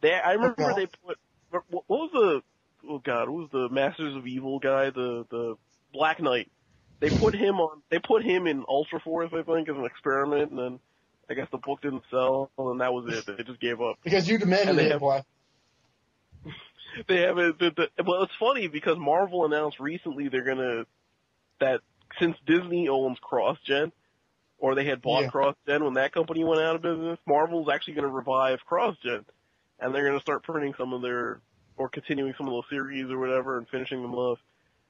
[0.00, 0.74] They I remember Okay.
[0.82, 1.18] they put
[1.50, 2.42] what what was the
[2.88, 5.54] oh god, what was the Masters of Evil guy, the the
[5.92, 6.50] Black Knight.
[6.98, 7.82] They put him on.
[7.90, 10.80] They put him in Ultra Force, I think, as an experiment, and then
[11.28, 13.36] I guess the book didn't sell, and that was it.
[13.36, 13.96] They just gave up.
[14.02, 15.24] Because you demanded it, have- Black.
[17.08, 17.58] They have it.
[17.58, 20.86] The, the, well, it's funny because Marvel announced recently they're gonna
[21.60, 21.80] that
[22.18, 23.92] since Disney owns CrossGen,
[24.58, 25.30] or they had bought Yeah.
[25.30, 29.24] CrossGen when that company went out of business, Marvel's actually gonna revive CrossGen,
[29.78, 31.40] and they're gonna start printing some of their
[31.76, 34.38] or continuing some of those series or whatever and finishing them off.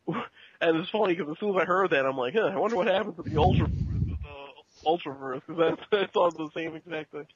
[0.59, 2.77] And it's funny because as soon as I heard that, I'm like, huh, I wonder
[2.77, 7.13] what happened to the Ultra, the Ultraverse uh, because that's that's on the same exact
[7.13, 7.27] thing.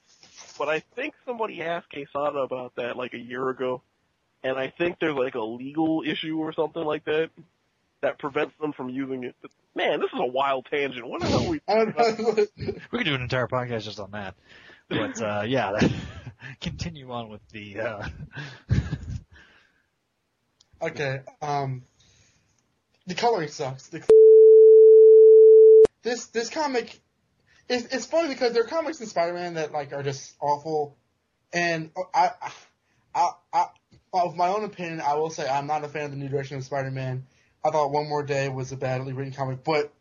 [0.58, 3.82] But I think somebody asked Quesada about that like a year ago,
[4.42, 7.30] and I think there's like a legal issue or something like that
[8.02, 9.34] that prevents them from using it.
[9.42, 11.06] But, man, this is a wild tangent.
[11.06, 11.60] What the hell are we?
[11.68, 12.46] I.
[12.90, 14.34] We could do an entire podcast just on that.
[14.88, 15.78] But uh, yeah,
[16.60, 17.80] continue on with the.
[17.80, 18.08] Uh,
[20.82, 21.82] Okay, um,
[23.06, 23.88] the coloring sucks.
[23.88, 24.02] The,
[26.02, 26.98] this this comic,
[27.68, 30.96] it's it's funny because there are comics in Spider-Man that like are just awful,
[31.52, 32.30] and I,
[33.14, 33.66] I, I,
[34.12, 36.56] of my own opinion, I will say I'm not a fan of the new direction
[36.56, 37.26] of Spider-Man.
[37.64, 39.92] I thought One More Day was a badly written comic, but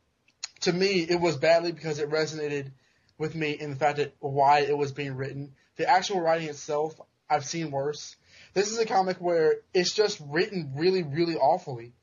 [0.62, 2.72] to me, it was badly because it resonated
[3.18, 5.54] with me in the fact that why it was being written.
[5.76, 7.00] The actual writing itself,
[7.30, 8.16] I've seen worse.
[8.54, 11.94] This is a comic where it's just written really, really awfully,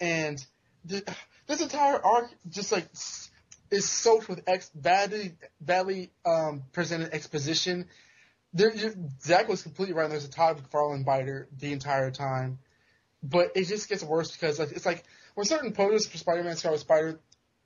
[0.00, 0.44] and
[0.88, 1.04] th-
[1.46, 2.88] this entire arc just like
[3.70, 7.86] is soaked with ex- badly, badly um, presented exposition.
[8.54, 8.72] There,
[9.20, 10.10] Zach was completely right.
[10.10, 12.58] There's a Todd McFarlane biter the entire time,
[13.22, 15.04] but it just gets worse because like, it's like
[15.34, 17.20] when certain poses for Spider-Man, Scarlet Spider,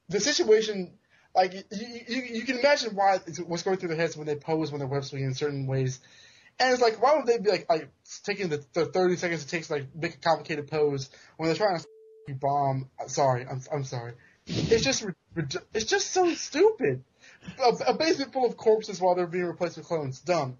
[0.08, 0.92] the situation
[1.34, 1.62] like you,
[2.08, 4.88] you, you can imagine why what's going through their heads when they pose when they're
[4.88, 6.00] web swinging in certain ways.
[6.58, 7.90] And it's like, why would they be like, like
[8.24, 11.56] taking the, the 30 seconds it takes to like make a complicated pose when they're
[11.56, 12.88] trying to bomb?
[13.08, 14.14] Sorry, I'm, I'm sorry.
[14.46, 15.04] It's just,
[15.74, 17.04] it's just so stupid.
[17.62, 20.20] A, a basement full of corpses while they're being replaced with clones.
[20.20, 20.56] Dumb.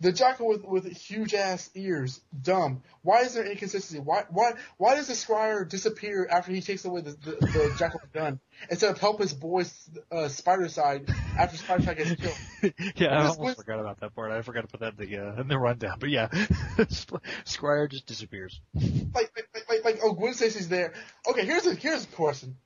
[0.00, 2.82] The jackal with, with huge ass ears, dumb.
[3.02, 4.00] Why is there inconsistency?
[4.00, 8.04] Why why why does the Scrier disappear after he takes away the, the, the jackal's
[8.12, 8.38] gun
[8.70, 12.74] instead of help his boy's uh, Spidercide after Spidercide gets killed?
[12.96, 14.30] yeah, I almost forgot about that part.
[14.30, 15.98] I forgot to put that in the uh, in the rundown.
[15.98, 16.28] But yeah,
[17.44, 18.60] Scrier just disappears.
[18.74, 20.94] Like like like, like oh Gwen Stacy's there.
[21.28, 22.56] Okay, here's a here's a question.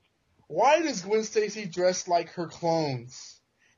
[0.47, 3.32] Why does Gwen Stacy dress like her clones?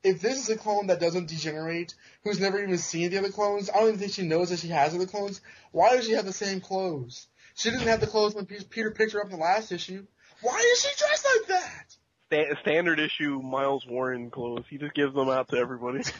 [0.06, 3.70] If this is a clone that doesn't degenerate, who's never even seen the other clones,
[3.72, 5.42] I don't even think she knows that she has other clones.
[5.72, 7.28] Why does she have the same clothes?
[7.56, 10.06] She didn't have the clothes when Peter picked her up in the last issue.
[10.42, 11.96] Why is she dressed like that?
[12.28, 14.66] Sta- standard issue Miles Warren clothes.
[14.70, 16.04] He just gives them out to everybody.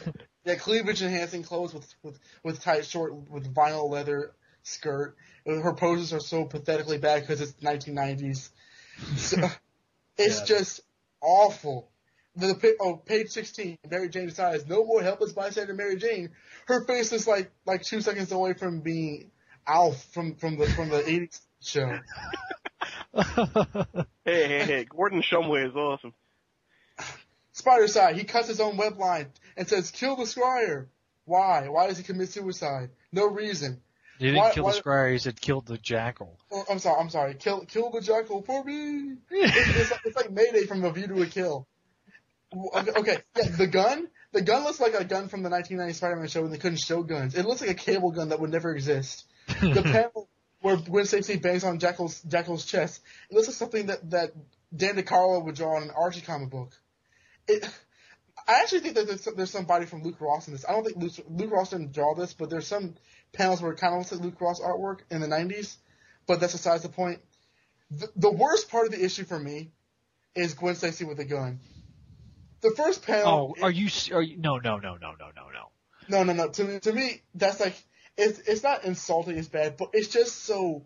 [0.44, 4.30] Yeah, cleavage enhancing clothes with, with, with tight short, with vinyl leather
[4.62, 5.16] skirt.
[5.44, 8.50] Her poses are so pathetically bad because it's 1990s.
[9.16, 9.38] So,
[10.16, 10.44] it's Yeah.
[10.44, 10.82] just
[11.20, 11.90] awful.
[12.36, 16.30] The, the pa- oh, page 16, Mary Jane decides no more helpless bystander Mary Jane.
[16.66, 19.30] Her face is like, like two seconds away from being
[19.66, 21.98] Alf from, from the, from the 80s show.
[24.24, 26.12] hey, hey, hey, Gordon Shumway is awesome.
[27.54, 30.86] Spidercide, he cuts his own web line and says, kill the Scrier.
[31.24, 31.68] Why?
[31.68, 32.90] Why does he commit suicide?
[33.12, 33.80] No reason.
[34.18, 35.12] He didn't Why- kill why- the Scrier.
[35.12, 36.38] He said killed the Jackal.
[36.52, 37.00] Oh, I'm sorry.
[37.00, 37.34] I'm sorry.
[37.34, 39.14] Kill, kill the jackal for me.
[39.30, 41.66] it's, it's, like, it's like Mayday from A View to a Kill.
[42.56, 44.08] Okay, okay, yeah, the gun.
[44.32, 47.02] The gun looks like a gun from the 1990 Spider-Man show when they couldn't show
[47.02, 47.34] guns.
[47.34, 49.24] It looks like a cable gun that would never exist.
[49.60, 50.28] The panel
[50.60, 53.00] where Gwen Stacy bangs on Jackal's Jackal's chest.
[53.30, 54.32] It looks like something that that
[54.74, 56.72] Dan DeCarlo would draw in an Archie comic book.
[57.46, 57.68] It.
[58.48, 60.64] I actually think that there's, there's somebody from Luke Ross in this.
[60.68, 62.94] I don't think Luke, Luke Ross didn't draw this, but there's some
[63.32, 65.76] panels where it kind of looks like Luke Ross artwork in the 90s.
[66.26, 67.20] But that's besides the point.
[67.90, 69.72] The, the worst part of the issue for me
[70.34, 71.60] is Gwen Stacy with a gun.
[72.62, 73.54] The first panel.
[73.58, 73.88] Oh, are you?
[74.12, 74.36] Are you?
[74.38, 75.70] No, no, no, no, no, no, no.
[76.08, 76.48] No, no, no.
[76.50, 77.76] To me, to me, that's like
[78.16, 80.84] it's it's not insulting as bad, but it's just so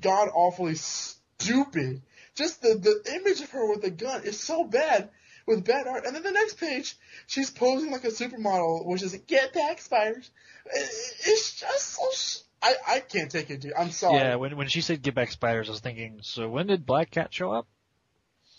[0.00, 2.02] god awfully stupid.
[2.34, 5.10] Just the the image of her with a gun is so bad
[5.46, 9.14] with bad art, and then the next page she's posing like a supermodel, which is
[9.26, 10.30] get back spiders.
[10.66, 12.02] It- It's just so.
[12.12, 13.72] Sh- I I can't take it, dude.
[13.76, 14.18] I'm sorry.
[14.18, 17.10] Yeah, when when she said get back spiders, I was thinking, so when did Black
[17.10, 17.66] Cat show up?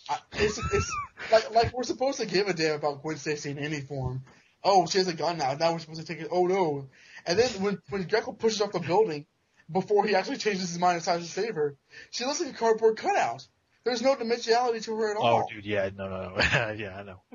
[0.10, 0.92] I- it's it's
[1.32, 4.24] like like we're supposed to give a damn about Gwen Stacy in any form.
[4.64, 5.54] Oh, she has a gun now.
[5.54, 6.30] Now we're supposed to take it.
[6.32, 6.90] Oh no!
[7.26, 9.26] And then when when Greco pushes off the building
[9.72, 11.78] before he actually changes his mind and decides to save her,
[12.12, 13.48] she looks like a cardboard cutout.
[13.84, 15.48] There's no dimensionality to her at oh, all.
[15.50, 16.36] Oh, dude, yeah, no, no, no,
[16.78, 17.22] yeah, I know.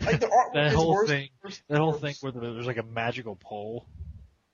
[0.00, 1.08] Like the artwork that is whole worse.
[1.08, 1.28] thing,
[1.68, 3.86] that whole thing where there's like a magical pole.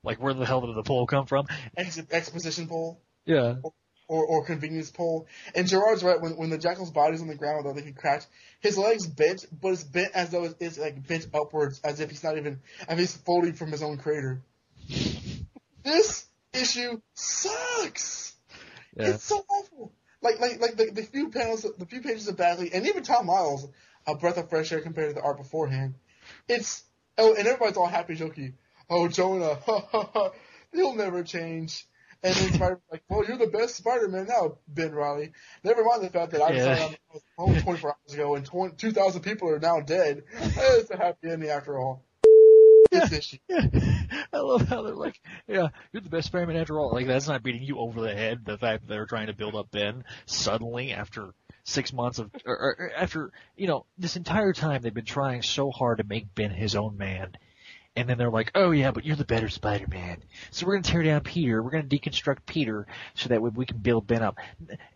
[0.03, 1.47] Like where the hell did the pole come from?
[1.77, 3.55] Ex- exposition pole Yeah.
[3.63, 3.73] or
[4.19, 5.27] or convenience pole.
[5.55, 6.19] And Gerard's right.
[6.19, 8.27] When when the jackal's body's on the ground with everything cracked,
[8.59, 12.09] his legs bent, but it's bent as though it's, it's like bent upwards, as if
[12.09, 14.41] he's not even, as if he's folding from his own crater.
[15.83, 18.35] this issue sucks.
[18.95, 19.09] Yeah.
[19.09, 19.93] It's so awful.
[20.21, 23.25] Like like like the, the few panels, the few pages of Bagley, and even Tom
[23.25, 23.67] Miles,
[24.05, 25.95] a breath of fresh air compared to the art beforehand.
[26.47, 26.83] It's
[27.17, 28.53] oh, and everybody's all happy, jokey.
[28.89, 29.57] Oh, Jonah,
[30.73, 31.87] he'll never change.
[32.23, 35.31] And then Spider-Man's like, well, you're the best Spider-Man now, Ben Reilly.
[35.63, 36.73] Never mind the fact that I Yeah.
[36.75, 40.23] decided the phone 24 hours ago and 20 2,000 people are now dead.
[40.39, 42.03] It's a happy ending after all.
[42.91, 43.37] This issue.
[43.49, 46.91] I love how they're like, yeah, you're the best Spider-Man after all.
[46.91, 48.45] Like that's not beating you over the head.
[48.45, 51.33] The fact that they're trying to build up Ben suddenly after
[51.63, 55.71] six months of, or, or after you know this entire time they've been trying so
[55.71, 57.33] hard to make Ben his own man,
[57.95, 60.23] and then they're like, oh yeah, but you're the better Spider-Man.
[60.51, 61.61] So we're gonna tear down Peter.
[61.61, 64.37] We're gonna deconstruct Peter so that we can build Ben up.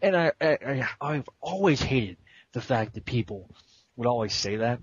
[0.02, 2.18] And I, I, I I've always hated
[2.54, 3.50] the fact that people
[3.98, 4.80] would always say that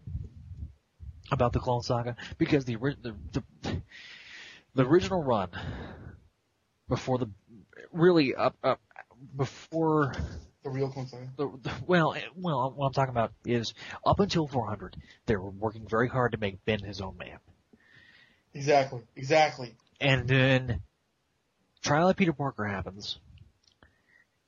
[1.31, 3.83] about the Clone Saga because the the the,
[4.75, 5.49] the original run
[6.89, 7.29] before the
[7.93, 8.81] really up up
[9.37, 10.13] before
[10.63, 11.29] The real Clone Saga.
[11.37, 13.73] the, the well eh, well what I'm talking about is
[14.05, 17.39] up until 400 they were working very hard to make Ben his own man
[18.55, 19.01] Exactly.
[19.17, 19.75] Exactly.
[20.01, 20.83] and then
[21.83, 23.19] Trial of Peter Parker happens,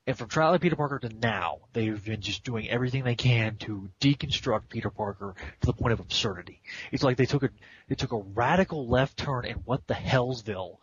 [0.07, 3.57] and from Trial of Peter Parker to now, they've been just doing everything they can
[3.57, 6.61] to deconstruct Peter Parker to the point of absurdity.
[6.91, 7.49] It's like they took a
[7.87, 10.77] they took a radical left turn in what the Hellsville,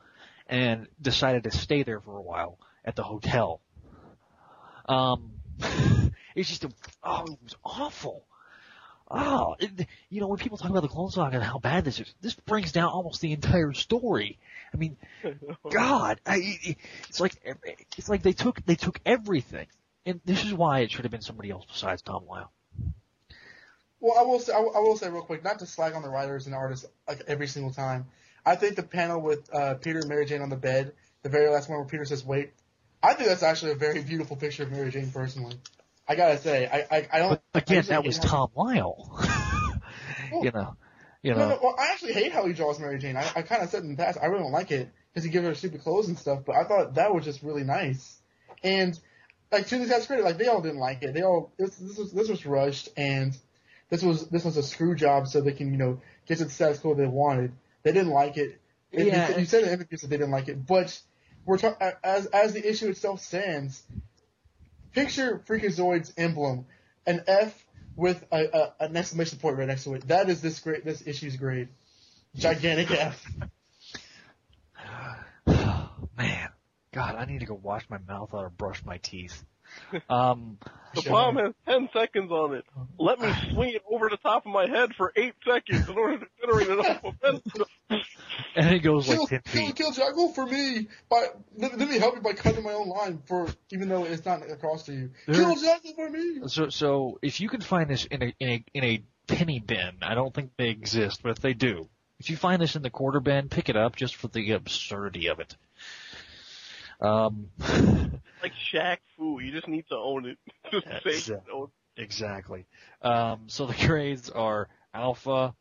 [0.48, 3.60] and decided to stay there for a while at the hotel.
[4.88, 5.32] Um,
[6.34, 6.70] it's just a,
[7.04, 8.26] oh, it was awful.
[9.14, 12.00] Oh, it, you know, when people talk about the Clone Saga and how bad this
[12.00, 14.38] is, this brings down almost the entire story.
[14.72, 14.96] I mean,
[15.70, 16.58] God, I,
[17.08, 17.34] it's like
[17.98, 19.66] it's like they took they took everything,
[20.06, 22.50] and this is why it should have been somebody else besides Tom Lyle.
[24.00, 26.02] Well, I will say, I will, I will say real quick, not to slag on
[26.02, 28.06] the writers and artists like every single time.
[28.44, 31.50] I think the panel with uh, Peter and Mary Jane on the bed, the very
[31.50, 32.52] last one where Peter says "wait,"
[33.02, 35.56] I think that's actually a very beautiful picture of Mary Jane personally.
[36.08, 37.40] I gotta say, I I, I don't.
[37.52, 39.18] But again, I that was Tom Lyle.
[40.32, 40.76] you know,
[41.22, 41.38] you know.
[41.38, 43.16] No, no, well, I actually hate how he draws Mary Jane.
[43.16, 45.30] I, I kind of said in the past, I really don't like it because he
[45.30, 46.40] gives her stupid clothes and stuff.
[46.44, 48.18] But I thought that was just really nice.
[48.62, 48.98] And
[49.50, 51.14] like to these guys' credit, like they all didn't like it.
[51.14, 53.36] They all this this was this was rushed and
[53.90, 56.50] this was this was a screw job so they can you know get to the
[56.50, 57.52] status quo they wanted.
[57.82, 58.58] They didn't like it.
[58.92, 59.30] And Yeah.
[59.30, 60.98] You, you said in interviews that they didn't like it, but
[61.44, 63.82] we're talking as as the issue itself stands.
[64.92, 66.66] Picture Freakazoid's emblem,
[67.06, 67.54] an F
[67.96, 70.08] with a, a, an exclamation point right next to it.
[70.08, 71.68] That is this great this issue's grade.
[72.36, 73.26] Gigantic F.
[76.16, 76.48] Man,
[76.92, 79.44] God, I need to go wash my mouth out or brush my teeth.
[80.08, 80.58] Um,
[80.94, 82.64] The bomb has 10 seconds on it.
[82.98, 86.18] Let me swing it over the top of my head for 8 seconds in order
[86.18, 87.64] to generate enough momentum.
[88.56, 89.76] And it goes Kill, like ten kill, feet.
[89.76, 90.88] kill Jackal for me.
[91.08, 91.26] By
[91.56, 94.48] let, let me help you by cutting my own line for even though it's not
[94.50, 95.10] across to you.
[95.26, 96.40] There- Kill Jackal for me.
[96.48, 99.98] So, so if you can find this in a in a in a penny bin,
[100.02, 101.88] I don't think they exist, but if they do,
[102.18, 105.28] if you find this in the quarter bin, pick it up just for the absurdity
[105.28, 105.56] of it.
[107.00, 107.48] Um,
[108.42, 110.38] Like Shaq Fu, you just need to own it.
[110.72, 111.52] Just say Exactly.
[111.52, 112.66] own exactly.
[113.00, 115.54] Um, so the grades are alpha.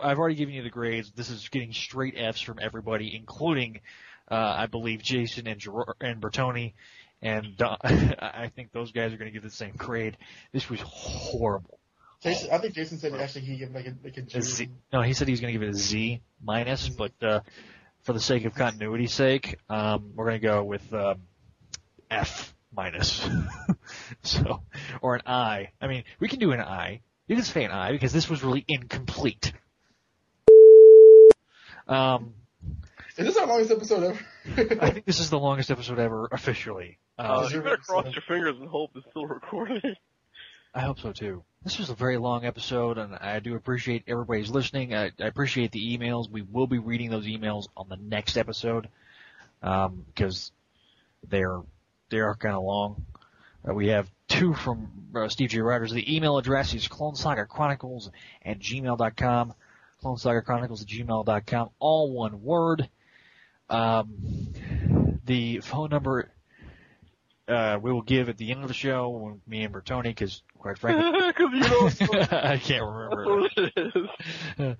[0.00, 1.10] I've already given you the grades.
[1.12, 3.80] This is getting straight Fs from everybody, including,
[4.30, 6.74] uh, I believe Jason and Gerard, and Bertoni,
[7.22, 10.16] and Don, I think those guys are going to give the same grade.
[10.52, 11.78] This was horrible.
[12.22, 14.38] Jason, I think Jason said actually he gave like a like a.
[14.38, 14.68] A Z.
[14.92, 17.40] No, he said he's going to give it a Z minus, but uh,
[18.02, 21.22] for the sake of continuity's sake, um, we're going to go with um,
[22.10, 23.28] F minus.
[24.22, 24.62] so,
[25.00, 25.70] or an I.
[25.80, 27.02] I mean, we can do an I.
[27.28, 29.52] You can say an I because this was really incomplete.
[31.86, 32.34] Um,
[33.16, 34.74] Is this our longest episode ever?
[34.82, 36.98] I think this is the longest episode ever officially.
[37.18, 39.80] Uh, Uh, you better cross your fingers and hope it's still recording.
[40.74, 41.44] I hope so too.
[41.64, 44.94] This was a very long episode, and I do appreciate everybody's listening.
[44.94, 46.30] I, I appreciate the emails.
[46.30, 48.88] We will be reading those emails on the next episode
[49.62, 50.52] um, because
[51.28, 51.60] they're
[52.10, 53.04] they are kind of long.
[53.68, 55.60] Uh, we have two from uh, Steve J.
[55.60, 55.92] Rogers.
[55.92, 58.10] The email address is Clone Saga Chronicles
[58.44, 59.54] at gmail.com.
[60.00, 61.70] Clone Saga Chronicles at gmail.com.
[61.78, 62.88] All one word.
[63.68, 66.30] Um, the phone number
[67.48, 70.42] uh, we will give at the end of the show when me and Bertoni, because
[70.58, 74.76] quite frankly, Because you know I can't remember.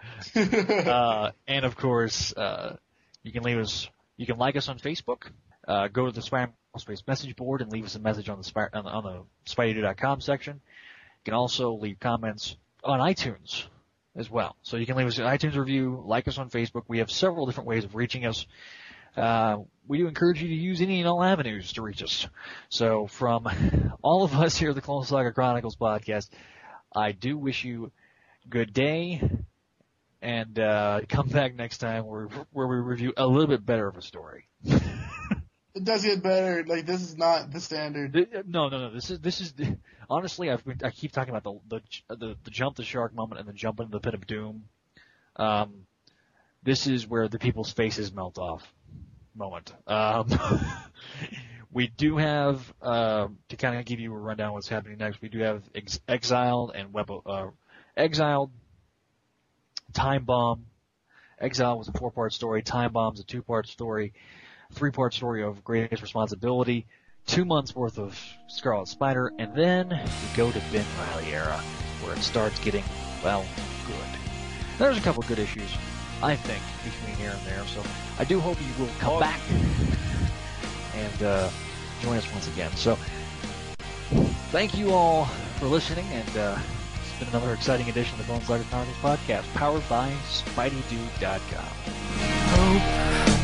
[0.90, 2.76] uh, and of course, uh,
[3.22, 5.30] you can leave us, you can like us on Facebook.
[5.66, 8.44] Uh, go to the Spam Space message board and leave us a message on the
[8.44, 10.54] Spy, on the, on the SpideyDude.com section.
[10.54, 13.64] You can also leave comments on iTunes
[14.16, 14.56] as well.
[14.62, 16.82] So you can leave us an iTunes review, like us on Facebook.
[16.88, 18.46] We have several different ways of reaching us.
[19.16, 22.26] Uh, we do encourage you to use any and all avenues to reach us.
[22.68, 23.48] So from
[24.02, 26.28] all of us here at the Clone Saga Chronicles podcast,
[26.94, 27.92] I do wish you
[28.48, 29.20] good day
[30.20, 33.96] and uh, come back next time where where we review a little bit better of
[33.96, 34.48] a story.
[35.74, 36.64] It does get better.
[36.66, 38.14] Like this is not the standard.
[38.46, 38.90] No, no, no.
[38.90, 39.54] This is this is
[40.10, 40.50] honestly.
[40.50, 43.48] I've been, I keep talking about the, the the the jump the shark moment and
[43.48, 44.64] the jump into the pit of doom.
[45.36, 45.86] Um,
[46.62, 48.74] this is where the people's faces melt off
[49.34, 49.72] moment.
[49.86, 50.28] Um,
[51.72, 55.22] we do have uh, to kind of give you a rundown of what's happening next.
[55.22, 57.48] We do have Ex- Exiled and Web uh,
[57.96, 58.50] Exiled,
[59.92, 60.66] Time Bomb.
[61.40, 62.62] Exile was a four-part story.
[62.62, 64.12] Time Bomb's a two-part story.
[64.72, 66.86] Three-part story of Greatest Responsibility.
[67.26, 71.60] Two months worth of Scarlet Spider, and then we go to Ben Reilly era,
[72.02, 72.84] where it starts getting
[73.22, 73.44] well
[73.86, 74.20] good.
[74.78, 75.70] There's a couple good issues,
[76.22, 77.64] I think, between here and there.
[77.66, 77.82] So
[78.18, 79.40] I do hope you will come back
[80.94, 81.50] and uh,
[82.00, 82.70] join us once again.
[82.76, 82.96] So
[84.50, 85.26] thank you all
[85.58, 86.58] for listening, and uh,
[87.00, 91.64] it's been another exciting edition of the Clone Saga Chronicles podcast, powered by SpideyDude.com.
[92.50, 93.37] Hope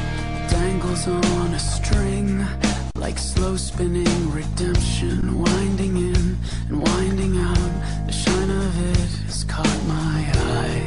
[0.54, 2.46] dangles on a string
[2.94, 7.72] like slow spinning redemption, winding in and winding out.
[8.06, 10.18] The shine of it has caught my
[10.56, 10.82] eye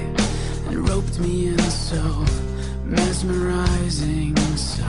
[0.68, 2.02] and roped me in so
[2.86, 4.88] mesmerizing, so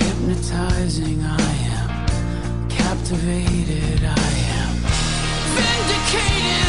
[0.00, 1.18] hypnotizing.
[1.24, 4.00] I am captivated.
[4.04, 4.72] I am
[5.58, 6.59] vindicated.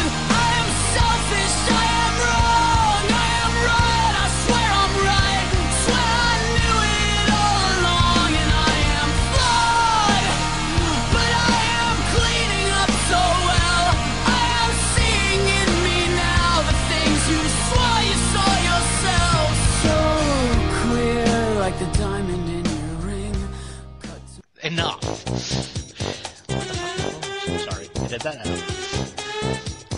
[28.12, 28.46] I'm sorry, I did that.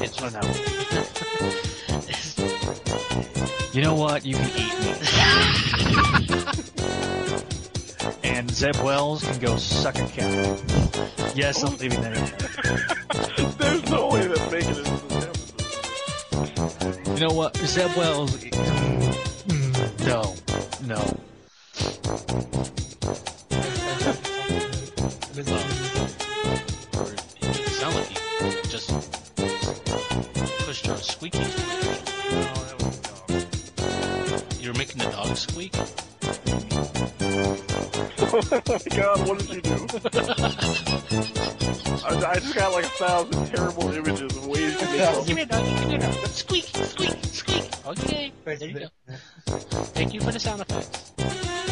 [0.02, 0.40] It's Oh, no.
[3.72, 4.24] You know what?
[4.24, 4.94] You can eat me.
[8.30, 10.56] and Zeb Wells can go suck a cow.
[11.34, 12.24] Yes, I'm leaving that in.
[13.58, 15.24] There's no way that making it into this
[16.54, 17.18] episode.
[17.18, 17.56] You know what?
[17.56, 18.36] Zeb Wells.
[18.36, 20.36] mm, No.
[20.86, 21.20] No.
[28.74, 28.90] just
[30.66, 31.38] pushed her squeaky.
[34.60, 35.72] You're making the dog squeak?
[38.18, 39.70] oh my god, what did you do?
[42.04, 45.42] I, I just got like a thousand terrible images of ways to make Give me
[45.42, 46.12] a dog, give me a dog.
[46.26, 47.70] Squeak, squeak, squeak.
[47.86, 48.88] Okay, there you go.
[49.94, 51.12] Thank you for the sound effects.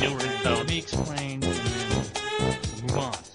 [0.01, 0.57] New ringtone.
[0.59, 3.32] Let me explain and then we'll move on.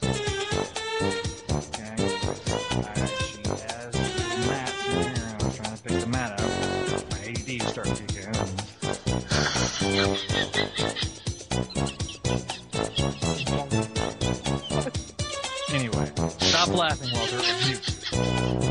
[15.69, 18.63] Anyway, stop laughing, Walter.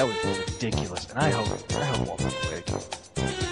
[0.00, 1.10] that was ridiculous.
[1.10, 2.70] And I hope, I hope Walter's awake.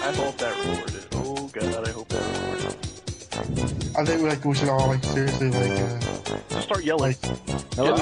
[0.01, 1.05] I hope that recorded.
[1.11, 3.95] Oh god, I hope that recorded.
[3.95, 5.99] I think like we should all like seriously like uh,
[6.49, 7.15] Just start yelling.
[7.75, 7.95] Hello?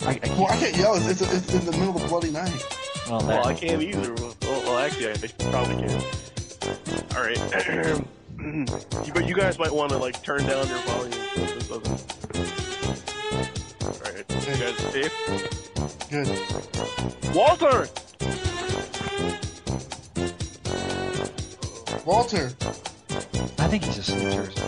[0.00, 0.96] Yeah, I, I, well, I can't yell.
[0.96, 2.52] It's, it's, it's in the middle of the bloody night.
[3.08, 4.12] Well, Well, I can't either.
[4.12, 5.16] Well, well actually, I
[5.50, 6.02] probably can.
[7.16, 7.38] All right,
[8.38, 8.66] You-
[9.14, 12.04] but you guys might want to like turn down your volume so this doesn't.
[13.82, 15.14] All right, you guys safe?
[16.10, 17.23] Good.
[17.34, 17.88] Walter.
[22.06, 22.52] Walter.
[23.58, 24.62] I think he's asleep, seriously.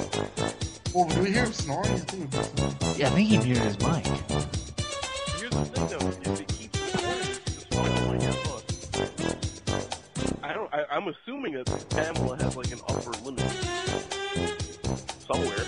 [0.93, 1.93] Oh, well, do we hear him snoring?
[1.93, 2.77] I think we heard snoring.
[2.99, 4.05] Yeah, I think he muted his mic.
[5.39, 8.69] Here's the thing though, if it keeps recording, just fine on my AirPods.
[10.43, 10.75] I don't.
[10.75, 13.49] I, I'm assuming that Pamela has like an upper limit
[15.29, 15.65] somewhere.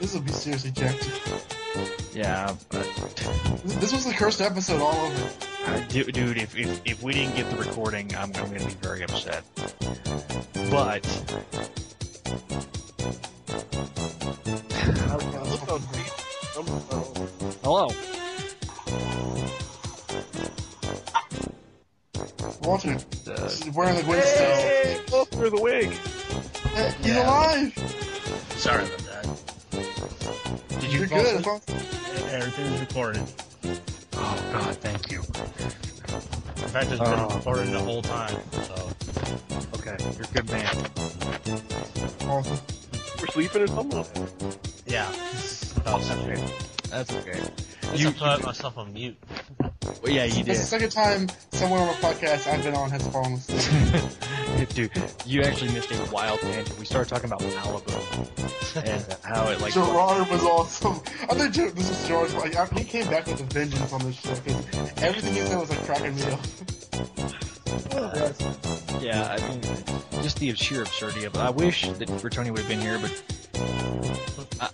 [0.00, 1.08] This will be seriously jacked.
[2.14, 2.84] Yeah, but,
[3.64, 5.30] This, this was the cursed episode all over.
[5.66, 8.66] uh, dude, dude if, if, if we didn't get the recording, I'm, I'm going to
[8.66, 9.42] be very upset.
[10.70, 11.04] But,
[17.62, 17.90] hello.
[22.62, 22.92] Walter.
[22.92, 24.46] He's wearing the wig still.
[24.56, 25.90] Hey, Walter, the wig.
[25.90, 27.26] He's Yeah.
[27.26, 27.78] alive.
[28.56, 29.13] Sorry about that.
[30.80, 31.40] Did you You're fall good.
[31.40, 31.62] asleep?
[32.32, 33.22] Everything's recorded.
[34.14, 35.20] Oh, God, thank you.
[35.20, 37.28] In fact, it's been Oh.
[37.36, 38.36] recorded the whole time.
[38.52, 38.90] So
[39.74, 40.76] Okay, you're a good man.
[42.28, 42.58] Awesome.
[43.20, 44.04] We're sleeping or something.
[44.86, 45.10] yeah,
[45.84, 46.44] That's okay.
[46.90, 47.40] That's okay.
[47.94, 49.16] You put myself on mute.
[50.02, 50.90] Well, yeah, you That's the did.
[50.90, 54.68] second time someone on a podcast I've been on has fallen asleep.
[54.74, 54.90] Dude,
[55.26, 56.78] you actually missed a wild tangent.
[56.78, 59.72] We started talking about Malibu and how it like.
[59.72, 61.00] Gerard was awesome.
[61.30, 62.34] I think Ger- this is Gerard's.
[62.34, 65.70] Like, he came back with a vengeance on this show because everything he said was
[65.70, 66.40] like cracking me up.
[69.00, 69.60] Yeah, I mean,
[70.22, 71.40] just the sheer absurdity of it.
[71.40, 73.22] I wish that Bertoni would have been here, but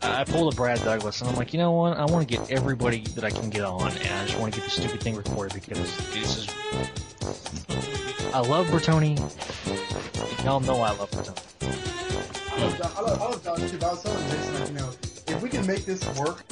[0.03, 1.97] I, I pulled a Brad Douglas, and I'm like, you know what?
[1.97, 4.61] I want to get everybody that I can get on, and I just want to
[4.61, 5.79] get the stupid thing recorded because
[6.13, 6.49] this is.
[8.33, 9.19] I love Bertoni.
[10.45, 11.47] Y'all know I love Bertoni.
[12.53, 14.91] I love, John, I love, I love but I was telling Jason, like, you know,
[15.29, 16.45] if we can make this work,